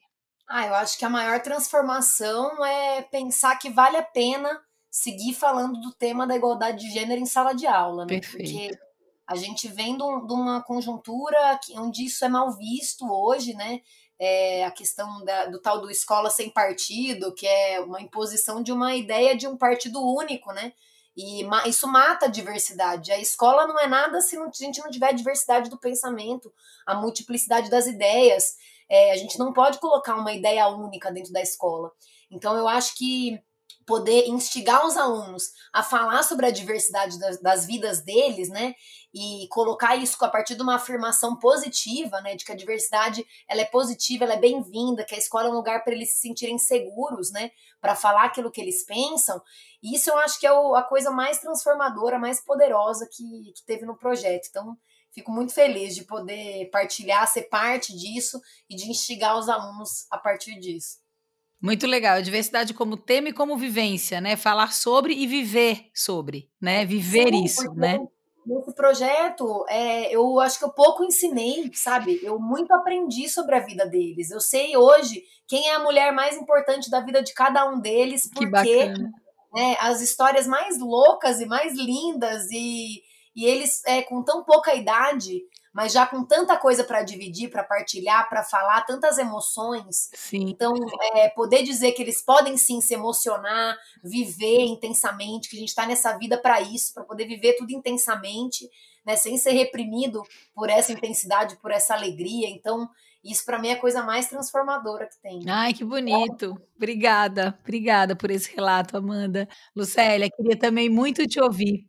Ah, 0.45 0.67
eu 0.67 0.75
acho 0.75 0.99
que 0.99 1.05
a 1.05 1.09
maior 1.09 1.39
transformação 1.41 2.65
é 2.65 3.01
pensar 3.01 3.57
que 3.57 3.69
vale 3.69 3.95
a 3.95 4.03
pena 4.03 4.59
seguir 4.91 5.33
falando 5.33 5.79
do 5.79 5.93
tema 5.93 6.27
da 6.27 6.35
igualdade 6.35 6.79
de 6.79 6.91
gênero 6.91 7.21
em 7.21 7.25
sala 7.25 7.53
de 7.53 7.65
aula, 7.65 8.03
né? 8.03 8.09
Perfeito. 8.09 8.51
Porque 8.51 8.84
a 9.27 9.35
gente 9.35 9.67
vem 9.67 9.97
de, 9.97 10.03
uma 10.03 10.61
conjuntura 10.63 11.59
onde 11.77 12.05
isso 12.05 12.23
é 12.23 12.29
mal 12.29 12.51
visto 12.51 13.05
hoje, 13.09 13.53
né? 13.53 13.81
É 14.17 14.63
a 14.63 14.71
questão 14.71 15.23
da, 15.25 15.47
do 15.47 15.59
tal 15.59 15.81
do 15.81 15.91
escola 15.91 16.29
sem 16.29 16.49
partido, 16.49 17.33
que 17.33 17.45
é 17.45 17.79
uma 17.81 18.01
imposição 18.01 18.63
de 18.63 18.71
uma 18.71 18.95
ideia 18.95 19.35
de 19.35 19.47
um 19.47 19.57
partido 19.57 19.99
único, 20.01 20.53
né? 20.53 20.73
E 21.17 21.45
isso 21.67 21.87
mata 21.87 22.25
a 22.25 22.29
diversidade. 22.29 23.11
A 23.11 23.19
escola 23.19 23.65
não 23.65 23.79
é 23.79 23.87
nada 23.87 24.21
se 24.21 24.37
a 24.37 24.49
gente 24.53 24.81
não 24.81 24.91
tiver 24.91 25.13
diversidade 25.13 25.69
do 25.69 25.79
pensamento, 25.79 26.53
a 26.85 26.93
multiplicidade 26.93 27.69
das 27.69 27.87
ideias. 27.87 28.55
É, 28.89 29.11
a 29.11 29.17
gente 29.17 29.39
não 29.39 29.53
pode 29.53 29.79
colocar 29.79 30.15
uma 30.15 30.33
ideia 30.33 30.67
única 30.67 31.11
dentro 31.11 31.31
da 31.31 31.41
escola. 31.41 31.89
Então, 32.29 32.55
eu 32.57 32.67
acho 32.67 32.95
que 32.95 33.41
poder 33.85 34.27
instigar 34.27 34.85
os 34.85 34.97
alunos 34.97 35.51
a 35.71 35.83
falar 35.83 36.23
sobre 36.23 36.45
a 36.47 36.51
diversidade 36.51 37.19
das, 37.19 37.39
das, 37.39 37.65
vidas 37.65 38.01
deles, 38.01 38.49
né? 38.49 38.73
E 39.13 39.47
colocar 39.49 39.95
isso 39.95 40.17
a 40.25 40.27
partir 40.27 40.55
de 40.55 40.63
uma 40.63 40.75
afirmação 40.75 41.37
positiva, 41.37 42.19
né? 42.21 42.35
De 42.35 42.43
que 42.43 42.51
a 42.51 42.55
diversidade 42.55 43.25
ela 43.47 43.61
é 43.61 43.65
positiva, 43.65 44.23
ela 44.23 44.33
é 44.33 44.39
bem-vinda, 44.39 45.05
que 45.05 45.13
a 45.13 45.17
escola 45.17 45.47
é 45.47 45.51
um 45.51 45.55
lugar 45.55 45.83
para 45.83 45.93
eles 45.93 46.13
se 46.13 46.21
sentirem 46.21 46.57
seguros, 46.57 47.31
né? 47.31 47.51
Para 47.79 47.95
falar 47.95 48.25
aquilo 48.25 48.51
que 48.51 48.59
eles 48.59 48.83
pensam. 48.83 49.39
E 49.83 49.95
isso 49.95 50.09
eu 50.09 50.17
acho 50.17 50.39
que 50.39 50.47
é 50.47 50.51
o, 50.51 50.75
a 50.75 50.81
coisa 50.81 51.11
mais 51.11 51.39
transformadora, 51.39 52.17
mais 52.17 52.43
poderosa 52.43 53.07
que, 53.11 53.53
que 53.55 53.63
teve 53.65 53.85
no 53.85 53.95
projeto. 53.95 54.47
Então, 54.49 54.75
fico 55.11 55.31
muito 55.31 55.53
feliz 55.53 55.93
de 55.93 56.03
poder 56.03 56.69
partilhar, 56.71 57.27
ser 57.27 57.43
parte 57.43 57.95
disso 57.95 58.41
e 58.67 58.75
de 58.75 58.89
instigar 58.89 59.37
os 59.37 59.47
alunos 59.47 60.07
a 60.09 60.17
partir 60.17 60.59
disso. 60.59 61.04
Muito 61.61 61.87
legal, 61.87 62.21
diversidade 62.21 62.73
como 62.73 62.97
tema 62.97 63.29
e 63.29 63.33
como 63.33 63.57
vivência, 63.57 64.21
né? 64.21 64.35
Falar 64.35 64.73
sobre 64.73 65.13
e 65.13 65.25
viver 65.25 65.89
sobre, 65.93 66.49
né? 66.61 66.85
Viver 66.85 67.29
Sim, 67.29 67.43
isso, 67.43 67.73
né? 67.73 67.99
Nesse 68.45 68.75
projeto, 68.75 69.65
é, 69.67 70.15
eu 70.15 70.39
acho 70.39 70.59
que 70.59 70.65
eu 70.65 70.69
pouco 70.69 71.03
ensinei, 71.03 71.71
sabe? 71.73 72.19
Eu 72.21 72.37
muito 72.39 72.71
aprendi 72.71 73.27
sobre 73.27 73.55
a 73.55 73.59
vida 73.59 73.87
deles. 73.87 74.29
Eu 74.29 74.39
sei 74.39 74.77
hoje 74.77 75.23
quem 75.47 75.67
é 75.69 75.75
a 75.75 75.79
mulher 75.79 76.13
mais 76.13 76.37
importante 76.37 76.89
da 76.89 76.99
vida 76.99 77.23
de 77.23 77.33
cada 77.33 77.67
um 77.67 77.79
deles, 77.79 78.29
porque 78.31 78.93
né, 79.55 79.77
as 79.79 80.01
histórias 80.01 80.45
mais 80.45 80.77
loucas 80.79 81.39
e 81.39 81.45
mais 81.45 81.73
lindas 81.73 82.45
e, 82.51 83.01
e 83.35 83.45
eles 83.45 83.83
é, 83.85 84.03
com 84.03 84.21
tão 84.23 84.43
pouca 84.43 84.75
idade 84.75 85.41
mas 85.75 85.91
já 85.91 86.07
com 86.07 86.23
tanta 86.23 86.55
coisa 86.55 86.85
para 86.85 87.01
dividir, 87.01 87.49
para 87.49 87.61
partilhar, 87.61 88.29
para 88.29 88.41
falar, 88.41 88.85
tantas 88.85 89.17
emoções. 89.17 90.09
Sim. 90.13 90.47
Então, 90.47 90.73
é, 91.15 91.27
poder 91.27 91.63
dizer 91.63 91.91
que 91.91 92.01
eles 92.01 92.21
podem 92.21 92.55
sim 92.55 92.79
se 92.79 92.93
emocionar, 92.93 93.77
viver 94.01 94.61
intensamente, 94.61 95.49
que 95.49 95.57
a 95.57 95.59
gente 95.59 95.67
está 95.67 95.85
nessa 95.85 96.17
vida 96.17 96.37
para 96.37 96.61
isso, 96.61 96.93
para 96.93 97.03
poder 97.03 97.27
viver 97.27 97.57
tudo 97.57 97.73
intensamente, 97.73 98.69
né, 99.05 99.17
sem 99.17 99.37
ser 99.37 99.51
reprimido 99.51 100.23
por 100.53 100.69
essa 100.69 100.93
intensidade, 100.93 101.57
por 101.57 101.71
essa 101.71 101.93
alegria. 101.93 102.47
Então, 102.49 102.89
isso 103.21 103.43
para 103.43 103.59
mim 103.59 103.67
é 103.67 103.73
a 103.73 103.79
coisa 103.79 104.01
mais 104.01 104.29
transformadora 104.29 105.07
que 105.07 105.21
tem. 105.21 105.43
Ai, 105.45 105.73
que 105.73 105.83
bonito. 105.83 106.55
Obrigada, 106.77 107.53
obrigada 107.61 108.15
por 108.15 108.31
esse 108.31 108.55
relato, 108.55 108.95
Amanda. 108.95 109.45
Lucélia, 109.75 110.29
queria 110.29 110.57
também 110.57 110.87
muito 110.87 111.27
te 111.27 111.41
ouvir. 111.41 111.85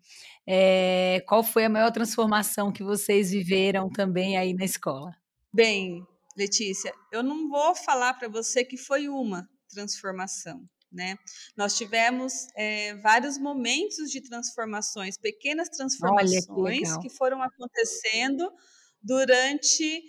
É, 0.49 1.25
qual 1.27 1.43
foi 1.43 1.65
a 1.65 1.69
maior 1.69 1.91
transformação 1.91 2.73
que 2.73 2.85
vocês 2.85 3.31
viveram 3.31 3.91
também 3.91 4.37
aí 4.37 4.55
na 4.55 4.65
escola? 4.65 5.11
Bem, 5.53 6.07
Letícia, 6.37 6.95
eu 7.11 7.23
não 7.23 7.49
vou 7.49 7.75
falar 7.75 8.15
para 8.15 8.29
você 8.29 8.65
que 8.65 8.77
foi 8.77 9.09
uma 9.09 9.49
transformação. 9.69 10.65
Né? 10.93 11.17
Nós 11.57 11.77
tivemos 11.77 12.47
é, 12.57 12.95
vários 12.97 13.39
momentos 13.39 14.11
de 14.11 14.23
transformações, 14.23 15.19
pequenas 15.19 15.69
transformações 15.69 16.97
que, 16.97 17.09
que, 17.09 17.11
foram 17.11 17.43
acontecendo 17.43 18.51
durante 19.03 20.03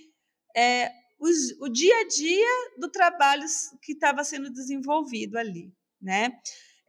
é, 0.55 0.91
os, 1.19 1.59
o 1.59 1.67
dia 1.67 1.95
a 2.01 2.07
dia 2.07 2.47
do 2.79 2.89
trabalho 2.89 3.43
que 3.81 3.93
estava 3.93 4.23
sendo 4.23 4.51
desenvolvido 4.51 5.37
ali. 5.37 5.73
Né? 5.99 6.39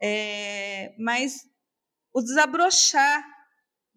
É, 0.01 0.95
mas 0.99 1.47
o 2.13 2.21
desabrochar 2.21 3.38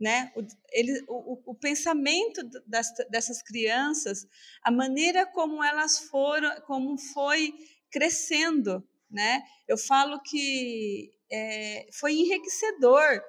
né? 0.03 0.33
O, 0.35 0.45
ele, 0.73 1.05
o, 1.07 1.53
o 1.53 1.55
pensamento 1.55 2.43
das, 2.67 2.93
dessas 3.09 3.41
crianças, 3.41 4.27
a 4.61 4.69
maneira 4.69 5.25
como 5.25 5.63
elas 5.63 6.01
foram, 6.11 6.61
como 6.63 6.99
foi 6.99 7.55
crescendo, 7.89 8.83
né? 9.09 9.45
Eu 9.69 9.79
falo 9.79 10.21
que 10.21 11.13
é, 11.31 11.87
foi 11.93 12.15
enriquecedor 12.15 13.23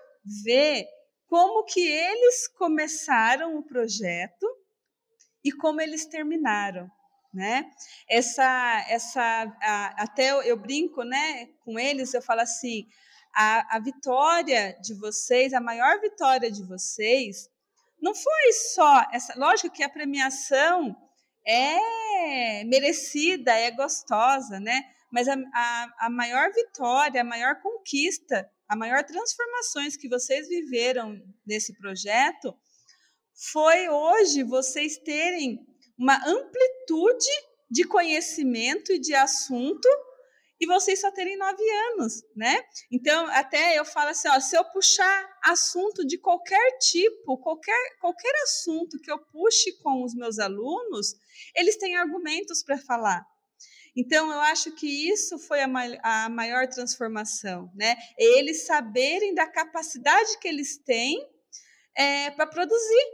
ver 0.43 0.87
como 1.27 1.63
que 1.63 1.79
eles 1.79 2.47
começaram 2.47 3.55
o 3.55 3.63
projeto 3.63 4.47
e 5.43 5.51
como 5.51 5.79
eles 5.79 6.07
terminaram, 6.07 6.89
né? 7.31 7.69
Essa, 8.09 8.83
essa, 8.89 9.21
a, 9.61 10.03
até 10.03 10.31
eu, 10.31 10.41
eu 10.41 10.57
brinco, 10.57 11.03
né, 11.03 11.49
com 11.63 11.77
eles, 11.77 12.15
eu 12.15 12.21
falo 12.21 12.41
assim, 12.41 12.87
a, 13.35 13.77
a 13.77 13.79
vitória 13.79 14.77
de 14.81 14.93
vocês, 14.93 15.53
a 15.53 15.59
maior 15.59 15.99
vitória 15.99 16.51
de 16.51 16.63
vocês, 16.63 17.49
não 18.01 18.13
foi 18.13 18.51
só 18.73 19.05
essa. 19.11 19.33
Lógico 19.37 19.73
que 19.73 19.83
a 19.83 19.89
premiação 19.89 20.95
é 21.45 22.63
merecida, 22.65 23.53
é 23.53 23.71
gostosa, 23.71 24.59
né? 24.59 24.81
Mas 25.11 25.27
a, 25.27 25.35
a, 25.53 26.05
a 26.05 26.09
maior 26.09 26.51
vitória, 26.51 27.21
a 27.21 27.25
maior 27.25 27.61
conquista, 27.61 28.49
a 28.67 28.75
maior 28.75 29.03
transformações 29.03 29.95
que 29.95 30.09
vocês 30.09 30.47
viveram 30.47 31.21
nesse 31.45 31.77
projeto 31.77 32.53
foi 33.51 33.89
hoje 33.89 34.43
vocês 34.43 34.97
terem 34.97 35.59
uma 35.97 36.15
amplitude 36.27 37.31
de 37.69 37.83
conhecimento 37.83 38.91
e 38.91 38.99
de 38.99 39.13
assunto 39.13 39.87
e 40.63 40.65
vocês 40.65 41.01
só 41.01 41.11
terem 41.11 41.37
nove 41.37 41.61
anos, 41.91 42.23
né? 42.33 42.63
Então, 42.89 43.27
até 43.27 43.77
eu 43.77 43.83
falo 43.83 44.11
assim, 44.11 44.29
ó, 44.29 44.39
se 44.39 44.57
eu 44.57 44.63
puxar 44.65 45.29
assunto 45.43 46.05
de 46.07 46.17
qualquer 46.17 46.77
tipo, 46.77 47.37
qualquer, 47.37 47.97
qualquer 47.99 48.33
assunto 48.43 48.97
que 49.01 49.11
eu 49.11 49.19
puxe 49.19 49.73
com 49.81 50.03
os 50.03 50.15
meus 50.15 50.39
alunos, 50.39 51.15
eles 51.53 51.77
têm 51.77 51.97
argumentos 51.97 52.63
para 52.63 52.77
falar. 52.77 53.25
Então, 53.95 54.31
eu 54.31 54.39
acho 54.39 54.71
que 54.71 54.87
isso 55.11 55.37
foi 55.37 55.59
a, 55.61 55.67
a 56.01 56.29
maior 56.29 56.65
transformação, 56.67 57.69
né? 57.75 57.95
Eles 58.17 58.65
saberem 58.65 59.35
da 59.35 59.45
capacidade 59.45 60.39
que 60.39 60.47
eles 60.47 60.77
têm 60.77 61.17
é, 61.95 62.31
para 62.31 62.47
produzir. 62.47 63.05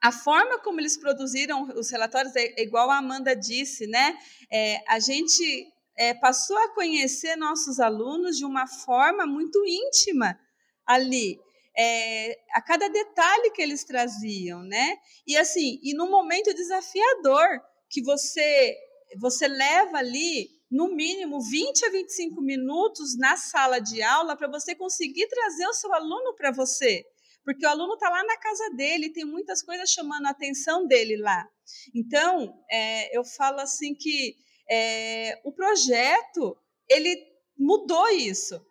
A 0.00 0.12
forma 0.12 0.60
como 0.60 0.80
eles 0.80 0.96
produziram 0.96 1.64
os 1.76 1.90
relatórios 1.90 2.34
é 2.36 2.62
igual 2.62 2.90
a 2.90 2.98
Amanda 2.98 3.34
disse, 3.34 3.88
né? 3.88 4.16
É, 4.50 4.82
a 4.86 5.00
gente 5.00 5.71
é, 5.96 6.14
passou 6.14 6.56
a 6.56 6.74
conhecer 6.74 7.36
nossos 7.36 7.78
alunos 7.78 8.36
de 8.36 8.44
uma 8.44 8.66
forma 8.66 9.26
muito 9.26 9.64
íntima 9.66 10.38
ali. 10.86 11.38
É, 11.76 12.38
a 12.52 12.60
cada 12.60 12.88
detalhe 12.88 13.50
que 13.52 13.62
eles 13.62 13.84
traziam, 13.84 14.62
né? 14.62 14.96
E 15.26 15.36
assim, 15.36 15.78
e 15.82 15.94
num 15.94 16.10
momento 16.10 16.54
desafiador 16.54 17.46
que 17.88 18.02
você 18.02 18.76
você 19.20 19.46
leva 19.46 19.98
ali 19.98 20.48
no 20.70 20.94
mínimo 20.94 21.38
20 21.40 21.84
a 21.84 21.90
25 21.90 22.40
minutos 22.40 23.16
na 23.18 23.36
sala 23.36 23.78
de 23.78 24.02
aula 24.02 24.36
para 24.36 24.48
você 24.48 24.74
conseguir 24.74 25.28
trazer 25.28 25.66
o 25.66 25.74
seu 25.74 25.92
aluno 25.92 26.34
para 26.34 26.50
você. 26.50 27.04
Porque 27.44 27.66
o 27.66 27.68
aluno 27.68 27.94
está 27.94 28.08
lá 28.08 28.24
na 28.24 28.38
casa 28.38 28.70
dele, 28.70 29.12
tem 29.12 29.24
muitas 29.24 29.62
coisas 29.62 29.90
chamando 29.90 30.26
a 30.26 30.30
atenção 30.30 30.86
dele 30.86 31.16
lá. 31.18 31.46
Então, 31.94 32.54
é, 32.70 33.16
eu 33.16 33.24
falo 33.24 33.60
assim 33.60 33.94
que 33.94 34.36
é, 34.68 35.40
o 35.44 35.52
projeto, 35.52 36.56
ele 36.88 37.16
mudou 37.58 38.08
isso. 38.10 38.64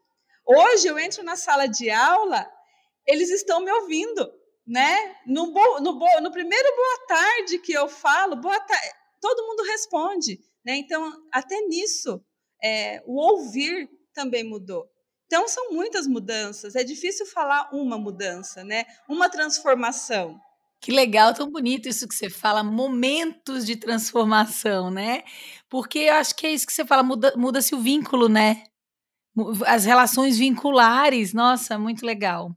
Hoje 0.45 0.87
eu 0.87 0.97
entro 0.99 1.23
na 1.23 1.35
sala 1.35 1.67
de 1.67 1.89
aula, 1.89 2.49
eles 3.05 3.29
estão 3.29 3.61
me 3.61 3.71
ouvindo, 3.71 4.31
né? 4.65 5.15
No, 5.25 5.47
no, 5.79 5.99
no 6.21 6.31
primeiro 6.31 6.75
boa 6.75 7.07
tarde 7.07 7.59
que 7.59 7.73
eu 7.73 7.87
falo, 7.87 8.35
boa 8.35 8.59
tarde, 8.59 8.89
todo 9.19 9.47
mundo 9.47 9.63
responde. 9.63 10.39
Né? 10.65 10.75
Então, 10.75 11.11
até 11.31 11.59
nisso, 11.61 12.23
é, 12.63 13.01
o 13.05 13.15
ouvir 13.15 13.89
também 14.13 14.43
mudou. 14.43 14.87
Então, 15.25 15.47
são 15.47 15.71
muitas 15.71 16.07
mudanças. 16.07 16.75
É 16.75 16.83
difícil 16.83 17.25
falar 17.25 17.69
uma 17.71 17.97
mudança, 17.97 18.63
né? 18.63 18.85
uma 19.07 19.29
transformação. 19.29 20.39
Que 20.81 20.91
legal, 20.91 21.33
tão 21.33 21.49
bonito 21.49 21.87
isso 21.87 22.07
que 22.07 22.15
você 22.15 22.29
fala, 22.29 22.63
momentos 22.63 23.67
de 23.67 23.75
transformação, 23.75 24.89
né? 24.89 25.23
Porque 25.71 25.99
eu 25.99 26.15
acho 26.15 26.35
que 26.35 26.45
é 26.45 26.51
isso 26.51 26.67
que 26.67 26.73
você 26.73 26.85
fala, 26.85 27.01
muda-se 27.01 27.37
muda 27.37 27.59
o 27.73 27.79
vínculo, 27.79 28.27
né? 28.27 28.63
As 29.65 29.85
relações 29.85 30.37
vinculares, 30.37 31.33
nossa, 31.33 31.79
muito 31.79 32.05
legal. 32.05 32.53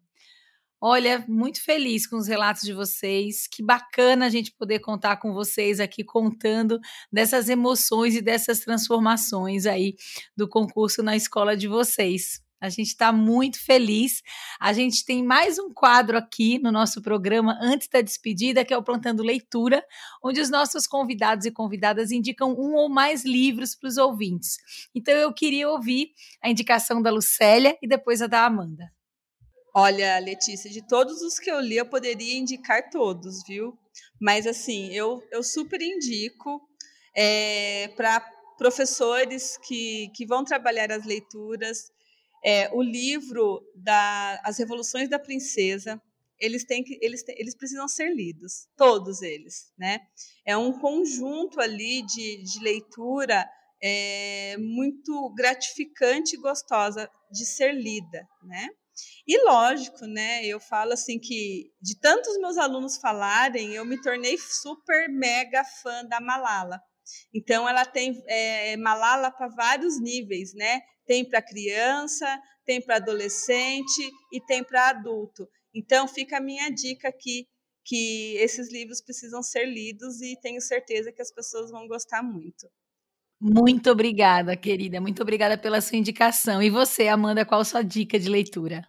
Olha, 0.81 1.25
muito 1.29 1.63
feliz 1.65 2.07
com 2.09 2.17
os 2.17 2.27
relatos 2.27 2.63
de 2.63 2.73
vocês. 2.73 3.47
Que 3.47 3.63
bacana 3.63 4.27
a 4.27 4.29
gente 4.29 4.53
poder 4.53 4.81
contar 4.81 5.17
com 5.19 5.33
vocês 5.33 5.79
aqui 5.81 6.05
contando 6.05 6.81
dessas 7.13 7.49
emoções 7.49 8.17
e 8.17 8.21
dessas 8.21 8.61
transformações 8.61 9.65
aí 9.65 9.95
do 10.37 10.49
concurso 10.49 11.01
na 11.03 11.17
escola 11.17 11.57
de 11.57 11.69
vocês. 11.69 12.44
A 12.65 12.71
gente 12.71 12.89
está 12.89 13.13
muito 13.13 13.63
feliz. 13.63 14.23
A 14.59 14.73
gente 14.73 15.05
tem 15.05 15.23
mais 15.23 15.59
um 15.59 15.71
quadro 15.71 16.17
aqui 16.17 16.59
no 16.59 16.73
nosso 16.73 17.03
programa 17.03 17.59
antes 17.61 17.89
da 17.89 18.01
despedida, 18.01 18.65
que 18.65 18.73
é 18.73 18.79
o 18.79 18.83
Plantando 18.83 19.23
Leitura, 19.23 19.85
onde 20.25 20.41
os 20.41 20.49
nossos 20.49 20.87
convidados 20.87 21.45
e 21.45 21.51
convidadas 21.51 22.11
indicam 22.11 22.53
um 22.53 22.75
ou 22.75 22.89
mais 22.89 23.23
livros 23.23 23.75
para 23.75 23.89
os 23.89 23.99
ouvintes. 23.99 24.57
Então 24.95 25.13
eu 25.13 25.31
queria 25.35 25.69
ouvir 25.69 26.13
a 26.43 26.49
indicação 26.49 27.03
da 27.03 27.11
Lucélia 27.11 27.77
e 27.83 27.87
depois 27.87 28.23
a 28.23 28.27
da 28.27 28.47
Amanda. 28.47 28.91
Olha, 29.75 30.19
Letícia, 30.19 30.71
de 30.71 30.81
todos 30.87 31.21
os 31.21 31.39
que 31.39 31.51
eu 31.51 31.61
li, 31.61 31.77
eu 31.77 31.85
poderia 31.85 32.39
indicar 32.39 32.89
todos, 32.89 33.43
viu? 33.47 33.77
Mas, 34.19 34.47
assim, 34.47 34.89
eu, 34.95 35.23
eu 35.31 35.43
super 35.43 35.83
indico 35.83 36.63
é, 37.15 37.89
para 37.89 38.21
professores 38.57 39.59
que, 39.59 40.11
que 40.15 40.25
vão 40.25 40.45
trabalhar 40.45 40.91
as 40.93 41.05
leituras. 41.05 41.93
É, 42.45 42.71
o 42.75 42.83
livro 42.83 43.63
da 43.75 44.41
As 44.45 44.59
Revoluções 44.59 45.09
da 45.09 45.19
Princesa, 45.19 46.01
eles 46.39 46.65
têm 46.65 46.85
que 46.85 46.99
eles, 47.01 47.25
eles 47.29 47.57
precisam 47.57 47.89
ser 47.89 48.15
lidos, 48.15 48.69
todos 48.77 49.23
eles, 49.23 49.73
né? 49.79 50.01
É 50.45 50.57
um 50.57 50.79
conjunto 50.79 51.61
ali 51.61 52.03
de, 52.03 52.43
de 52.43 52.61
leitura 52.61 53.49
é, 53.83 54.57
muito 54.59 55.33
gratificante 55.35 56.37
e 56.37 56.41
gostosa 56.41 57.11
de 57.31 57.47
ser 57.47 57.73
lida, 57.73 58.29
né? 58.43 58.69
E 59.27 59.43
lógico, 59.45 60.07
né? 60.07 60.45
Eu 60.45 60.61
falo 60.61 60.93
assim 60.93 61.19
que 61.19 61.73
de 61.81 61.99
tantos 61.99 62.39
meus 62.39 62.59
alunos 62.59 62.97
falarem, 62.99 63.73
eu 63.73 63.85
me 63.85 64.01
tornei 64.01 64.37
super 64.39 65.09
mega 65.09 65.65
fã 65.65 66.05
da 66.05 66.21
Malala. 66.21 66.81
Então 67.33 67.69
ela 67.69 67.85
tem 67.85 68.23
é, 68.27 68.77
Malala 68.77 69.31
para 69.31 69.49
vários 69.49 70.01
níveis, 70.01 70.55
né? 70.55 70.81
Tem 71.07 71.25
para 71.29 71.43
criança, 71.43 72.27
tem 72.65 72.81
para 72.81 72.97
adolescente 72.97 74.11
e 74.33 74.41
tem 74.41 74.65
para 74.65 74.89
adulto. 74.89 75.49
Então 75.75 76.07
fica 76.09 76.39
a 76.39 76.41
minha 76.41 76.71
dica 76.71 77.09
aqui 77.09 77.47
que 77.85 78.37
esses 78.37 78.73
livros 78.73 79.03
precisam 79.03 79.43
ser 79.43 79.67
lidos 79.67 80.21
e 80.23 80.39
tenho 80.41 80.61
certeza 80.61 81.13
que 81.13 81.21
as 81.21 81.33
pessoas 81.33 81.71
vão 81.71 81.87
gostar 81.87 82.23
muito. 82.23 82.69
Muito 83.41 83.91
obrigada, 83.91 84.57
querida. 84.57 85.01
Muito 85.01 85.21
obrigada 85.21 85.59
pela 85.59 85.81
sua 85.81 85.99
indicação. 85.99 86.63
E 86.63 86.71
você, 86.71 87.09
Amanda, 87.09 87.45
qual 87.45 87.61
a 87.61 87.65
sua 87.65 87.83
dica 87.83 88.19
de 88.19 88.29
leitura? 88.29 88.87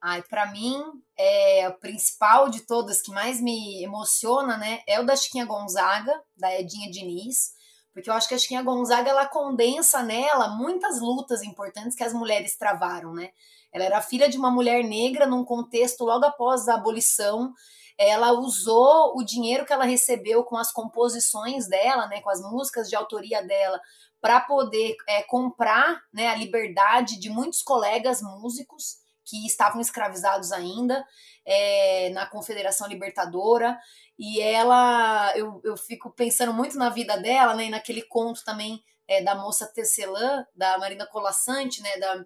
Ai, 0.00 0.22
para 0.22 0.52
mim, 0.52 0.80
é, 1.18 1.68
o 1.68 1.78
principal 1.78 2.50
de 2.50 2.66
todas 2.66 3.00
que 3.00 3.10
mais 3.10 3.40
me 3.40 3.82
emociona, 3.82 4.56
né, 4.58 4.82
é 4.86 5.00
o 5.00 5.04
da 5.04 5.16
Chiquinha 5.16 5.46
Gonzaga, 5.46 6.12
da 6.36 6.60
Edinha 6.60 6.90
Diniz, 6.90 7.54
porque 7.94 8.10
eu 8.10 8.14
acho 8.14 8.28
que 8.28 8.34
a 8.34 8.38
Chiquinha 8.38 8.62
Gonzaga 8.62 9.08
ela 9.08 9.24
condensa 9.24 10.02
nela 10.02 10.48
muitas 10.48 11.00
lutas 11.00 11.42
importantes 11.44 11.96
que 11.96 12.02
as 12.02 12.12
mulheres 12.12 12.58
travaram, 12.58 13.14
né? 13.14 13.30
Ela 13.72 13.84
era 13.84 14.02
filha 14.02 14.28
de 14.28 14.36
uma 14.36 14.50
mulher 14.50 14.82
negra 14.82 15.26
num 15.26 15.44
contexto 15.44 16.04
logo 16.04 16.24
após 16.24 16.68
a 16.68 16.74
abolição. 16.74 17.52
Ela 17.96 18.32
usou 18.32 19.16
o 19.16 19.24
dinheiro 19.24 19.64
que 19.64 19.72
ela 19.72 19.84
recebeu 19.84 20.42
com 20.42 20.56
as 20.56 20.72
composições 20.72 21.68
dela, 21.68 22.08
né, 22.08 22.20
com 22.20 22.30
as 22.30 22.40
músicas 22.40 22.88
de 22.88 22.96
autoria 22.96 23.42
dela, 23.42 23.80
para 24.20 24.40
poder 24.40 24.96
é, 25.08 25.22
comprar 25.22 26.00
né, 26.12 26.28
a 26.28 26.34
liberdade 26.34 27.18
de 27.18 27.30
muitos 27.30 27.62
colegas 27.62 28.20
músicos 28.20 29.03
que 29.24 29.46
estavam 29.46 29.80
escravizados 29.80 30.52
ainda 30.52 31.04
é, 31.44 32.10
na 32.10 32.26
Confederação 32.26 32.86
Libertadora. 32.86 33.78
E 34.18 34.40
ela, 34.40 35.32
eu, 35.36 35.60
eu 35.64 35.76
fico 35.76 36.10
pensando 36.10 36.52
muito 36.52 36.76
na 36.78 36.90
vida 36.90 37.16
dela, 37.16 37.54
né, 37.54 37.66
e 37.66 37.70
naquele 37.70 38.02
conto 38.02 38.44
também 38.44 38.82
é, 39.08 39.22
da 39.22 39.34
moça 39.34 39.66
Tecelã, 39.66 40.44
da 40.54 40.78
Marina 40.78 41.06
Colassante, 41.06 41.82
né, 41.82 41.96
da 41.98 42.24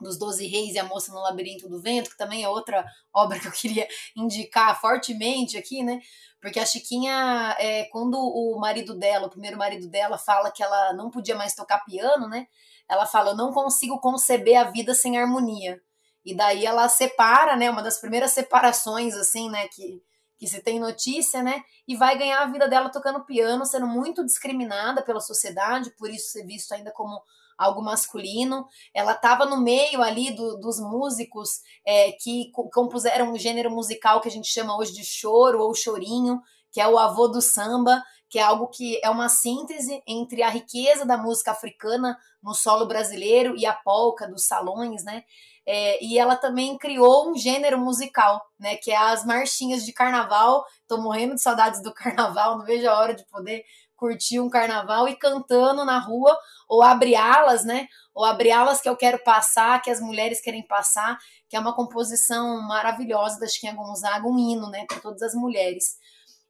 dos 0.00 0.18
Doze 0.18 0.46
Reis 0.46 0.74
e 0.74 0.78
a 0.78 0.84
Moça 0.84 1.12
no 1.12 1.20
Labirinto 1.20 1.68
do 1.68 1.80
Vento, 1.80 2.10
que 2.10 2.16
também 2.16 2.42
é 2.42 2.48
outra 2.48 2.84
obra 3.14 3.38
que 3.38 3.46
eu 3.46 3.52
queria 3.52 3.86
indicar 4.16 4.80
fortemente 4.80 5.56
aqui, 5.56 5.82
né? 5.82 6.00
Porque 6.40 6.58
a 6.58 6.64
Chiquinha, 6.64 7.54
é, 7.58 7.84
quando 7.84 8.14
o 8.14 8.58
marido 8.58 8.94
dela, 8.94 9.26
o 9.26 9.30
primeiro 9.30 9.58
marido 9.58 9.88
dela, 9.88 10.16
fala 10.16 10.50
que 10.50 10.62
ela 10.62 10.94
não 10.94 11.10
podia 11.10 11.36
mais 11.36 11.54
tocar 11.54 11.84
piano, 11.84 12.26
né? 12.28 12.46
Ela 12.88 13.06
fala: 13.06 13.30
Eu 13.30 13.36
não 13.36 13.52
consigo 13.52 14.00
conceber 14.00 14.56
a 14.56 14.64
vida 14.64 14.94
sem 14.94 15.18
harmonia. 15.18 15.80
E 16.24 16.34
daí 16.34 16.66
ela 16.66 16.88
separa, 16.88 17.56
né? 17.56 17.70
Uma 17.70 17.82
das 17.82 17.98
primeiras 17.98 18.32
separações, 18.32 19.14
assim, 19.14 19.50
né? 19.50 19.68
Que, 19.68 20.02
que 20.38 20.46
se 20.46 20.62
tem 20.62 20.78
notícia, 20.78 21.42
né? 21.42 21.62
E 21.86 21.96
vai 21.96 22.18
ganhar 22.18 22.42
a 22.42 22.46
vida 22.46 22.68
dela 22.68 22.90
tocando 22.90 23.24
piano, 23.24 23.64
sendo 23.64 23.86
muito 23.86 24.24
discriminada 24.24 25.02
pela 25.02 25.20
sociedade, 25.20 25.94
por 25.96 26.10
isso 26.10 26.32
ser 26.32 26.44
visto 26.44 26.72
ainda 26.72 26.90
como 26.92 27.20
algo 27.60 27.82
masculino. 27.82 28.66
Ela 28.94 29.12
estava 29.12 29.44
no 29.44 29.60
meio 29.60 30.02
ali 30.02 30.34
do, 30.34 30.58
dos 30.58 30.80
músicos 30.80 31.60
é, 31.86 32.12
que 32.12 32.50
compuseram 32.72 33.32
um 33.32 33.38
gênero 33.38 33.70
musical 33.70 34.20
que 34.20 34.28
a 34.28 34.32
gente 34.32 34.48
chama 34.48 34.76
hoje 34.76 34.94
de 34.94 35.04
choro 35.04 35.60
ou 35.60 35.74
chorinho, 35.74 36.40
que 36.72 36.80
é 36.80 36.88
o 36.88 36.98
avô 36.98 37.28
do 37.28 37.42
samba, 37.42 38.02
que 38.30 38.38
é 38.38 38.42
algo 38.42 38.68
que 38.68 38.98
é 39.04 39.10
uma 39.10 39.28
síntese 39.28 40.02
entre 40.06 40.42
a 40.42 40.48
riqueza 40.48 41.04
da 41.04 41.18
música 41.18 41.50
africana 41.50 42.16
no 42.42 42.54
solo 42.54 42.86
brasileiro 42.86 43.56
e 43.56 43.66
a 43.66 43.74
polca 43.74 44.26
dos 44.26 44.46
salões, 44.46 45.04
né? 45.04 45.24
É, 45.72 46.04
e 46.04 46.18
ela 46.18 46.34
também 46.34 46.76
criou 46.76 47.30
um 47.30 47.36
gênero 47.36 47.78
musical, 47.78 48.44
né? 48.58 48.74
Que 48.74 48.90
é 48.90 48.96
as 48.96 49.24
marchinhas 49.24 49.84
de 49.84 49.92
carnaval. 49.92 50.64
Tô 50.88 51.00
morrendo 51.00 51.36
de 51.36 51.40
saudades 51.40 51.80
do 51.80 51.94
carnaval, 51.94 52.58
não 52.58 52.64
vejo 52.64 52.88
a 52.88 52.98
hora 52.98 53.14
de 53.14 53.24
poder 53.26 53.62
curtir 53.94 54.40
um 54.40 54.50
carnaval 54.50 55.06
e 55.06 55.14
cantando 55.14 55.84
na 55.84 56.00
rua, 56.00 56.36
ou 56.68 56.82
abre 56.82 57.14
alas, 57.14 57.64
né? 57.64 57.86
Ou 58.12 58.24
abre 58.24 58.50
alas 58.50 58.80
que 58.80 58.88
eu 58.88 58.96
quero 58.96 59.22
passar, 59.22 59.80
que 59.80 59.90
as 59.90 60.00
mulheres 60.00 60.40
querem 60.40 60.66
passar, 60.66 61.16
que 61.48 61.54
é 61.54 61.60
uma 61.60 61.72
composição 61.72 62.60
maravilhosa 62.62 63.38
da 63.38 63.46
Chiquinha 63.46 63.74
Gonzaga, 63.74 64.26
um 64.26 64.36
hino, 64.36 64.68
né, 64.70 64.84
para 64.88 64.98
todas 64.98 65.22
as 65.22 65.34
mulheres. 65.34 65.98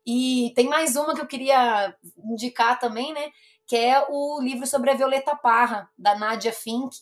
E 0.06 0.50
tem 0.56 0.66
mais 0.66 0.96
uma 0.96 1.14
que 1.14 1.20
eu 1.20 1.26
queria 1.26 1.94
indicar 2.24 2.78
também, 2.78 3.12
né? 3.12 3.30
Que 3.70 3.76
é 3.76 4.04
o 4.08 4.40
livro 4.40 4.66
sobre 4.66 4.90
a 4.90 4.94
Violeta 4.94 5.36
Parra, 5.36 5.88
da 5.96 6.18
Nadia 6.18 6.52
Fink, 6.52 6.96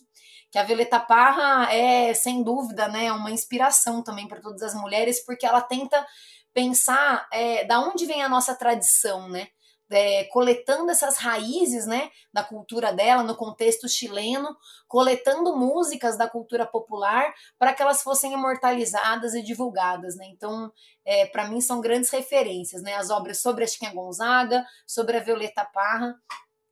que 0.51 0.59
a 0.59 0.63
Violeta 0.63 1.01
Parra 1.01 1.73
é, 1.73 2.13
sem 2.13 2.43
dúvida, 2.43 2.87
né, 2.89 3.11
uma 3.11 3.31
inspiração 3.31 4.03
também 4.03 4.29
para 4.29 4.43
todas 4.43 4.61
as 4.63 4.75
mulheres, 4.75 5.25
porque 5.25 5.47
ela 5.47 5.63
tenta 5.63 6.07
pensar 6.53 7.27
é, 7.33 7.65
da 7.65 7.81
onde 7.81 8.05
vem 8.05 8.23
a 8.23 8.29
nossa 8.29 8.55
tradição, 8.55 9.31
né? 9.31 9.49
É, 9.91 10.25
coletando 10.25 10.91
essas 10.91 11.17
raízes 11.17 11.87
né, 11.87 12.11
da 12.31 12.45
cultura 12.45 12.93
dela 12.93 13.23
no 13.23 13.35
contexto 13.35 13.89
chileno, 13.89 14.55
coletando 14.87 15.57
músicas 15.57 16.19
da 16.19 16.29
cultura 16.29 16.67
popular 16.67 17.33
para 17.59 17.73
que 17.73 17.81
elas 17.81 18.03
fossem 18.03 18.35
imortalizadas 18.35 19.33
e 19.33 19.43
divulgadas. 19.43 20.15
Né? 20.17 20.27
Então, 20.27 20.71
é, 21.07 21.25
para 21.25 21.49
mim, 21.49 21.63
são 21.63 21.81
grandes 21.81 22.11
referências. 22.11 22.83
Né? 22.83 22.97
As 22.97 23.09
obras 23.09 23.41
sobre 23.41 23.65
a 23.65 23.67
Chiquinha 23.67 23.95
Gonzaga, 23.95 24.63
sobre 24.87 25.17
a 25.17 25.21
Violeta 25.21 25.65
Parra, 25.65 26.15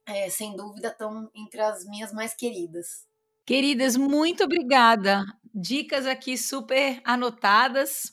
é, 0.06 0.30
sem 0.30 0.54
dúvida, 0.56 0.88
estão 0.88 1.28
entre 1.34 1.60
as 1.60 1.84
minhas 1.84 2.12
mais 2.12 2.34
queridas. 2.34 3.04
Queridas, 3.44 3.96
muito 3.96 4.44
obrigada. 4.44 5.24
Dicas 5.54 6.06
aqui 6.06 6.36
super 6.36 7.00
anotadas, 7.04 8.12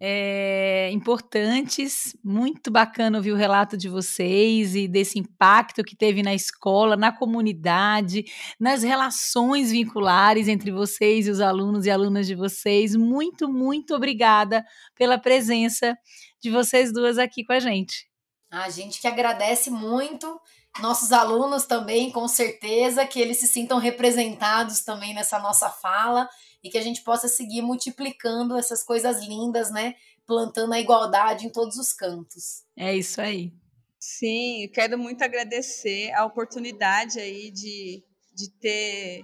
é, 0.00 0.90
importantes. 0.90 2.16
Muito 2.24 2.70
bacana 2.70 3.18
ouvir 3.18 3.32
o 3.32 3.36
relato 3.36 3.76
de 3.76 3.88
vocês 3.88 4.74
e 4.74 4.88
desse 4.88 5.18
impacto 5.18 5.84
que 5.84 5.94
teve 5.94 6.22
na 6.22 6.34
escola, 6.34 6.96
na 6.96 7.12
comunidade, 7.12 8.24
nas 8.58 8.82
relações 8.82 9.70
vinculares 9.70 10.48
entre 10.48 10.72
vocês 10.72 11.26
e 11.26 11.30
os 11.30 11.40
alunos 11.40 11.86
e 11.86 11.90
alunas 11.90 12.26
de 12.26 12.34
vocês. 12.34 12.96
Muito, 12.96 13.48
muito 13.48 13.94
obrigada 13.94 14.64
pela 14.96 15.18
presença 15.18 15.96
de 16.40 16.50
vocês 16.50 16.92
duas 16.92 17.16
aqui 17.16 17.44
com 17.44 17.52
a 17.52 17.60
gente. 17.60 18.10
A 18.50 18.68
gente 18.68 19.00
que 19.00 19.06
agradece 19.06 19.70
muito 19.70 20.38
nossos 20.80 21.12
alunos 21.12 21.66
também, 21.66 22.10
com 22.10 22.26
certeza, 22.26 23.06
que 23.06 23.20
eles 23.20 23.38
se 23.38 23.46
sintam 23.46 23.78
representados 23.78 24.80
também 24.80 25.14
nessa 25.14 25.38
nossa 25.38 25.68
fala 25.68 26.28
e 26.62 26.70
que 26.70 26.78
a 26.78 26.82
gente 26.82 27.02
possa 27.02 27.28
seguir 27.28 27.62
multiplicando 27.62 28.56
essas 28.56 28.82
coisas 28.82 29.22
lindas, 29.26 29.70
né? 29.70 29.94
Plantando 30.26 30.72
a 30.72 30.80
igualdade 30.80 31.46
em 31.46 31.50
todos 31.50 31.76
os 31.76 31.92
cantos. 31.92 32.62
É 32.76 32.96
isso 32.96 33.20
aí. 33.20 33.52
Sim, 33.98 34.64
eu 34.64 34.70
quero 34.70 34.98
muito 34.98 35.22
agradecer 35.22 36.12
a 36.12 36.24
oportunidade 36.24 37.20
aí 37.20 37.50
de, 37.50 38.02
de 38.34 38.50
ter 38.60 39.22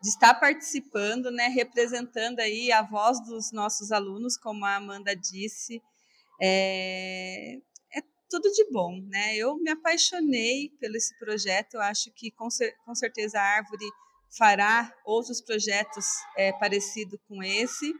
de 0.00 0.10
estar 0.10 0.34
participando, 0.34 1.30
né, 1.30 1.48
representando 1.48 2.38
aí 2.38 2.70
a 2.70 2.82
voz 2.82 3.20
dos 3.24 3.50
nossos 3.52 3.90
alunos, 3.90 4.36
como 4.36 4.64
a 4.64 4.76
Amanda 4.76 5.14
disse. 5.14 5.82
É, 6.40 7.58
tudo 8.28 8.50
de 8.50 8.70
bom, 8.70 9.00
né? 9.08 9.36
Eu 9.36 9.56
me 9.56 9.70
apaixonei 9.70 10.70
pelo 10.80 10.96
esse 10.96 11.18
projeto, 11.18 11.74
eu 11.74 11.80
acho 11.80 12.10
que 12.12 12.30
com, 12.30 12.50
cer 12.50 12.74
com 12.84 12.94
certeza 12.94 13.38
a 13.38 13.56
Árvore 13.56 13.84
fará 14.36 14.92
outros 15.04 15.40
projetos 15.40 16.06
é, 16.36 16.52
parecidos 16.52 17.18
com 17.26 17.42
esse. 17.42 17.92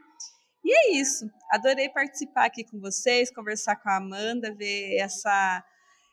E 0.63 0.71
é 0.71 0.99
isso, 0.99 1.25
adorei 1.51 1.89
participar 1.89 2.45
aqui 2.45 2.63
com 2.63 2.79
vocês, 2.79 3.33
conversar 3.33 3.77
com 3.77 3.89
a 3.89 3.95
Amanda, 3.95 4.53
ver 4.53 4.97
essa, 4.97 5.63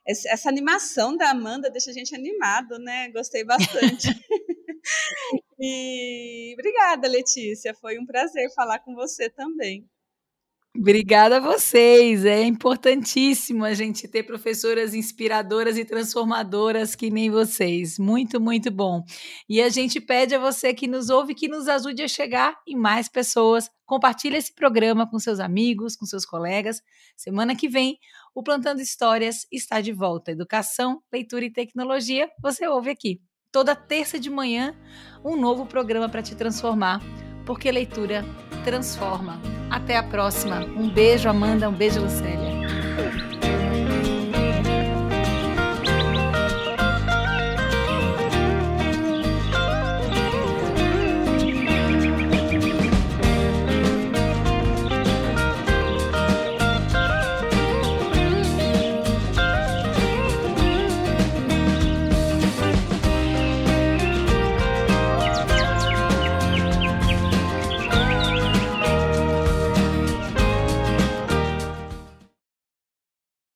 essa 0.06 0.48
animação 0.48 1.16
da 1.16 1.30
Amanda, 1.30 1.70
deixa 1.70 1.90
a 1.90 1.94
gente 1.94 2.14
animado, 2.14 2.78
né? 2.78 3.10
Gostei 3.10 3.44
bastante. 3.44 4.08
e 5.58 6.54
obrigada, 6.54 7.08
Letícia, 7.08 7.74
foi 7.74 7.98
um 7.98 8.06
prazer 8.06 8.48
falar 8.54 8.78
com 8.78 8.94
você 8.94 9.28
também. 9.28 9.84
Obrigada 10.78 11.38
a 11.38 11.40
vocês. 11.40 12.26
É 12.26 12.42
importantíssimo 12.42 13.64
a 13.64 13.72
gente 13.72 14.06
ter 14.06 14.24
professoras 14.24 14.92
inspiradoras 14.94 15.78
e 15.78 15.84
transformadoras 15.86 16.94
que 16.94 17.10
nem 17.10 17.30
vocês. 17.30 17.98
Muito, 17.98 18.38
muito 18.38 18.70
bom. 18.70 19.02
E 19.48 19.62
a 19.62 19.70
gente 19.70 20.00
pede 20.00 20.34
a 20.34 20.38
você 20.38 20.74
que 20.74 20.86
nos 20.86 21.08
ouve 21.08 21.34
que 21.34 21.48
nos 21.48 21.66
ajude 21.66 22.02
a 22.02 22.08
chegar 22.08 22.56
em 22.66 22.76
mais 22.76 23.08
pessoas. 23.08 23.70
Compartilhe 23.86 24.36
esse 24.36 24.54
programa 24.54 25.08
com 25.08 25.18
seus 25.18 25.40
amigos, 25.40 25.96
com 25.96 26.04
seus 26.04 26.26
colegas. 26.26 26.82
Semana 27.16 27.56
que 27.56 27.68
vem, 27.68 27.98
o 28.34 28.42
Plantando 28.42 28.82
Histórias 28.82 29.46
está 29.50 29.80
de 29.80 29.92
volta. 29.92 30.32
Educação, 30.32 31.00
leitura 31.10 31.46
e 31.46 31.52
tecnologia, 31.52 32.28
você 32.40 32.68
ouve 32.68 32.90
aqui. 32.90 33.20
Toda 33.50 33.74
terça 33.74 34.18
de 34.18 34.28
manhã, 34.28 34.76
um 35.24 35.40
novo 35.40 35.64
programa 35.64 36.08
para 36.08 36.22
te 36.22 36.34
transformar, 36.34 37.00
porque 37.46 37.70
leitura 37.72 38.24
transforma. 38.64 39.40
Até 39.70 39.96
a 39.96 40.02
próxima. 40.02 40.64
Um 40.76 40.90
beijo, 40.90 41.28
Amanda. 41.28 41.68
Um 41.68 41.72
beijo, 41.72 42.00
Lucélia. 42.00 43.25